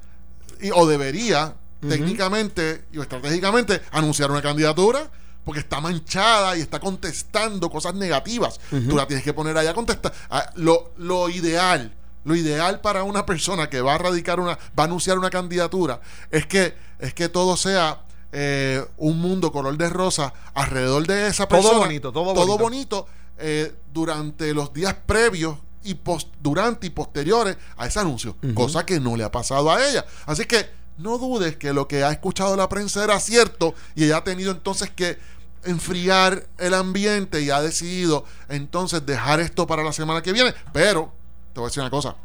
o 0.76 0.88
debería 0.88 1.56
técnicamente 1.82 2.86
y 2.94 3.00
estratégicamente 3.00 3.82
anunciar 3.92 4.32
una 4.32 4.42
candidatura 4.42 5.10
porque 5.44 5.60
está 5.60 5.82
manchada 5.82 6.58
y 6.58 6.62
está 6.62 6.80
contestando 6.80 7.70
cosas 7.70 7.96
negativas. 7.96 8.60
Tú 8.70 8.96
la 8.96 9.06
tienes 9.08 9.24
que 9.24 9.34
poner 9.34 9.58
allá 9.58 9.72
a 9.72 9.74
contestar. 9.74 10.14
Ah, 10.30 10.50
lo, 10.56 10.94
lo 10.98 11.30
ideal, 11.30 11.94
lo 12.24 12.36
ideal 12.36 12.80
para 12.80 13.04
una 13.04 13.26
persona 13.26 13.70
que 13.70 13.82
va 13.82 13.96
a 13.96 13.98
radicar 13.98 14.40
una, 14.40 14.58
va 14.78 14.84
a 14.84 14.86
anunciar 14.86 15.18
una 15.18 15.30
candidatura, 15.30 16.00
es 16.32 16.46
que, 16.46 16.76
es 17.00 17.14
que 17.14 17.28
todo 17.28 17.58
sea 17.58 18.02
eh, 18.32 18.84
un 18.98 19.20
mundo 19.20 19.52
color 19.52 19.78
de 19.78 19.90
rosa 19.90 20.34
alrededor 20.54 21.06
de 21.06 21.28
esa 21.28 21.48
persona. 21.48 21.74
Todo 21.74 21.82
bonito, 21.82 22.12
todo, 22.12 22.34
todo 22.34 22.58
bonito. 22.58 23.08
Eh, 23.38 23.76
durante 23.92 24.54
los 24.54 24.72
días 24.74 24.96
previos 25.06 25.58
y 25.84 25.96
post, 25.96 26.30
durante 26.42 26.88
y 26.88 26.90
posteriores 26.90 27.58
a 27.78 27.88
ese 27.88 28.00
anuncio, 28.00 28.36
cosa 28.54 28.86
que 28.86 29.00
no 29.00 29.16
le 29.16 29.24
ha 29.24 29.32
pasado 29.32 29.72
a 29.72 29.86
ella. 29.88 30.06
Así 30.26 30.46
que 30.46 30.70
no 30.98 31.18
dudes 31.18 31.58
que 31.58 31.74
lo 31.74 31.88
que 31.88 32.04
ha 32.04 32.12
escuchado 32.12 32.56
la 32.56 32.70
prensa 32.70 33.04
era 33.04 33.20
cierto 33.20 33.74
y 33.96 34.06
ella 34.06 34.18
ha 34.18 34.24
tenido 34.24 34.52
entonces 34.52 34.92
que 34.92 35.18
enfriar 35.64 36.46
el 36.58 36.74
ambiente 36.74 37.42
y 37.42 37.50
ha 37.50 37.62
decidido 37.62 38.26
entonces 38.50 39.06
dejar 39.06 39.40
esto 39.40 39.66
para 39.66 39.84
la 39.84 39.94
semana 39.94 40.22
que 40.22 40.34
viene. 40.34 40.54
Pero, 40.72 41.12
te 41.54 41.60
voy 41.60 41.68
a 41.68 41.70
decir 41.70 41.82
una 41.82 41.90
cosa. 41.90 42.16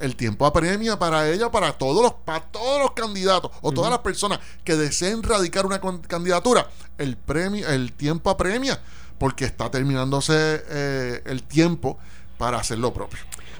El 0.00 0.14
tiempo 0.14 0.46
apremia 0.46 0.98
para 0.98 1.28
ella, 1.28 1.50
para 1.50 1.72
todos 1.72 2.02
los, 2.02 2.12
para 2.24 2.40
todos 2.40 2.80
los 2.80 2.92
candidatos 2.92 3.50
o 3.62 3.72
todas 3.72 3.90
las 3.90 3.98
personas 3.98 4.38
que 4.62 4.76
deseen 4.76 5.22
radicar 5.22 5.66
una 5.66 5.80
candidatura. 5.80 6.68
El 6.98 7.16
premio, 7.16 7.68
el 7.68 7.92
tiempo 7.92 8.30
apremia 8.30 8.80
porque 9.18 9.44
está 9.44 9.70
terminándose 9.70 10.64
eh, 10.68 11.22
el 11.26 11.42
tiempo 11.42 11.98
para 12.38 12.58
hacer 12.58 12.78
lo 12.78 12.94
propio. 12.94 13.18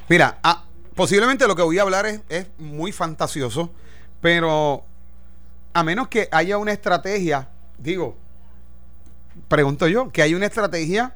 Mira, 0.09 0.39
ah, 0.43 0.65
posiblemente 0.95 1.47
lo 1.47 1.55
que 1.55 1.63
voy 1.63 1.79
a 1.79 1.83
hablar 1.83 2.07
es, 2.07 2.47
muy 2.59 2.93
fantasioso, 2.93 3.71
pero 4.21 4.85
a 5.75 5.83
menos 5.83 6.09
que 6.09 6.29
haya 6.33 6.57
una 6.57 6.73
estrategia, 6.73 7.49
digo, 7.77 8.17
pregunto 9.49 9.87
yo, 9.87 10.11
que 10.11 10.23
hay 10.23 10.35
una 10.35 10.47
estrategia 10.47 11.15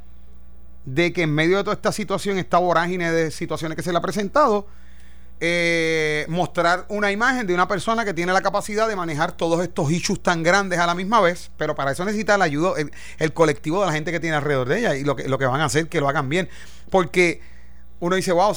de 0.84 1.12
que 1.12 1.22
en 1.22 1.34
medio 1.34 1.56
de 1.56 1.64
toda 1.64 1.74
esta 1.74 1.92
situación, 1.92 2.38
esta 2.38 2.58
vorágine 2.58 3.10
de 3.10 3.30
situaciones 3.30 3.76
que 3.76 3.82
se 3.82 3.92
le 3.92 3.98
ha 3.98 4.02
presentado, 4.02 4.66
eh, 5.40 6.26
mostrar 6.28 6.86
una 6.88 7.10
imagen 7.10 7.48
de 7.48 7.54
una 7.54 7.66
persona 7.66 8.04
que 8.04 8.14
tiene 8.14 8.32
la 8.32 8.42
capacidad 8.42 8.86
de 8.86 8.94
manejar 8.94 9.32
todos 9.32 9.60
estos 9.60 9.90
issues 9.90 10.22
tan 10.22 10.44
grandes 10.44 10.78
a 10.78 10.86
la 10.86 10.94
misma 10.94 11.20
vez, 11.20 11.50
pero 11.56 11.74
para 11.74 11.90
eso 11.90 12.04
necesita 12.04 12.36
el 12.36 12.42
ayuda, 12.42 12.74
el, 13.18 13.32
colectivo 13.32 13.80
de 13.80 13.86
la 13.86 13.92
gente 13.92 14.12
que 14.12 14.20
tiene 14.20 14.36
alrededor 14.36 14.68
de 14.68 14.78
ella 14.78 14.94
y 14.94 15.02
lo 15.02 15.16
que, 15.16 15.28
lo 15.28 15.38
que 15.38 15.46
van 15.46 15.60
a 15.60 15.64
hacer 15.64 15.88
que 15.88 16.00
lo 16.00 16.08
hagan 16.08 16.28
bien. 16.28 16.48
Porque 16.90 17.40
uno 18.02 18.16
dice, 18.16 18.32
wow, 18.32 18.52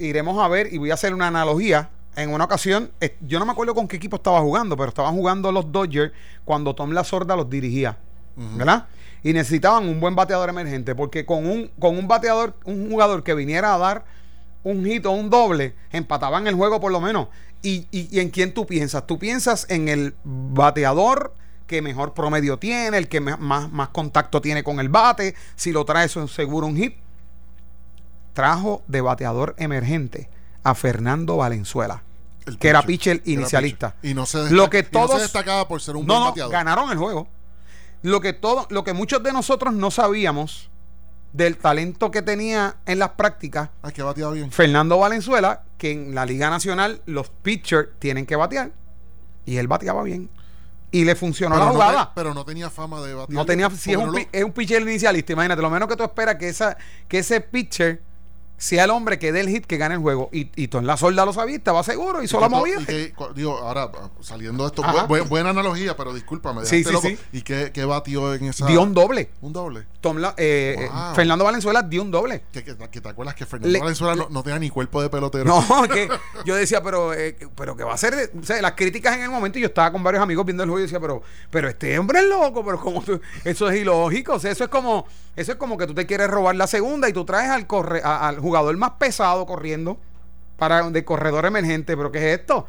iremos 0.00 0.42
a 0.42 0.48
ver 0.48 0.72
y 0.72 0.78
voy 0.78 0.90
a 0.90 0.94
hacer 0.94 1.14
una 1.14 1.28
analogía. 1.28 1.90
En 2.16 2.34
una 2.34 2.44
ocasión, 2.44 2.90
yo 3.20 3.38
no 3.38 3.46
me 3.46 3.52
acuerdo 3.52 3.72
con 3.72 3.86
qué 3.86 3.96
equipo 3.96 4.16
estaba 4.16 4.40
jugando, 4.40 4.76
pero 4.76 4.88
estaban 4.88 5.14
jugando 5.14 5.52
los 5.52 5.70
Dodgers 5.70 6.12
cuando 6.44 6.74
Tom 6.74 6.90
La 6.90 7.04
Sorda 7.04 7.36
los 7.36 7.48
dirigía. 7.48 7.96
¿Verdad? 8.36 8.86
y 9.22 9.32
necesitaban 9.32 9.88
un 9.88 10.00
buen 10.00 10.14
bateador 10.14 10.48
emergente, 10.48 10.94
porque 10.94 11.24
con 11.26 11.46
un, 11.46 11.70
con 11.78 11.96
un 11.96 12.08
bateador, 12.08 12.56
un 12.64 12.90
jugador 12.90 13.22
que 13.22 13.34
viniera 13.34 13.74
a 13.74 13.78
dar 13.78 14.04
un 14.62 14.84
hit 14.84 15.06
o 15.06 15.10
un 15.12 15.30
doble, 15.30 15.74
empataban 15.92 16.46
el 16.46 16.54
juego 16.54 16.80
por 16.80 16.90
lo 16.90 17.00
menos. 17.00 17.28
¿Y, 17.62 17.86
y, 17.90 18.18
en 18.18 18.30
quién 18.30 18.54
tú 18.54 18.66
piensas? 18.66 19.06
Tú 19.06 19.18
piensas 19.18 19.66
en 19.68 19.88
el 19.88 20.14
bateador 20.24 21.34
que 21.66 21.82
mejor 21.82 22.14
promedio 22.14 22.58
tiene, 22.58 22.96
el 22.96 23.08
que 23.08 23.20
más, 23.20 23.70
más 23.70 23.88
contacto 23.90 24.40
tiene 24.40 24.64
con 24.64 24.80
el 24.80 24.88
bate, 24.88 25.34
si 25.54 25.70
lo 25.70 25.84
trae 25.84 26.06
eso 26.06 26.26
seguro 26.26 26.66
un 26.66 26.76
hit. 26.76 26.96
Trajo 28.32 28.82
de 28.86 29.00
bateador 29.00 29.54
emergente 29.58 30.28
a 30.62 30.74
Fernando 30.74 31.36
Valenzuela. 31.36 32.02
que 32.58 32.68
era 32.68 32.82
pitcher 32.82 33.22
inicialista. 33.26 33.96
Y 34.02 34.14
no 34.14 34.26
se, 34.26 34.50
lo 34.50 34.70
que 34.70 34.82
todos, 34.82 35.20
destacaba 35.20 35.68
por 35.68 35.80
ser 35.80 35.96
un 35.96 36.06
buen 36.06 36.20
bateador. 36.20 36.52
ganaron 36.52 36.90
el 36.90 36.98
juego. 36.98 37.28
Lo 38.02 38.20
que, 38.20 38.32
todo, 38.32 38.66
lo 38.70 38.82
que 38.82 38.92
muchos 38.94 39.22
de 39.22 39.32
nosotros 39.32 39.74
no 39.74 39.90
sabíamos 39.90 40.70
del 41.32 41.58
talento 41.58 42.10
que 42.10 42.22
tenía 42.22 42.76
en 42.86 42.98
las 42.98 43.10
prácticas. 43.10 43.70
Ay, 43.82 43.92
que 43.92 44.02
bateaba 44.02 44.32
bien. 44.32 44.50
Fernando 44.50 44.98
Valenzuela, 44.98 45.62
que 45.78 45.92
en 45.92 46.14
la 46.14 46.26
Liga 46.26 46.50
Nacional 46.50 47.02
los 47.06 47.28
pitchers 47.28 47.90
tienen 47.98 48.26
que 48.26 48.36
batear. 48.36 48.72
Y 49.44 49.56
él 49.56 49.68
bateaba 49.68 50.02
bien. 50.02 50.30
Y 50.92 51.04
le 51.04 51.14
funcionó 51.14 51.56
la 51.56 51.66
jugada. 51.66 52.12
pero 52.14 52.34
no 52.34 52.44
tenía 52.44 52.68
fama 52.68 53.00
de 53.00 53.14
batear. 53.14 53.34
No 53.34 53.46
tenía, 53.46 53.70
si 53.70 53.92
es 53.92 53.96
un, 53.96 54.26
es 54.32 54.44
un 54.44 54.52
pitcher 54.52 54.82
inicialista, 54.82 55.32
imagínate, 55.32 55.62
lo 55.62 55.70
menos 55.70 55.88
que 55.88 55.96
tú 55.96 56.02
esperas 56.02 56.36
que 56.36 56.48
esa, 56.48 56.76
que 57.06 57.20
ese 57.20 57.40
pitcher 57.40 58.02
sea 58.60 58.84
el 58.84 58.90
hombre 58.90 59.18
que 59.18 59.32
dé 59.32 59.40
el 59.40 59.48
hit 59.48 59.64
que 59.64 59.78
gane 59.78 59.94
el 59.94 60.02
juego. 60.02 60.28
Y, 60.32 60.50
y 60.54 60.68
en 60.76 60.86
la 60.86 60.98
solda 60.98 61.24
lo 61.24 61.32
sabía, 61.32 61.56
estaba 61.56 61.82
seguro, 61.82 62.22
y 62.22 62.28
solo 62.28 62.50
movía. 62.50 62.76
digo, 63.34 63.56
ahora, 63.56 63.90
saliendo 64.20 64.64
de 64.64 64.68
esto, 64.68 64.82
buena 65.28 65.50
analogía, 65.50 65.96
pero 65.96 66.12
discúlpame. 66.12 66.66
Sí, 66.66 66.84
sí, 66.84 66.94
sí. 67.00 67.18
¿Y 67.32 67.40
qué, 67.40 67.70
qué, 67.72 67.86
batió 67.86 68.34
en 68.34 68.44
esa? 68.44 68.66
Dio 68.66 68.82
un 68.82 68.92
doble. 68.92 69.30
Un 69.40 69.54
doble. 69.54 69.86
Eh, 70.36 70.76
eh, 70.78 70.90
Fernando 71.14 71.44
Valenzuela 71.46 71.82
dio 71.82 72.02
un 72.02 72.10
doble. 72.10 72.42
Que, 72.52 72.62
te 72.62 73.08
acuerdas 73.08 73.34
que 73.34 73.46
Fernando 73.46 73.80
Valenzuela 73.80 74.26
no, 74.28 74.42
tenía 74.42 74.58
ni 74.58 74.68
cuerpo 74.68 75.00
de 75.00 75.08
pelotero. 75.08 75.46
No, 75.46 75.88
que 75.88 76.10
yo 76.44 76.54
decía, 76.54 76.82
pero, 76.82 77.14
eh, 77.14 77.36
pero 77.56 77.74
que 77.74 77.84
va 77.84 77.94
a 77.94 77.98
ser. 77.98 78.30
O 78.38 78.44
sea, 78.44 78.60
las 78.60 78.72
críticas 78.72 79.16
en 79.16 79.22
el 79.22 79.30
momento, 79.30 79.58
yo 79.58 79.68
estaba 79.68 79.90
con 79.90 80.02
varios 80.02 80.22
amigos 80.22 80.44
viendo 80.44 80.64
el 80.64 80.68
juego 80.68 80.80
y 80.80 80.82
decía, 80.82 81.00
pero, 81.00 81.22
pero 81.50 81.70
este 81.70 81.98
hombre 81.98 82.18
es 82.18 82.26
loco, 82.26 82.62
pero 82.62 82.78
como 82.78 83.02
eso 83.44 83.70
es 83.70 83.80
ilógico. 83.80 84.34
O 84.34 84.38
sea, 84.38 84.50
eso 84.50 84.64
es 84.64 84.70
como, 84.70 85.06
eso 85.34 85.52
es 85.52 85.58
como 85.58 85.78
que 85.78 85.86
tú 85.86 85.94
te 85.94 86.04
quieres 86.04 86.28
robar 86.28 86.56
la 86.56 86.66
segunda 86.66 87.08
y 87.08 87.14
tú 87.14 87.24
traes 87.24 87.48
al 87.48 87.66
corre, 87.66 88.02
al 88.02 88.38
jugador 88.38 88.49
más 88.76 88.92
pesado 88.92 89.46
corriendo 89.46 89.98
para 90.58 90.88
de 90.90 91.04
corredor 91.04 91.46
emergente, 91.46 91.96
pero 91.96 92.12
¿qué 92.12 92.18
es 92.18 92.40
esto? 92.40 92.66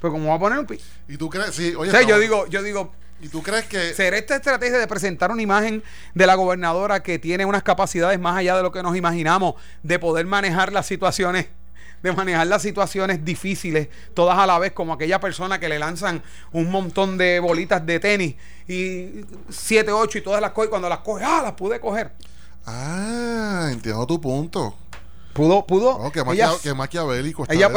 Pues 0.00 0.12
como 0.12 0.28
va 0.28 0.34
a 0.34 0.38
poner 0.38 0.58
un 0.58 0.66
pi 0.66 0.78
¿Y 1.08 1.16
tú 1.16 1.28
crees? 1.28 1.54
Sí, 1.54 1.74
oye, 1.74 1.92
yo 2.06 2.18
digo, 2.18 2.46
yo 2.46 2.62
digo, 2.62 2.92
¿Y 3.20 3.28
tú 3.28 3.42
crees 3.42 3.66
que.? 3.66 3.94
¿Será 3.94 4.16
esta 4.16 4.36
estrategia 4.36 4.78
de 4.78 4.86
presentar 4.86 5.30
una 5.30 5.42
imagen 5.42 5.82
de 6.14 6.26
la 6.26 6.36
gobernadora 6.36 7.02
que 7.02 7.18
tiene 7.18 7.44
unas 7.44 7.62
capacidades 7.62 8.18
más 8.20 8.36
allá 8.36 8.56
de 8.56 8.62
lo 8.62 8.70
que 8.70 8.82
nos 8.82 8.96
imaginamos, 8.96 9.54
de 9.82 9.98
poder 9.98 10.26
manejar 10.26 10.72
las 10.72 10.86
situaciones, 10.86 11.48
de 12.02 12.12
manejar 12.12 12.46
las 12.46 12.62
situaciones 12.62 13.24
difíciles, 13.24 13.88
todas 14.14 14.38
a 14.38 14.46
la 14.46 14.58
vez, 14.60 14.72
como 14.72 14.92
aquella 14.92 15.20
persona 15.20 15.58
que 15.58 15.68
le 15.68 15.80
lanzan 15.80 16.22
un 16.52 16.70
montón 16.70 17.18
de 17.18 17.40
bolitas 17.40 17.84
de 17.84 17.98
tenis 17.98 18.36
y 18.68 19.24
siete, 19.48 19.90
ocho 19.90 20.18
y 20.18 20.20
todas 20.20 20.40
las 20.40 20.52
y 20.52 20.68
cuando 20.68 20.88
las 20.88 20.98
coge, 20.98 21.24
¡ah! 21.24 21.40
Las 21.42 21.52
pude 21.52 21.80
coger. 21.80 22.12
Ah, 22.66 23.68
entiendo 23.72 24.06
tu 24.06 24.20
punto. 24.20 24.76
Pudo, 25.38 25.64
pudo. 25.64 25.98
No, 26.00 26.10
que, 26.10 26.74
maquiavélico 26.74 27.44
está 27.44 27.54
ella, 27.54 27.70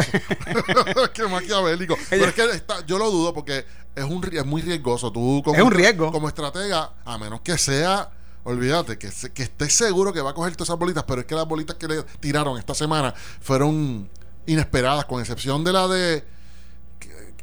que 1.14 1.28
maquiavélico. 1.30 1.96
Pero 2.10 2.26
es 2.26 2.34
que 2.34 2.44
está, 2.46 2.84
yo 2.88 2.98
lo 2.98 3.12
dudo 3.12 3.36
porque 3.36 3.64
es, 3.96 4.04
un, 4.04 4.28
es 4.34 4.46
muy 4.48 4.64
riesgoso. 4.64 5.12
Tú 5.12 5.44
como, 5.46 5.56
es 5.56 5.62
un 5.62 5.72
riesgo. 5.72 6.12
Como 6.12 6.28
estratega, 6.28 6.94
a 7.06 7.18
menos 7.20 7.42
que 7.42 7.60
sea, 7.60 8.10
olvídate, 8.46 8.98
que, 8.98 9.12
que 9.32 9.44
estés 9.44 9.76
seguro 9.76 10.12
que 10.12 10.22
va 10.22 10.32
a 10.32 10.34
coger 10.34 10.56
todas 10.56 10.70
esas 10.70 10.80
bolitas, 10.80 11.04
pero 11.04 11.22
es 11.22 11.28
que 11.28 11.36
las 11.36 11.48
bolitas 11.48 11.76
que 11.76 11.88
le 11.88 12.02
tiraron 12.20 12.58
esta 12.58 12.74
semana 12.74 13.14
fueron 13.42 14.10
inesperadas, 14.48 15.06
con 15.06 15.20
excepción 15.22 15.64
de 15.64 15.72
la 15.72 15.88
de 15.88 16.24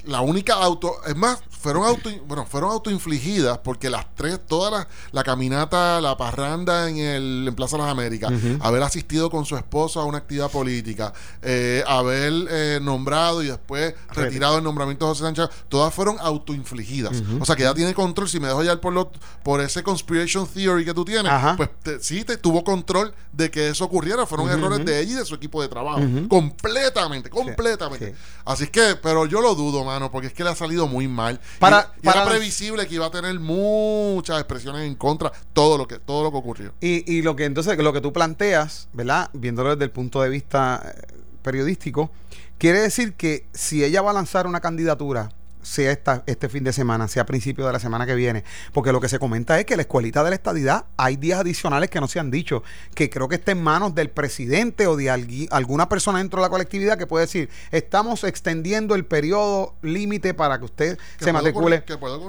la 0.09 0.23
única 0.23 0.55
auto, 0.55 0.97
es 1.07 1.15
más, 1.15 1.39
fueron 1.51 1.85
auto, 1.85 2.09
bueno, 2.27 2.47
fueron 2.47 2.71
autoinfligidas 2.71 3.59
porque 3.59 3.91
las 3.91 4.07
tres, 4.15 4.41
toda 4.47 4.71
la, 4.71 4.89
la 5.13 5.23
caminata, 5.23 6.01
la 6.01 6.17
parranda 6.17 6.89
en 6.89 6.97
el 6.99 7.45
en 7.47 7.55
Plaza 7.55 7.77
de 7.77 7.83
las 7.83 7.93
Américas, 7.93 8.33
haber 8.61 8.83
asistido 8.83 9.31
con 9.31 9.45
su 9.45 9.57
esposo 9.57 10.01
a 10.01 10.05
una 10.05 10.19
actividad 10.19 10.51
política, 10.51 11.13
eh, 11.43 11.85
haber 11.87 12.33
eh, 12.51 12.79
nombrado 12.81 13.43
y 13.43 13.49
después 13.49 13.95
retirado. 14.13 14.59
el 14.59 14.65
nombramiento 14.65 15.05
de 15.05 15.11
José 15.11 15.25
Sánchez, 15.25 15.49
todas 15.69 15.93
fueron 15.93 16.17
autoinfligidas. 16.21 17.23
O 17.41 17.45
sea 17.45 17.55
que 17.55 17.65
ya 17.65 17.75
tiene 17.75 17.93
control, 17.93 18.29
si 18.29 18.41
me 18.41 18.49
dejo 18.49 18.63
ya 18.63 18.81
por 18.81 18.93
lo, 18.93 19.11
por 19.43 19.61
ese 19.61 19.83
conspiration 19.83 20.47
theory 20.47 20.85
que 20.85 20.95
tú 20.95 21.05
tienes, 21.05 21.31
pues 21.57 21.71
sí 22.01 22.25
te 22.25 22.37
tuvo 22.39 22.65
control 22.65 23.13
de 23.33 23.51
que 23.51 23.69
eso 23.69 23.85
ocurriera, 23.85 24.27
fueron 24.27 24.49
errores 24.49 24.85
de 24.85 25.01
ella 25.01 25.13
y 25.13 25.15
de 25.17 25.25
su 25.25 25.35
equipo 25.35 25.61
de 25.61 25.69
trabajo. 25.69 26.01
Completamente, 26.29 27.29
completamente. 27.29 28.15
Así 28.45 28.69
que, 28.69 28.97
pero 29.03 29.27
yo 29.27 29.41
lo 29.41 29.55
dudo, 29.55 29.85
porque 30.11 30.29
es 30.29 30.33
que 30.33 30.45
le 30.45 30.51
ha 30.51 30.55
salido 30.55 30.87
muy 30.87 31.09
mal. 31.09 31.41
Para, 31.59 31.93
y, 32.03 32.09
era 32.09 32.25
previsible 32.25 32.87
que 32.87 32.95
iba 32.95 33.07
a 33.07 33.11
tener 33.11 33.39
muchas 33.41 34.39
expresiones 34.39 34.83
en 34.83 34.95
contra, 34.95 35.33
todo 35.53 35.77
lo 35.77 35.89
que, 35.89 35.99
todo 35.99 36.23
lo 36.23 36.31
que 36.31 36.37
ocurrió. 36.39 36.73
Y, 36.81 37.13
y 37.13 37.23
lo 37.23 37.37
que 37.37 37.45
entonces, 37.45 37.77
lo 37.79 37.93
que 37.93 38.01
tú 38.01 38.13
planteas, 38.13 38.89
¿verdad? 38.93 39.31
Viéndolo 39.33 39.71
desde 39.71 39.85
el 39.85 39.91
punto 39.91 40.23
de 40.23 40.29
vista 40.29 40.83
eh, 40.85 41.15
periodístico, 41.43 42.11
quiere 42.59 42.81
decir 42.81 43.15
que 43.15 43.47
si 43.53 43.85
ella 43.85 44.03
va 44.03 44.11
a 44.11 44.15
lanzar 44.15 44.47
una 44.47 44.61
candidatura 44.61 45.31
sea 45.69 45.93
esta, 45.93 46.23
este 46.27 46.49
fin 46.49 46.65
de 46.65 46.73
semana, 46.73 47.09
sea 47.09 47.23
a 47.23 47.27
principio 47.27 47.67
de 47.67 47.73
la 47.73 47.79
semana 47.79 48.07
que 48.07 48.15
viene. 48.15 48.43
Porque 48.73 48.91
lo 48.91 49.01
que 49.01 49.09
se 49.09 49.19
comenta 49.19 49.59
es 49.61 49.67
que 49.67 49.77
la 49.77 49.83
escuelita 49.83 50.25
de 50.25 50.31
la 50.31 50.37
estadidad 50.37 50.87
hay 50.97 51.17
días 51.17 51.41
adicionales 51.41 51.91
que 51.91 52.01
no 52.01 52.09
se 52.09 52.19
han 52.19 52.31
dicho, 52.31 52.63
que 52.95 53.11
creo 53.11 53.29
que 53.29 53.35
está 53.35 53.53
en 53.53 53.63
manos 53.63 53.95
del 53.95 54.11
presidente 54.11 54.87
o 54.87 54.97
de 54.97 55.11
alguna 55.51 55.89
persona 55.89 56.19
dentro 56.19 56.41
de 56.41 56.47
la 56.47 56.51
colectividad 56.51 56.97
que 56.97 57.07
puede 57.07 57.27
decir, 57.27 57.51
estamos 57.71 58.25
extendiendo 58.25 58.95
el 58.95 59.05
periodo 59.05 59.75
límite 59.83 60.33
para 60.33 60.59
que 60.59 60.65
usted 60.65 60.99
se 61.19 61.33
matricule. 61.33 61.85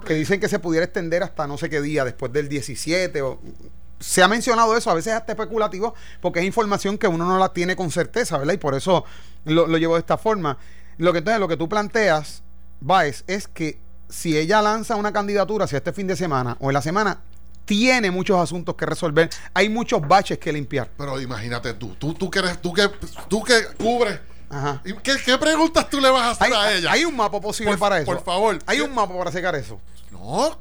que 0.05 0.13
dicen 0.13 0.39
que 0.39 0.49
se 0.49 0.59
pudiera 0.59 0.83
extender 0.85 1.23
hasta 1.23 1.47
no 1.47 1.57
sé 1.57 1.69
qué 1.69 1.81
día, 1.81 2.03
después 2.03 2.33
del 2.33 2.49
17 2.49 3.21
o 3.21 3.39
se 3.99 4.23
ha 4.23 4.27
mencionado 4.27 4.75
eso, 4.77 4.89
a 4.89 4.93
veces 4.93 5.13
hasta 5.13 5.33
especulativo, 5.33 5.93
porque 6.21 6.39
es 6.39 6.45
información 6.45 6.97
que 6.97 7.07
uno 7.07 7.25
no 7.25 7.37
la 7.37 7.53
tiene 7.53 7.75
con 7.75 7.91
certeza, 7.91 8.37
¿verdad? 8.37 8.53
Y 8.53 8.57
por 8.57 8.75
eso 8.75 9.03
lo, 9.45 9.67
lo 9.67 9.77
llevo 9.77 9.95
de 9.95 9.99
esta 9.99 10.17
forma. 10.17 10.57
Lo 10.97 11.11
que 11.11 11.19
entonces, 11.19 11.39
lo 11.39 11.47
que 11.47 11.57
tú 11.57 11.67
planteas 11.67 12.43
Baez 12.81 13.23
es 13.27 13.47
que 13.47 13.79
si 14.09 14.37
ella 14.37 14.61
lanza 14.61 14.95
una 14.95 15.13
candidatura, 15.13 15.67
si 15.67 15.75
este 15.75 15.93
fin 15.93 16.07
de 16.07 16.15
semana 16.15 16.57
o 16.59 16.69
en 16.69 16.73
la 16.73 16.81
semana, 16.81 17.21
tiene 17.65 18.09
muchos 18.09 18.39
asuntos 18.39 18.75
que 18.75 18.85
resolver, 18.85 19.29
hay 19.53 19.69
muchos 19.69 20.01
baches 20.01 20.39
que 20.39 20.51
limpiar. 20.51 20.89
Pero 20.97 21.21
imagínate 21.21 21.75
tú, 21.75 21.95
tú, 21.99 22.15
tú 22.15 22.29
que 22.31 22.39
eres, 22.39 22.59
tú 22.59 22.73
que, 22.73 22.89
tú 23.27 23.43
que 23.43 23.53
cubres. 23.77 24.19
¿Qué, 25.03 25.37
preguntas 25.37 25.87
tú 25.87 26.01
le 26.01 26.09
vas 26.09 26.23
a 26.23 26.31
hacer 26.31 26.51
a 26.51 26.73
ella? 26.73 26.91
Hay 26.91 27.05
un 27.05 27.15
mapa 27.15 27.39
posible 27.39 27.77
para 27.77 27.99
eso. 27.99 28.07
Por 28.07 28.23
favor. 28.23 28.57
Hay 28.65 28.81
un 28.81 28.93
mapa 28.93 29.15
para 29.15 29.31
secar 29.31 29.53
eso. 29.55 29.79
No. 30.11 30.57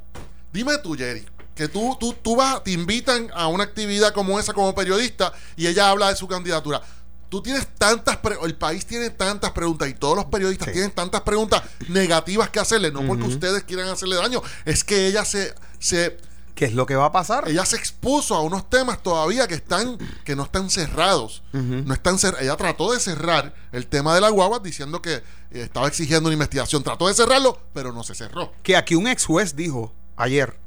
Dime 0.53 0.77
tú, 0.83 0.95
Jerry, 0.95 1.25
que 1.55 1.69
tú, 1.69 1.97
tú, 1.99 2.13
tú 2.13 2.37
vas, 2.37 2.63
te 2.63 2.73
invitan 2.73 3.31
a 3.35 3.49
una 3.49 3.65
actividad 3.65 4.13
como 4.13 4.39
esa 4.39 4.53
como 4.53 4.75
periodista 4.75 5.33
y 5.57 5.67
ella 5.67 5.89
habla 5.89 6.11
de 6.11 6.17
su 6.17 6.29
candidatura 6.29 6.83
tú 7.29 7.43
tienes 7.43 7.67
tantas 7.77 8.19
el 8.43 8.55
país 8.57 8.87
tiene 8.87 9.11
tantas 9.11 9.53
preguntas 9.53 9.89
y 9.89 9.95
todos 9.95 10.17
los 10.17 10.27
periodistas 10.27 10.73
tienen 10.73 10.91
tantas 10.91 11.23
preguntas 11.23 11.63
negativas 11.89 12.51
que 12.51 12.61
hacerle, 12.61 12.91
no 12.91 13.07
porque 13.07 13.25
ustedes 13.25 13.65
quieran 13.65 13.89
hacerle 13.89 14.17
daño, 14.17 14.43
es 14.65 14.85
que 14.85 15.07
ella 15.07 15.25
se 15.25 15.55
se 15.79 16.19
¿Qué 16.59 16.65
es 16.65 16.75
lo 16.75 16.87
que 16.87 16.97
va 16.97 17.05
a 17.05 17.13
pasar? 17.13 17.49
Ella 17.49 17.65
se 17.65 17.77
expuso 17.77 18.35
a 18.35 18.43
unos 18.43 18.69
temas 18.69 19.01
todavía 19.01 19.47
que 19.47 19.55
están 19.55 19.97
que 20.25 20.35
no 20.35 20.43
están 20.43 20.71
cerrados. 20.71 21.45
No 21.53 21.95
están 21.95 22.19
cer 22.19 22.35
ella 22.41 22.57
trató 22.57 22.93
de 22.93 22.99
cerrar 22.99 23.55
el 23.71 23.87
tema 23.87 24.13
de 24.13 24.21
la 24.21 24.29
guagua 24.31 24.59
diciendo 24.59 25.01
que 25.01 25.15
eh, 25.15 25.23
estaba 25.53 25.87
exigiendo 25.87 26.29
una 26.29 26.33
investigación. 26.33 26.83
Trató 26.83 27.07
de 27.07 27.15
cerrarlo, 27.15 27.61
pero 27.73 27.93
no 27.93 28.03
se 28.03 28.17
cerró. 28.17 28.53
Que 28.65 28.77
aquí 28.77 28.97
un 28.97 29.07
ex 29.07 29.25
juez 29.25 29.55
dijo 29.55 29.93
ayer, 30.17 30.59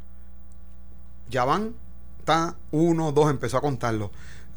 ya 1.29 1.43
van, 1.43 1.75
está 2.19 2.55
uno, 2.71 3.11
dos, 3.11 3.29
empezó 3.29 3.57
a 3.57 3.61
contarlo 3.61 4.11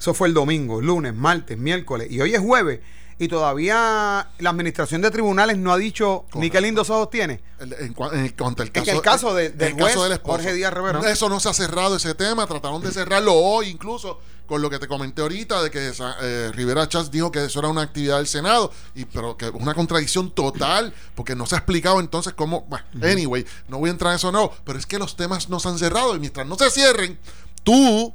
eso 0.04 0.12
fue 0.12 0.28
el 0.28 0.34
domingo, 0.34 0.82
lunes, 0.82 1.14
martes, 1.14 1.56
miércoles 1.56 2.08
y 2.10 2.20
hoy 2.20 2.34
es 2.34 2.40
jueves. 2.40 2.80
Y 3.18 3.28
todavía 3.28 4.28
la 4.38 4.50
administración 4.50 5.00
de 5.00 5.10
tribunales 5.10 5.56
no 5.56 5.72
ha 5.72 5.78
dicho 5.78 6.26
ni 6.34 6.50
qué 6.50 6.60
lindos 6.60 6.90
ojos 6.90 7.08
tiene. 7.08 7.40
En, 7.58 7.72
el 7.72 7.94
caso, 8.34 8.92
el 8.92 9.00
caso, 9.00 9.34
de, 9.34 9.48
del 9.48 9.72
juez, 9.72 9.96
Jorge 10.22 10.52
Díaz 10.52 10.74
Rivera. 10.74 11.00
Eso 11.10 11.30
no 11.30 11.40
se 11.40 11.48
ha 11.48 11.54
cerrado 11.54 11.96
ese 11.96 12.14
tema. 12.14 12.46
Trataron 12.46 12.82
de 12.82 12.92
cerrarlo 12.92 13.32
hoy, 13.32 13.68
incluso 13.68 14.20
con 14.44 14.60
lo 14.60 14.68
que 14.68 14.78
te 14.78 14.86
comenté 14.86 15.22
ahorita, 15.22 15.62
de 15.62 15.70
que 15.70 15.90
eh, 16.20 16.52
Rivera 16.52 16.86
Chávez 16.86 17.10
dijo 17.10 17.32
que 17.32 17.46
eso 17.46 17.60
era 17.60 17.68
una 17.68 17.80
actividad 17.80 18.18
del 18.18 18.26
Senado, 18.26 18.70
y 18.94 19.06
pero 19.06 19.38
que 19.38 19.48
una 19.48 19.72
contradicción 19.72 20.32
total, 20.32 20.92
porque 21.14 21.34
no 21.34 21.46
se 21.46 21.54
ha 21.54 21.58
explicado 21.58 21.98
entonces 21.98 22.34
cómo. 22.34 22.66
Bueno, 22.68 22.84
anyway, 23.00 23.46
no 23.68 23.78
voy 23.78 23.88
a 23.88 23.92
entrar 23.92 24.12
en 24.12 24.16
eso, 24.16 24.30
no. 24.30 24.52
Pero 24.66 24.78
es 24.78 24.84
que 24.84 24.98
los 24.98 25.16
temas 25.16 25.48
no 25.48 25.60
se 25.60 25.68
han 25.68 25.78
cerrado, 25.78 26.14
y 26.14 26.18
mientras 26.18 26.46
no 26.46 26.58
se 26.58 26.70
cierren, 26.70 27.18
tú 27.62 28.12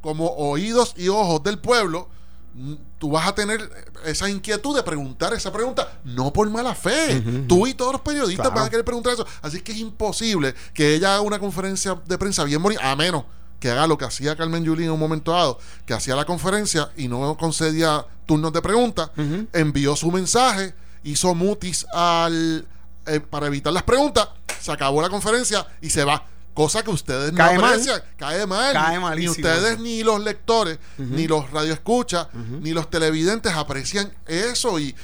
como 0.00 0.26
oídos 0.28 0.94
y 0.96 1.08
ojos 1.08 1.42
del 1.42 1.58
pueblo, 1.58 2.08
mm, 2.54 2.74
tú 2.98 3.10
vas 3.10 3.28
a 3.28 3.34
tener 3.34 3.60
esa 4.04 4.28
inquietud 4.28 4.74
de 4.74 4.82
preguntar 4.82 5.32
esa 5.34 5.52
pregunta, 5.52 6.00
no 6.04 6.32
por 6.32 6.48
mala 6.50 6.74
fe. 6.74 7.22
Tú 7.48 7.66
y 7.66 7.74
todos 7.74 7.92
los 7.92 8.00
periodistas 8.00 8.52
van 8.52 8.66
a 8.66 8.70
querer 8.70 8.84
preguntar 8.84 9.12
eso. 9.12 9.26
Así 9.42 9.60
que 9.60 9.72
es 9.72 9.78
imposible 9.78 10.54
que 10.74 10.94
ella 10.94 11.14
haga 11.14 11.22
una 11.22 11.38
conferencia 11.38 12.00
de 12.06 12.18
prensa 12.18 12.44
bien 12.44 12.62
bonita, 12.62 12.90
a 12.90 12.96
menos 12.96 13.24
que 13.60 13.70
haga 13.70 13.86
lo 13.86 13.98
que 13.98 14.06
hacía 14.06 14.34
Carmen 14.36 14.64
Yulín 14.64 14.86
en 14.86 14.92
un 14.92 14.98
momento 14.98 15.32
dado, 15.32 15.58
que 15.84 15.92
hacía 15.92 16.16
la 16.16 16.24
conferencia 16.24 16.90
y 16.96 17.08
no 17.08 17.36
concedía 17.36 18.06
turnos 18.26 18.52
de 18.52 18.62
preguntas, 18.62 19.10
envió 19.52 19.94
su 19.94 20.10
mensaje, 20.10 20.74
hizo 21.04 21.34
mutis 21.34 21.86
al, 21.92 22.66
eh, 23.06 23.20
para 23.20 23.46
evitar 23.46 23.72
las 23.72 23.82
preguntas, 23.82 24.28
se 24.60 24.72
acabó 24.72 25.02
la 25.02 25.10
conferencia 25.10 25.66
y 25.80 25.90
se 25.90 26.04
va. 26.04 26.24
Cosa 26.54 26.82
que 26.82 26.90
ustedes 26.90 27.32
no 27.32 27.44
aprecian. 27.44 28.02
Cae 28.16 28.46
mal. 28.46 28.72
Cae 28.72 29.16
Ni 29.16 29.28
ustedes, 29.28 29.78
ni 29.78 30.02
los 30.02 30.20
lectores, 30.20 30.78
ni 30.98 31.26
los 31.26 31.50
radioescuchas, 31.50 32.28
ni 32.34 32.72
los 32.72 32.90
televidentes 32.90 33.52
aprecian 33.54 34.12
eso. 34.26 34.78
Y, 34.78 34.94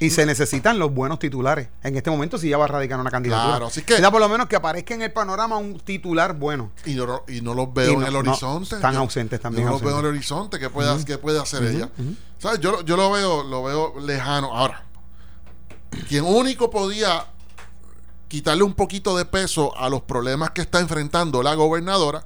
Y 0.00 0.10
se 0.10 0.24
necesitan 0.26 0.78
los 0.78 0.92
buenos 0.92 1.18
titulares. 1.18 1.68
En 1.82 1.96
este 1.96 2.10
momento, 2.10 2.38
si 2.38 2.48
ya 2.48 2.56
va 2.56 2.66
a 2.66 2.68
radicar 2.68 3.00
una 3.00 3.10
candidatura. 3.10 3.50
Claro, 3.50 3.66
así 3.66 3.82
que. 3.82 3.96
por 4.00 4.20
lo 4.20 4.28
menos 4.28 4.46
que 4.46 4.56
aparezca 4.56 4.94
en 4.94 5.02
el 5.02 5.12
panorama 5.12 5.56
un 5.56 5.80
titular 5.80 6.34
bueno. 6.34 6.72
Y 6.84 6.94
no, 6.94 7.24
y 7.28 7.40
no 7.40 7.54
los 7.54 7.72
veo 7.74 7.92
en 8.00 8.04
el 8.04 8.16
horizonte. 8.16 8.76
están 8.76 8.96
ausentes 8.96 9.40
también. 9.40 9.66
no 9.66 9.72
los 9.72 9.82
veo 9.82 9.94
en 9.94 9.98
el 10.00 10.06
horizonte. 10.06 10.58
¿Qué 10.58 10.70
puede, 10.70 11.18
puede 11.18 11.40
hacer 11.40 11.64
ella? 11.64 11.90
¿Sabes? 12.38 12.60
Yo, 12.60 12.84
yo 12.84 12.96
lo 12.96 13.10
veo, 13.10 13.42
lo 13.42 13.64
veo 13.64 13.94
lejano. 14.00 14.56
Ahora, 14.56 14.84
quien 16.08 16.24
único 16.24 16.70
podía 16.70 17.26
quitarle 18.28 18.62
un 18.62 18.74
poquito 18.74 19.16
de 19.16 19.24
peso 19.24 19.76
a 19.76 19.88
los 19.88 20.02
problemas 20.02 20.50
que 20.50 20.60
está 20.60 20.80
enfrentando 20.80 21.42
la 21.42 21.54
gobernadora, 21.54 22.24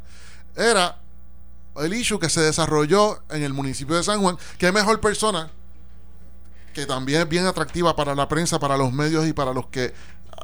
era 0.56 0.98
el 1.76 1.94
issue 1.94 2.18
que 2.18 2.28
se 2.28 2.40
desarrolló 2.40 3.20
en 3.30 3.42
el 3.42 3.52
municipio 3.52 3.96
de 3.96 4.02
San 4.02 4.20
Juan. 4.20 4.36
Qué 4.58 4.72
mejor 4.72 5.00
persona, 5.00 5.50
que 6.74 6.86
también 6.86 7.22
es 7.22 7.28
bien 7.28 7.46
atractiva 7.46 7.96
para 7.96 8.14
la 8.14 8.28
prensa, 8.28 8.58
para 8.58 8.76
los 8.76 8.92
medios 8.92 9.26
y 9.26 9.32
para 9.32 9.52
los 9.52 9.66
que 9.68 9.94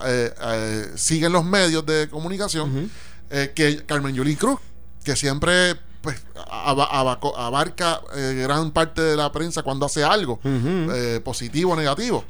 eh, 0.04 0.34
eh, 0.40 0.92
siguen 0.94 1.32
los 1.32 1.44
medios 1.44 1.84
de 1.84 2.08
comunicación, 2.08 2.90
eh, 3.30 3.52
que 3.54 3.84
Carmen 3.84 4.14
Yulín 4.14 4.36
Cruz, 4.36 4.60
que 5.04 5.16
siempre 5.16 5.76
pues 6.00 6.16
abarca 6.48 8.00
gran 8.14 8.70
parte 8.70 9.02
de 9.02 9.16
la 9.16 9.32
prensa 9.32 9.64
cuando 9.64 9.84
hace 9.84 10.04
algo 10.04 10.38
positivo 11.24 11.72
o 11.72 11.76
negativo. 11.76 12.24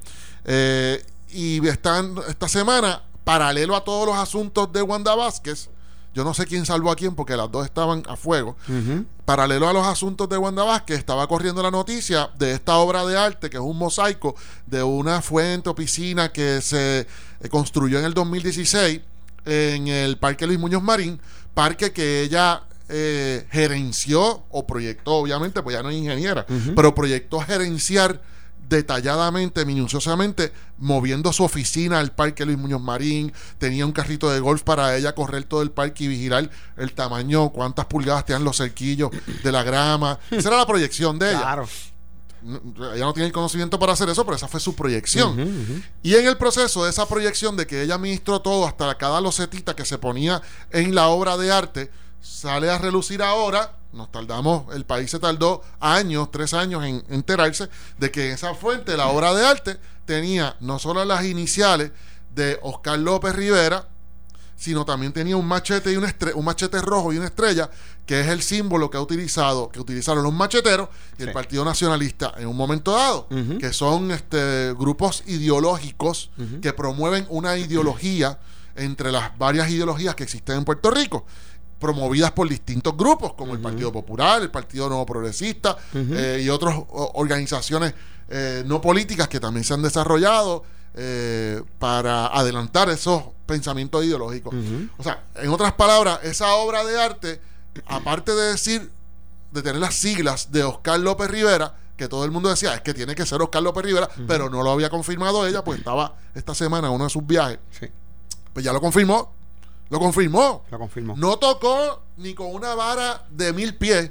y 1.30 1.68
están 1.68 2.14
esta 2.28 2.48
semana 2.48 3.02
paralelo 3.28 3.76
a 3.76 3.84
todos 3.84 4.06
los 4.06 4.16
asuntos 4.16 4.72
de 4.72 4.80
Wanda 4.80 5.14
Vázquez, 5.14 5.68
yo 6.14 6.24
no 6.24 6.32
sé 6.32 6.46
quién 6.46 6.64
salvó 6.64 6.90
a 6.90 6.96
quién 6.96 7.14
porque 7.14 7.36
las 7.36 7.52
dos 7.52 7.66
estaban 7.66 8.02
a 8.08 8.16
fuego. 8.16 8.56
Paralelo 9.26 9.68
a 9.68 9.74
los 9.74 9.86
asuntos 9.86 10.30
de 10.30 10.38
Wanda 10.38 10.64
Vázquez, 10.64 10.96
estaba 10.98 11.26
corriendo 11.26 11.62
la 11.62 11.70
noticia 11.70 12.30
de 12.38 12.52
esta 12.52 12.78
obra 12.78 13.04
de 13.04 13.18
arte, 13.18 13.50
que 13.50 13.58
es 13.58 13.62
un 13.62 13.76
mosaico 13.76 14.34
de 14.66 14.82
una 14.82 15.20
fuente 15.20 15.68
o 15.68 15.74
piscina 15.74 16.32
que 16.32 16.62
se 16.62 17.00
eh, 17.00 17.48
construyó 17.50 17.98
en 17.98 18.06
el 18.06 18.14
2016 18.14 19.02
en 19.44 19.88
el 19.88 20.16
Parque 20.16 20.46
Luis 20.46 20.58
Muñoz 20.58 20.82
Marín, 20.82 21.20
parque 21.52 21.92
que 21.92 22.22
ella 22.22 22.62
eh, 22.88 23.46
gerenció 23.50 24.44
o 24.48 24.66
proyectó, 24.66 25.16
obviamente, 25.16 25.62
pues 25.62 25.76
ya 25.76 25.82
no 25.82 25.90
es 25.90 25.96
ingeniera, 25.96 26.46
pero 26.74 26.94
proyectó 26.94 27.40
gerenciar 27.40 28.22
detalladamente, 28.68 29.64
minuciosamente, 29.64 30.52
moviendo 30.78 31.32
su 31.32 31.44
oficina 31.44 31.98
al 31.98 32.12
parque 32.12 32.44
Luis 32.44 32.58
Muñoz 32.58 32.82
Marín, 32.82 33.32
tenía 33.58 33.86
un 33.86 33.92
carrito 33.92 34.30
de 34.30 34.40
golf 34.40 34.62
para 34.62 34.96
ella 34.96 35.14
correr 35.14 35.44
todo 35.44 35.62
el 35.62 35.70
parque 35.70 36.04
y 36.04 36.08
vigilar 36.08 36.50
el 36.76 36.92
tamaño, 36.92 37.50
cuántas 37.50 37.86
pulgadas 37.86 38.26
tenían 38.26 38.44
los 38.44 38.58
cerquillos 38.58 39.10
de 39.42 39.52
la 39.52 39.62
grama. 39.62 40.18
Esa 40.30 40.48
era 40.48 40.58
la 40.58 40.66
proyección 40.66 41.18
de 41.18 41.30
ella. 41.30 41.40
Claro. 41.40 41.68
Ella 42.94 43.04
no 43.04 43.12
tiene 43.12 43.26
el 43.26 43.32
conocimiento 43.32 43.78
para 43.78 43.94
hacer 43.94 44.08
eso, 44.08 44.24
pero 44.24 44.36
esa 44.36 44.46
fue 44.46 44.60
su 44.60 44.74
proyección. 44.74 45.82
Y 46.02 46.14
en 46.14 46.26
el 46.26 46.36
proceso 46.36 46.84
de 46.84 46.90
esa 46.90 47.08
proyección 47.08 47.56
de 47.56 47.66
que 47.66 47.82
ella 47.82 47.96
administró 47.96 48.40
todo 48.40 48.66
hasta 48.66 48.94
cada 48.96 49.20
locetita 49.20 49.74
que 49.74 49.84
se 49.84 49.98
ponía 49.98 50.40
en 50.70 50.94
la 50.94 51.08
obra 51.08 51.36
de 51.36 51.50
arte, 51.50 51.90
sale 52.20 52.70
a 52.70 52.78
relucir 52.78 53.22
ahora 53.22 53.77
nos 53.92 54.10
tardamos, 54.12 54.74
el 54.74 54.84
país 54.84 55.10
se 55.10 55.18
tardó 55.18 55.62
años, 55.80 56.30
tres 56.30 56.54
años 56.54 56.84
en 56.84 57.02
enterarse 57.08 57.68
de 57.98 58.10
que 58.10 58.32
esa 58.32 58.54
fuente, 58.54 58.96
la 58.96 59.08
obra 59.08 59.34
de 59.34 59.46
arte, 59.46 59.78
tenía 60.04 60.56
no 60.60 60.78
solo 60.78 61.04
las 61.04 61.24
iniciales 61.24 61.90
de 62.34 62.58
Oscar 62.62 62.98
López 62.98 63.34
Rivera, 63.34 63.88
sino 64.56 64.84
también 64.84 65.12
tenía 65.12 65.36
un 65.36 65.46
machete 65.46 65.92
y 65.92 65.96
un, 65.96 66.04
un 66.34 66.44
machete 66.44 66.80
rojo 66.80 67.12
y 67.12 67.16
una 67.16 67.26
estrella, 67.26 67.70
que 68.04 68.20
es 68.20 68.26
el 68.26 68.42
símbolo 68.42 68.90
que 68.90 68.96
ha 68.96 69.00
utilizado, 69.00 69.68
que 69.68 69.78
utilizaron 69.78 70.24
los 70.24 70.32
macheteros 70.32 70.88
y 71.16 71.22
el 71.22 71.32
Partido 71.32 71.64
Nacionalista 71.64 72.34
en 72.36 72.48
un 72.48 72.56
momento 72.56 72.92
dado, 72.92 73.28
que 73.60 73.72
son 73.72 74.10
este, 74.10 74.72
grupos 74.74 75.22
ideológicos 75.26 76.30
que 76.60 76.72
promueven 76.72 77.26
una 77.28 77.56
ideología 77.56 78.38
entre 78.74 79.12
las 79.12 79.36
varias 79.38 79.70
ideologías 79.70 80.14
que 80.14 80.24
existen 80.24 80.58
en 80.58 80.64
Puerto 80.64 80.90
Rico 80.90 81.24
promovidas 81.78 82.32
por 82.32 82.48
distintos 82.48 82.96
grupos, 82.96 83.34
como 83.34 83.54
el 83.54 83.60
Partido 83.60 83.92
Popular, 83.92 84.42
el 84.42 84.50
Partido 84.50 84.88
Nuevo 84.88 85.06
Progresista 85.06 85.76
eh, 85.94 86.42
y 86.44 86.48
otras 86.48 86.76
organizaciones 86.88 87.94
eh, 88.28 88.62
no 88.66 88.80
políticas 88.80 89.28
que 89.28 89.40
también 89.40 89.64
se 89.64 89.74
han 89.74 89.82
desarrollado 89.82 90.64
eh, 90.94 91.62
para 91.78 92.26
adelantar 92.26 92.90
esos 92.90 93.22
pensamientos 93.46 94.04
ideológicos. 94.04 94.54
O 94.98 95.02
sea, 95.02 95.24
en 95.36 95.50
otras 95.50 95.72
palabras, 95.74 96.20
esa 96.24 96.54
obra 96.54 96.84
de 96.84 97.00
arte, 97.00 97.40
aparte 97.86 98.32
de 98.34 98.52
decir, 98.52 98.90
de 99.52 99.62
tener 99.62 99.80
las 99.80 99.94
siglas 99.94 100.52
de 100.52 100.64
Oscar 100.64 101.00
López 101.00 101.30
Rivera, 101.30 101.74
que 101.96 102.08
todo 102.08 102.24
el 102.24 102.30
mundo 102.30 102.48
decía, 102.48 102.74
es 102.74 102.80
que 102.82 102.92
tiene 102.94 103.14
que 103.14 103.24
ser 103.24 103.40
Oscar 103.40 103.62
López 103.62 103.84
Rivera, 103.84 104.08
pero 104.26 104.50
no 104.50 104.62
lo 104.62 104.70
había 104.70 104.90
confirmado 104.90 105.46
ella, 105.46 105.64
pues 105.64 105.78
estaba 105.78 106.16
esta 106.34 106.54
semana 106.54 106.88
en 106.88 106.94
uno 106.94 107.04
de 107.04 107.10
sus 107.10 107.26
viajes. 107.26 107.58
Pues 108.52 108.64
ya 108.64 108.72
lo 108.72 108.80
confirmó. 108.80 109.32
Lo 109.90 109.98
confirmó. 109.98 110.64
Lo 110.70 110.78
confirmó. 110.78 111.16
No 111.16 111.38
tocó 111.38 112.02
ni 112.18 112.34
con 112.34 112.52
una 112.54 112.74
vara 112.74 113.26
de 113.30 113.52
mil 113.52 113.76
pies 113.76 114.10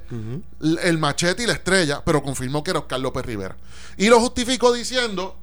el 0.82 0.98
machete 0.98 1.44
y 1.44 1.48
la 1.48 1.54
estrella, 1.54 2.02
pero 2.04 2.24
confirmó 2.24 2.64
que 2.64 2.72
era 2.72 2.80
Oscar 2.80 3.00
López 3.00 3.26
Rivera. 3.26 3.56
Y 3.98 4.08
lo 4.08 4.20
justificó 4.20 4.74
diciendo 4.74 5.38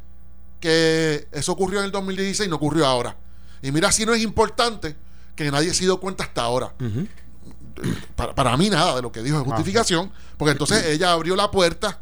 que 0.60 1.28
eso 1.30 1.52
ocurrió 1.52 1.80
en 1.80 1.86
el 1.86 1.92
2016 1.92 2.46
y 2.46 2.50
no 2.50 2.56
ocurrió 2.56 2.86
ahora. 2.86 3.16
Y 3.62 3.70
mira 3.70 3.92
si 3.92 4.04
no 4.04 4.14
es 4.14 4.22
importante 4.22 4.96
que 5.36 5.50
nadie 5.50 5.72
se 5.74 5.84
dio 5.84 6.00
cuenta 6.00 6.24
hasta 6.24 6.42
ahora. 6.42 6.72
para, 8.16 8.56
mí 8.56 8.70
nada 8.70 8.96
de 8.96 9.02
lo 9.02 9.12
que 9.12 9.22
dijo 9.22 9.36
es 9.36 9.42
ah, 9.42 9.50
justificación, 9.50 10.10
porque 10.36 10.52
entonces 10.52 10.84
ella 10.86 11.12
abrió 11.12 11.36
la 11.36 11.50
puerta, 11.50 12.00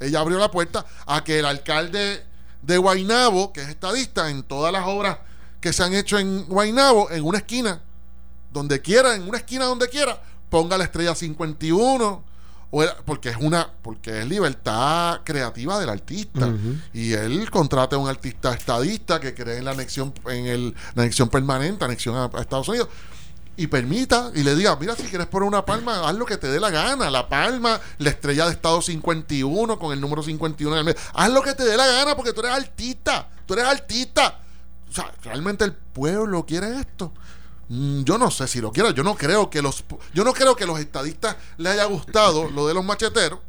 ella 0.00 0.20
abrió 0.20 0.38
la 0.38 0.50
puerta 0.50 0.84
a 1.06 1.22
que 1.22 1.38
el 1.38 1.44
alcalde 1.44 2.24
de 2.62 2.78
Guainabo, 2.78 3.52
que 3.52 3.62
es 3.62 3.68
estadista 3.68 4.30
en 4.30 4.42
todas 4.42 4.72
las 4.72 4.86
obras 4.86 5.18
que 5.62 5.72
se 5.72 5.82
han 5.82 5.94
hecho 5.94 6.18
en 6.18 6.44
Guainabo, 6.46 7.10
en 7.10 7.24
una 7.24 7.38
esquina, 7.38 7.80
donde 8.52 8.82
quiera, 8.82 9.14
en 9.14 9.26
una 9.26 9.38
esquina 9.38 9.64
donde 9.64 9.88
quiera, 9.88 10.20
ponga 10.50 10.76
la 10.76 10.84
estrella 10.84 11.14
51 11.14 12.32
porque 13.04 13.28
es 13.28 13.36
una 13.36 13.70
porque 13.82 14.20
es 14.20 14.26
libertad 14.26 15.20
creativa 15.24 15.78
del 15.78 15.90
artista. 15.90 16.52
Y 16.92 17.12
él 17.12 17.50
contrata 17.50 17.96
a 17.96 17.98
un 17.98 18.08
artista 18.08 18.52
estadista 18.52 19.20
que 19.20 19.34
cree 19.34 19.58
en 19.58 19.66
la 19.66 19.72
anexión 19.72 20.12
en 20.26 20.46
el, 20.46 20.74
la 20.94 21.02
anexión 21.02 21.28
permanente 21.28 21.84
anexión 21.84 22.16
a, 22.16 22.40
Estados 22.40 22.68
Unidos 22.68 22.88
y 23.58 23.66
permita 23.66 24.32
y 24.34 24.42
le 24.42 24.56
diga 24.56 24.74
mira 24.76 24.96
si 24.96 25.02
quieres 25.02 25.26
poner 25.26 25.46
una 25.46 25.66
palma 25.66 26.08
haz 26.08 26.16
lo 26.16 26.24
que 26.24 26.38
te 26.38 26.46
dé 26.46 26.58
la 26.58 26.70
gana 26.70 27.10
la 27.10 27.28
palma 27.28 27.78
la 27.98 28.08
estrella 28.08 28.46
de 28.46 28.52
estado 28.52 28.80
51 28.80 29.78
con 29.78 29.92
el 29.92 30.00
número 30.00 30.22
51 30.22 30.74
en 30.74 30.78
el 30.78 30.84
medio 30.86 31.00
haz 31.12 31.30
lo 31.30 31.42
que 31.42 31.52
te 31.52 31.64
dé 31.64 31.76
la 31.76 31.86
gana 31.86 32.16
porque 32.16 32.32
tú 32.32 32.40
eres 32.40 32.52
artista 32.52 33.28
tú 33.44 33.52
eres 33.52 33.66
artista 33.66 34.40
o 34.92 34.94
sea 34.94 35.12
realmente 35.22 35.64
el 35.64 35.72
pueblo 35.72 36.46
quiere 36.46 36.78
esto 36.78 37.12
Mm, 37.74 38.02
yo 38.02 38.18
no 38.18 38.30
sé 38.30 38.46
si 38.48 38.60
lo 38.60 38.70
quiero. 38.70 38.90
Yo 38.90 39.02
no 39.02 39.14
creo 39.14 39.48
que 39.48 39.62
los 39.62 39.82
yo 40.12 40.24
no 40.24 40.34
creo 40.34 40.54
que 40.54 40.66
los 40.66 40.78
estadistas 40.78 41.36
le 41.56 41.70
haya 41.70 41.86
gustado 41.86 42.50
lo 42.54 42.66
de 42.66 42.74
los 42.74 42.84
macheteros 42.84 43.40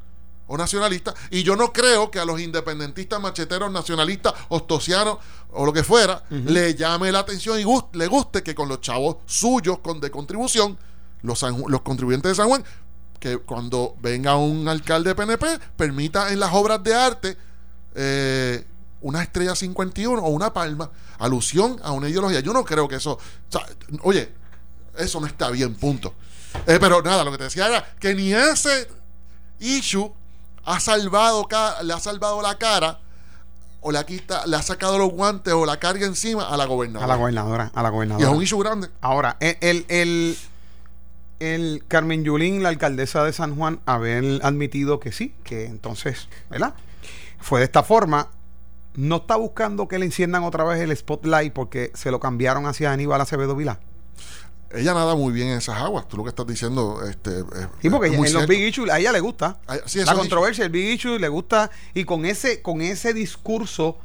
o 0.48 0.58
nacionalistas 0.58 1.14
y 1.30 1.44
yo 1.44 1.58
no 1.58 1.74
creo 1.74 2.10
que 2.10 2.20
a 2.20 2.26
los 2.26 2.40
independentistas 2.40 3.20
macheteros 3.20 3.70
nacionalistas 3.72 4.34
ostosianos 4.50 5.18
o 5.52 5.66
lo 5.66 5.72
que 5.72 5.84
fuera 5.84 6.24
le 6.30 6.76
llame 6.76 7.14
la 7.14 7.20
atención 7.20 7.60
y 7.60 7.98
le 7.98 8.08
guste 8.08 8.44
que 8.44 8.54
con 8.54 8.68
los 8.68 8.82
chavos 8.82 9.18
suyos 9.26 9.80
con 9.80 10.02
de 10.02 10.12
contribución 10.12 10.78
los, 11.22 11.42
los 11.42 11.82
contribuyentes 11.82 12.32
de 12.32 12.36
San 12.36 12.50
Juan 12.50 12.64
que 13.22 13.38
cuando 13.38 13.96
venga 14.02 14.36
un 14.36 14.68
alcalde 14.68 15.16
PNP 15.16 15.60
permita 15.78 16.34
en 16.34 16.42
las 16.42 16.54
obras 16.54 16.84
de 16.84 16.94
arte 16.94 17.38
eh, 17.96 18.66
una 19.04 19.22
estrella 19.22 19.56
51 19.56 20.22
o 20.22 20.30
una 20.30 20.52
palma, 20.52 20.90
alusión 21.20 21.80
a 21.84 21.92
una 21.92 22.10
ideología. 22.10 22.40
Yo 22.40 22.54
no 22.54 22.66
creo 22.66 22.88
que 22.88 22.96
eso, 22.96 23.20
oye, 24.02 24.34
eso 24.98 25.20
no 25.20 25.28
está 25.28 25.50
bien, 25.52 25.76
punto. 25.76 26.14
Eh, 26.66 26.78
pero 26.80 27.02
nada, 27.02 27.24
lo 27.24 27.32
que 27.32 27.38
te 27.38 27.44
decía 27.46 27.68
era 27.68 27.86
que 28.00 28.16
ni 28.16 28.34
ese 28.34 28.88
issue 29.60 30.12
ha 30.66 30.80
salvado, 30.80 31.48
le 31.84 31.94
ha 31.94 32.00
salvado 32.00 32.42
la 32.42 32.58
cara 32.58 33.00
o 33.82 33.92
le 33.92 34.00
ha, 34.00 34.06
quita, 34.06 34.46
le 34.48 34.56
ha 34.56 34.62
sacado 34.62 34.98
los 34.98 35.12
guantes 35.12 35.54
o 35.54 35.66
la 35.66 35.78
carga 35.78 36.06
encima 36.06 36.48
a 36.48 36.56
la 36.56 36.66
gobernadora. 36.66 37.06
A 37.06 37.08
la 37.08 37.16
gobernadora, 37.16 37.72
a 37.76 37.84
la 37.84 37.90
gobernadora. 37.90 38.26
Y 38.26 38.30
es 38.30 38.36
un 38.36 38.42
issue 38.42 38.60
grande. 38.60 38.90
Ahora, 39.02 39.36
el, 39.42 39.86
el, 39.90 40.38
el 41.40 41.84
Carmen 41.90 42.24
Yulín, 42.24 42.64
la 42.64 42.70
alcaldesa 42.70 43.26
de 43.26 43.34
San 43.34 43.58
Juan, 43.58 43.82
haber 43.86 44.40
admitido 44.44 45.02
que 45.02 45.12
sí, 45.12 45.36
que 45.44 45.66
entonces, 45.66 46.30
¿verdad? 46.50 46.76
Fue 47.42 47.60
de 47.60 47.66
esta 47.66 47.84
forma 47.84 48.30
no 48.96 49.18
está 49.18 49.36
buscando 49.36 49.88
que 49.88 50.00
le 50.00 50.06
enciendan 50.06 50.44
otra 50.44 50.64
vez 50.64 50.80
el 50.82 50.96
spotlight 50.96 51.54
porque 51.54 51.92
se 51.94 52.12
lo 52.12 52.20
cambiaron 52.20 52.66
hacia 52.66 52.92
Aníbal 52.92 53.22
Acevedo 53.22 53.56
Vilá. 53.56 53.80
Ella 54.72 54.94
nada 54.96 55.16
muy 55.16 55.32
bien 55.32 55.50
en 55.50 55.58
esas 55.60 55.78
aguas, 55.78 56.08
tú 56.08 56.18
lo 56.18 56.24
que 56.24 56.30
estás 56.30 56.48
diciendo. 56.48 57.04
Este, 57.08 57.44
sí, 57.82 57.90
porque 57.92 58.08
en 58.08 58.34
los 58.34 58.48
Big 58.48 58.62
Issues 58.62 58.90
a 58.90 59.00
ella 59.00 59.12
le 59.12 59.20
gusta. 59.20 59.60
la 59.68 60.16
controversia, 60.16 60.66
el 60.66 60.72
Big 60.72 60.96
Issue 60.96 61.20
le 61.20 61.28
gusta. 61.28 61.70
Y 61.94 62.06
con 62.06 62.26
ese, 62.26 62.64
con 62.64 62.82
ese 62.82 63.14
discurso 63.14 63.98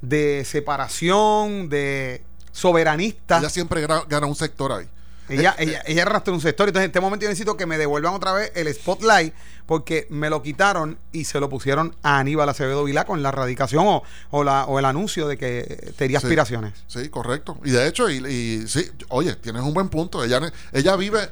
de 0.00 0.44
separación, 0.44 1.68
de 1.68 2.22
soberanista. 2.52 3.38
Ella 3.38 3.50
siempre 3.50 3.84
gana 3.84 4.26
un 4.26 4.36
sector 4.36 4.72
ahí. 4.72 4.88
Ella, 5.28 5.54
ella, 5.58 5.82
ella 5.86 6.02
arrastra 6.02 6.32
un 6.34 6.40
sector. 6.40 6.68
Entonces, 6.68 6.86
en 6.86 6.90
este 6.90 7.00
momento 7.00 7.24
yo 7.24 7.28
necesito 7.28 7.56
que 7.56 7.66
me 7.66 7.78
devuelvan 7.78 8.14
otra 8.14 8.32
vez 8.32 8.52
el 8.54 8.72
spotlight 8.74 9.32
porque 9.66 10.06
me 10.10 10.28
lo 10.28 10.42
quitaron 10.42 10.98
y 11.12 11.24
se 11.24 11.40
lo 11.40 11.48
pusieron 11.48 11.94
a 12.02 12.18
Aníbal 12.18 12.48
Acevedo 12.48 12.84
Vilá 12.84 13.04
con 13.04 13.22
la 13.22 13.30
radicación 13.30 13.86
o, 13.86 14.02
o, 14.30 14.44
la, 14.44 14.66
o 14.66 14.78
el 14.78 14.84
anuncio 14.84 15.28
de 15.28 15.38
que 15.38 15.94
tenía 15.96 16.18
aspiraciones. 16.18 16.74
Sí, 16.86 17.08
correcto. 17.08 17.58
Y 17.64 17.70
de 17.70 17.86
hecho, 17.86 18.10
y, 18.10 18.16
y, 18.16 18.68
sí, 18.68 18.90
oye, 19.08 19.36
tienes 19.36 19.62
un 19.62 19.72
buen 19.72 19.88
punto. 19.88 20.24
Ella, 20.24 20.40
ella 20.72 20.96
vive, 20.96 21.30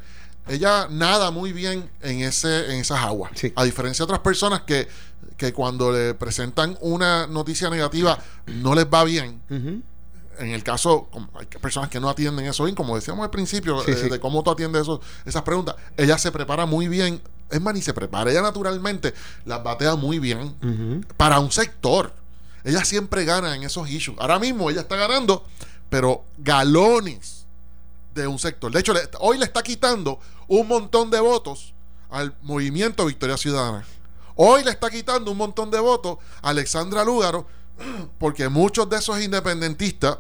ella 0.49 0.87
nada 0.89 1.31
muy 1.31 1.53
bien 1.53 1.91
en, 2.01 2.21
ese, 2.21 2.73
en 2.73 2.81
esas 2.81 3.01
aguas. 3.01 3.33
A 3.57 3.65
diferencia 3.65 4.03
de 4.03 4.05
otras 4.05 4.21
personas 4.21 4.63
que, 4.63 4.89
que 5.37 5.53
cuando 5.53 5.93
le 5.93 6.15
presentan 6.15 6.79
una 6.81 7.27
noticia 7.27 7.69
negativa 7.69 8.19
no 8.47 8.75
les 8.75 8.87
va 8.87 9.05
bien 9.05 9.41
en 10.41 10.51
el 10.51 10.65
caso, 10.65 11.09
hay 11.39 11.47
personas 11.47 11.91
que 11.91 12.01
no 12.01 12.09
atienden 12.09 12.47
eso 12.47 12.65
bien, 12.65 12.75
como 12.75 12.97
decíamos 12.97 13.23
al 13.25 13.31
principio, 13.31 13.87
eh, 13.87 13.95
de 13.95 14.19
cómo 14.19 14.43
tú 14.43 14.51
atiendes 14.51 14.83
eso, 14.83 15.01
esas 15.25 15.43
preguntas, 15.43 15.77
ella 15.97 16.17
se 16.17 16.33
prepara 16.33 16.65
muy 16.65 16.89
bien, 16.89 17.21
es 17.51 17.61
más, 17.61 17.75
ni 17.75 17.83
se 17.83 17.93
prepara, 17.93 18.31
ella 18.31 18.43
naturalmente 18.43 19.13
las 19.45 19.63
batea 19.63 19.97
muy 19.97 20.19
bien 20.19 21.05
para 21.17 21.41
un 21.41 21.53
sector. 21.53 22.13
Ella 22.65 22.85
siempre 22.85 23.25
gana 23.25 23.55
en 23.55 23.63
esos 23.63 23.89
issues. 23.89 24.19
Ahora 24.21 24.39
mismo 24.39 24.71
ella 24.71 24.83
está 24.83 24.97
ganando, 24.97 25.45
pero 25.89 26.25
galones 26.39 27.47
de 28.15 28.27
un 28.27 28.39
sector. 28.39 28.73
De 28.73 28.81
hecho, 28.81 28.93
hoy 29.19 29.39
le 29.39 29.45
está 29.45 29.63
quitando 29.63 30.19
un 30.49 30.69
montón 30.69 31.11
de 31.11 31.21
votos 31.21 31.75
al 32.11 32.35
movimiento 32.43 33.07
Victoria 33.07 33.37
Ciudadana. 33.37 33.85
Hoy 34.37 34.65
le 34.65 34.71
está 34.71 34.91
quitando 34.91 35.31
un 35.31 35.37
montón 35.37 35.71
de 35.71 35.81
votos 35.81 36.19
a 36.43 36.51
Alexandra 36.51 37.05
Lúgaro, 37.05 37.47
porque 38.19 38.49
muchos 38.49 38.89
de 38.89 38.99
esos 38.99 39.21
independentistas 39.21 40.19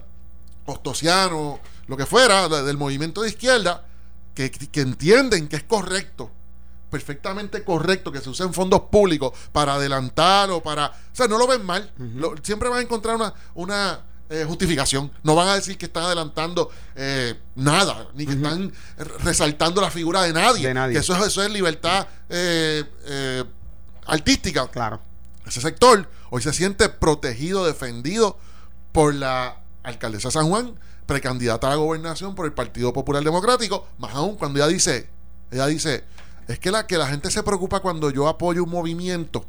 ostosiano, 0.73 1.61
lo 1.87 1.97
que 1.97 2.07
fuera, 2.07 2.49
del 2.49 2.77
movimiento 2.77 3.23
de 3.23 3.31
izquierda, 3.31 3.85
que, 4.35 4.51
entienden 4.75 5.49
que 5.49 5.57
es 5.57 5.65
correcto, 5.65 6.31
perfectamente 6.91 7.63
correcto 7.65 8.11
que 8.11 8.21
se 8.21 8.31
usen 8.31 8.53
fondos 8.53 8.83
públicos 8.91 9.33
para 9.53 9.75
adelantar 9.75 10.51
o 10.51 10.63
para... 10.63 10.87
O 10.87 11.15
sea, 11.15 11.29
no 11.29 11.39
lo 11.39 11.47
ven 11.47 11.65
mal. 11.65 11.91
siempre 12.43 12.69
van 12.69 12.79
a 12.79 12.83
encontrar 12.83 13.17
una, 13.17 13.35
una 13.55 14.01
eh, 14.33 14.45
justificación. 14.47 15.11
No 15.25 15.35
van 15.35 15.49
a 15.49 15.55
decir 15.57 15.77
que 15.77 15.87
están 15.87 16.05
adelantando 16.05 16.71
eh, 16.95 17.35
nada, 17.57 18.07
ni 18.15 18.27
que 18.27 18.35
están 18.35 18.73
resaltando 19.25 19.81
la 19.81 19.91
figura 19.91 20.23
de 20.23 20.33
nadie. 20.33 20.73
Que 20.93 20.99
eso, 20.99 21.17
eso 21.25 21.43
es 21.43 21.51
libertad 21.51 22.07
eh, 22.29 23.45
artística. 24.07 24.69
Claro. 24.69 25.01
Ese 25.45 25.61
sector 25.61 26.09
hoy 26.31 26.43
se 26.43 26.53
siente 26.53 26.89
protegido, 26.89 27.67
defendido 27.67 28.39
por 28.93 29.15
la 29.15 29.57
alcaldesa 29.83 30.31
San 30.31 30.49
Juan, 30.49 30.75
precandidata 31.07 31.67
a 31.67 31.71
la 31.71 31.77
gobernación 31.77 32.35
por 32.35 32.47
el 32.47 32.53
Partido 32.53 32.93
Popular 32.93 33.23
Democrático, 33.23 33.87
más 33.99 34.15
aún 34.15 34.37
cuando 34.37 34.59
ella 34.59 34.69
dice, 34.69 35.09
ella 35.51 35.67
dice, 35.67 36.05
es 36.49 36.59
que 36.59 36.71
la, 36.71 36.87
que 36.87 36.99
la 36.99 37.07
gente 37.07 37.31
se 37.31 37.43
preocupa 37.43 37.81
cuando 37.81 38.11
yo 38.11 38.29
apoyo 38.29 38.65
un 38.65 38.71
movimiento 38.71 39.45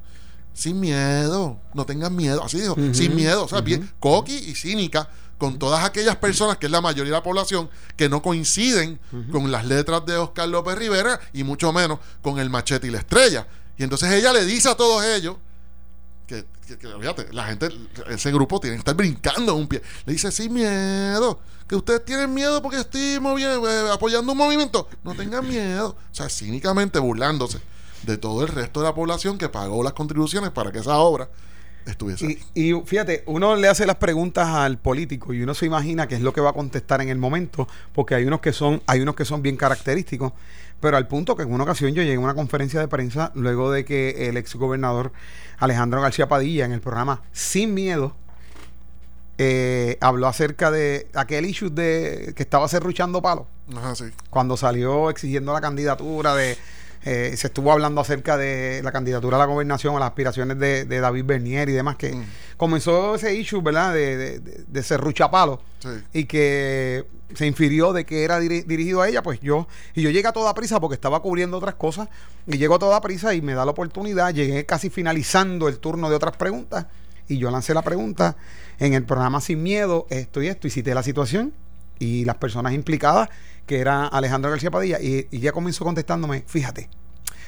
sin 0.54 0.80
miedo, 0.80 1.60
no 1.74 1.86
tengan 1.86 2.16
miedo, 2.16 2.44
así 2.44 2.60
dijo, 2.60 2.76
sin 2.94 3.16
miedo, 3.16 3.46
o 3.46 3.48
sea, 3.48 3.62
bien 3.62 3.90
coqui 4.00 4.36
y 4.36 4.56
cínica 4.56 5.10
con 5.38 5.58
todas 5.58 5.84
aquellas 5.84 6.18
personas, 6.18 6.58
que 6.58 6.68
es 6.68 6.72
la 6.72 6.82
mayoría 6.82 7.14
de 7.14 7.18
la 7.18 7.24
población, 7.24 7.70
que 7.96 8.10
no 8.10 8.22
coinciden 8.22 9.00
con 9.32 9.52
las 9.52 9.66
letras 9.66 10.06
de 10.06 10.18
Oscar 10.18 10.48
López 10.48 10.78
Rivera 10.78 11.20
y 11.34 11.44
mucho 11.44 11.74
menos 11.74 12.00
con 12.22 12.38
el 12.38 12.50
machete 12.50 12.88
y 12.88 12.92
la 12.92 13.00
estrella. 13.00 13.48
Y 13.78 13.84
entonces 13.84 14.12
ella 14.12 14.34
le 14.34 14.46
dice 14.46 14.70
a 14.70 14.76
todos 14.76 15.04
ellos 15.04 15.38
que, 16.32 16.78
fíjate, 16.78 17.34
la 17.34 17.46
gente, 17.46 17.70
ese 18.10 18.32
grupo 18.32 18.60
tiene 18.60 18.76
que 18.76 18.80
estar 18.80 18.96
brincando 18.96 19.54
en 19.54 19.60
un 19.60 19.68
pie. 19.68 19.82
Le 20.06 20.14
dice, 20.14 20.32
sin 20.32 20.54
miedo, 20.54 21.40
que 21.68 21.76
ustedes 21.76 22.06
tienen 22.06 22.34
miedo 22.34 22.62
porque 22.62 22.80
estoy 22.80 23.20
moviendo, 23.20 23.70
eh, 23.70 23.92
apoyando 23.92 24.32
un 24.32 24.38
movimiento. 24.38 24.88
No 25.04 25.14
tengan 25.14 25.48
miedo. 25.48 25.96
O 26.12 26.16
sea, 26.16 26.30
cínicamente 26.30 27.00
burlándose 27.00 27.60
de 28.04 28.18
todo 28.18 28.42
el 28.42 28.48
resto 28.48 28.82
de 28.82 28.88
la 28.88 28.96
población 28.96 29.38
que 29.38 29.50
pagó 29.50 29.84
las 29.84 29.94
contribuciones 29.94 30.52
para 30.52 30.72
que 30.72 30.80
esa 30.80 30.98
obra 30.98 31.30
estuviese. 31.86 32.40
Y, 32.56 32.70
y 32.70 32.82
fíjate, 32.86 33.24
uno 33.28 33.56
le 33.56 33.68
hace 33.68 33.86
las 33.86 33.98
preguntas 33.98 34.48
al 34.48 34.78
político 34.78 35.34
y 35.34 35.42
uno 35.42 35.54
se 35.54 35.66
imagina 35.66 36.08
qué 36.08 36.16
es 36.16 36.22
lo 36.22 36.34
que 36.34 36.42
va 36.42 36.52
a 36.52 36.54
contestar 36.54 37.02
en 37.02 37.10
el 37.10 37.18
momento, 37.18 37.68
porque 37.94 38.16
hay 38.16 38.26
unos 38.26 38.42
que 38.42 38.54
son, 38.54 38.82
hay 38.88 39.02
unos 39.02 39.16
que 39.16 39.26
son 39.26 39.42
bien 39.42 39.58
característicos, 39.58 40.34
pero 40.82 40.98
al 40.98 41.08
punto 41.08 41.38
que 41.38 41.44
en 41.44 41.54
una 41.54 41.64
ocasión 41.64 41.94
yo 41.94 42.04
llegué 42.04 42.16
a 42.16 42.20
una 42.20 42.34
conferencia 42.34 42.80
de 42.80 42.88
prensa 42.90 43.32
luego 43.36 43.72
de 43.72 43.86
que 43.86 44.28
el 44.28 44.36
ex 44.36 44.56
gobernador 44.56 45.14
Alejandro 45.60 46.02
García 46.02 46.28
Padilla 46.28 46.66
en 46.66 46.74
el 46.74 46.82
programa 46.82 47.22
Sin 47.32 47.74
Miedo 47.74 48.16
eh, 49.38 49.98
habló 50.02 50.28
acerca 50.28 50.70
de 50.72 51.08
aquel 51.14 51.46
issue 51.46 51.70
de 51.70 52.34
que 52.36 52.44
estaba 52.44 52.68
serruchando 52.68 53.22
palo. 53.22 53.48
Ajá, 53.76 53.96
sí. 53.96 54.06
Cuando 54.30 54.58
salió 54.58 55.10
exigiendo 55.10 55.54
la 55.54 55.62
candidatura 55.62 56.36
de 56.36 56.58
eh, 57.04 57.34
se 57.36 57.48
estuvo 57.48 57.72
hablando 57.72 58.02
acerca 58.02 58.38
de 58.38 58.82
la 58.84 58.92
candidatura 58.92 59.38
a 59.38 59.40
la 59.40 59.46
gobernación, 59.46 59.96
a 59.96 60.00
las 60.00 60.10
aspiraciones 60.10 60.60
de, 60.60 60.86
David 60.86 61.26
Bernier 61.26 61.70
y 61.70 61.74
demás, 61.74 61.96
que 61.96 62.14
mm. 62.14 62.24
comenzó 62.58 63.16
ese 63.16 63.34
issue, 63.36 63.62
¿verdad?, 63.62 63.94
de, 63.94 64.18
de, 64.18 64.40
de 64.40 64.84
Serruchapalo 64.84 65.62
y 66.14 66.26
que 66.26 67.06
se 67.36 67.48
infirió 67.48 67.94
de 67.94 68.06
que 68.06 68.24
era 68.24 68.40
dirigido 68.40 69.02
a 69.02 69.10
ella, 69.10 69.24
pues 69.24 69.40
yo, 69.40 69.68
y 69.96 70.02
yo 70.02 70.10
llegué 70.10 70.28
a 70.28 70.32
toda 70.32 70.54
prisa 70.54 70.80
porque 70.80 70.96
estaba 70.96 71.22
cubriendo 71.22 71.58
otras 71.58 71.76
cosas, 71.76 72.10
y 72.46 72.58
llego 72.58 72.76
a 72.76 72.80
toda 72.80 73.02
prisa 73.02 73.34
y 73.34 73.42
me 73.42 73.54
da 73.54 73.66
la 73.66 73.72
oportunidad, 73.72 74.34
llegué 74.34 74.66
casi 74.66 74.90
finalizando 74.90 75.68
el 75.68 75.80
turno 75.80 76.10
de 76.10 76.16
otras 76.16 76.38
preguntas, 76.38 76.88
y 77.28 77.38
yo 77.38 77.50
lancé 77.50 77.74
la 77.74 77.82
pregunta 77.82 78.36
en 78.80 78.94
el 78.94 79.04
programa 79.06 79.42
Sin 79.42 79.64
Miedo, 79.64 80.06
esto 80.10 80.42
y 80.42 80.48
esto, 80.48 80.68
y 80.68 80.72
cité 80.72 80.94
la 80.94 81.04
situación 81.04 81.54
y 81.98 82.26
las 82.26 82.36
personas 82.36 82.74
implicadas 82.74 83.30
que 83.72 83.80
era 83.80 84.06
Alejandro 84.06 84.52
García 84.52 84.70
Padilla, 84.70 85.00
y, 85.00 85.30
ya 85.32 85.54
comenzó 85.54 85.86
contestándome, 85.86 86.44
fíjate, 86.46 86.90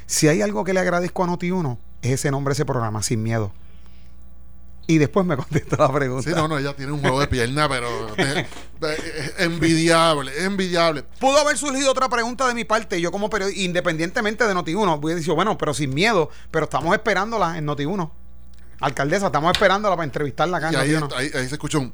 si 0.05 0.29
hay 0.29 0.41
algo 0.41 0.63
que 0.63 0.73
le 0.73 0.79
agradezco 0.79 1.21
a 1.21 1.27
Noti1, 1.27 1.77
es 2.01 2.11
ese 2.11 2.31
nombre, 2.31 2.53
ese 2.53 2.63
programa, 2.63 3.03
Sin 3.03 3.21
Miedo. 3.21 3.51
Y 4.87 4.99
después 4.99 5.25
me 5.25 5.35
contestó 5.43 5.75
la 5.75 5.91
pregunta. 5.91 6.29
Sí, 6.29 6.33
no, 6.33 6.47
no, 6.47 6.57
ella 6.57 6.73
tiene 6.77 6.93
un 6.93 7.01
juego 7.01 7.19
de 7.19 7.27
pierna, 7.27 7.67
pero 7.67 7.89
envidiable, 9.37 10.45
envidiable. 10.45 11.03
Pudo 11.19 11.39
haber 11.39 11.57
surgido 11.57 11.91
otra 11.91 12.07
pregunta 12.07 12.47
de 12.47 12.53
mi 12.53 12.63
parte, 12.63 13.01
yo 13.01 13.11
como 13.11 13.29
periodista, 13.29 13.59
independientemente 13.59 14.47
de 14.47 14.55
Noti1, 14.55 14.99
hubiera 15.03 15.19
dicho, 15.19 15.35
bueno, 15.35 15.57
pero 15.57 15.73
sin 15.73 15.93
miedo, 15.93 16.29
pero 16.51 16.63
estamos 16.63 16.93
esperándola 16.95 17.57
en 17.57 17.67
Noti1. 17.67 18.09
Alcaldesa, 18.79 19.25
estamos 19.25 19.51
esperándola 19.51 19.97
para 19.97 20.05
entrevistarla 20.05 20.55
acá 20.55 20.69
en 20.69 20.75
ahí, 20.77 20.95
ahí, 21.17 21.31
ahí 21.33 21.47
se 21.49 21.55
escuchó 21.55 21.81
un... 21.81 21.93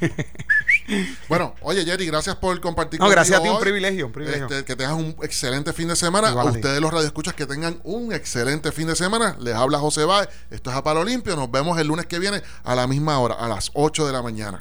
bueno, 1.28 1.54
oye 1.60 1.84
Jerry, 1.84 2.06
gracias 2.06 2.36
por 2.36 2.60
compartir 2.60 3.00
No, 3.00 3.08
gracias 3.08 3.38
a 3.38 3.42
ti, 3.42 3.48
un 3.48 3.60
privilegio, 3.60 4.06
un 4.06 4.12
privilegio. 4.12 4.46
Este, 4.46 4.64
que 4.64 4.76
tengas 4.76 4.94
un 4.94 5.16
excelente 5.22 5.72
fin 5.72 5.88
de 5.88 5.96
semana. 5.96 6.28
a 6.28 6.44
ustedes 6.44 6.80
los 6.80 6.92
radioescuchas 6.92 7.34
que 7.34 7.46
tengan 7.46 7.80
un 7.84 8.12
excelente 8.12 8.72
fin 8.72 8.86
de 8.86 8.96
semana. 8.96 9.36
Les 9.40 9.54
habla 9.54 9.78
José 9.78 10.04
Báez. 10.04 10.28
Esto 10.50 10.70
es 10.70 10.76
a 10.76 10.82
Palo 10.82 11.04
Limpio. 11.04 11.36
Nos 11.36 11.50
vemos 11.50 11.78
el 11.78 11.86
lunes 11.86 12.06
que 12.06 12.18
viene 12.18 12.42
a 12.64 12.74
la 12.74 12.86
misma 12.86 13.18
hora, 13.18 13.34
a 13.34 13.48
las 13.48 13.70
8 13.74 14.06
de 14.06 14.12
la 14.12 14.22
mañana. 14.22 14.58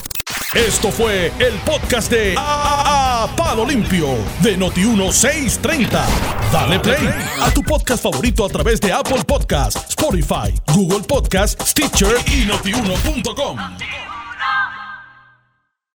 Esto 0.54 0.92
fue 0.92 1.32
el 1.40 1.54
podcast 1.66 2.12
de 2.12 2.36
a, 2.38 3.28
Palo 3.36 3.66
Limpio 3.66 4.10
de 4.42 4.56
Noti1630. 4.56 5.90
Dale 6.52 6.80
play 6.80 7.10
a 7.42 7.52
tu 7.52 7.64
podcast 7.64 8.04
favorito 8.04 8.46
a 8.46 8.50
través 8.50 8.80
de 8.80 8.94
Apple 8.94 9.24
Podcasts, 9.26 9.90
Spotify, 9.90 10.54
Google 10.72 11.02
Podcasts, 11.02 11.72
Stitcher 11.72 12.18
y 12.28 12.46
notiuno.com. 12.46 14.13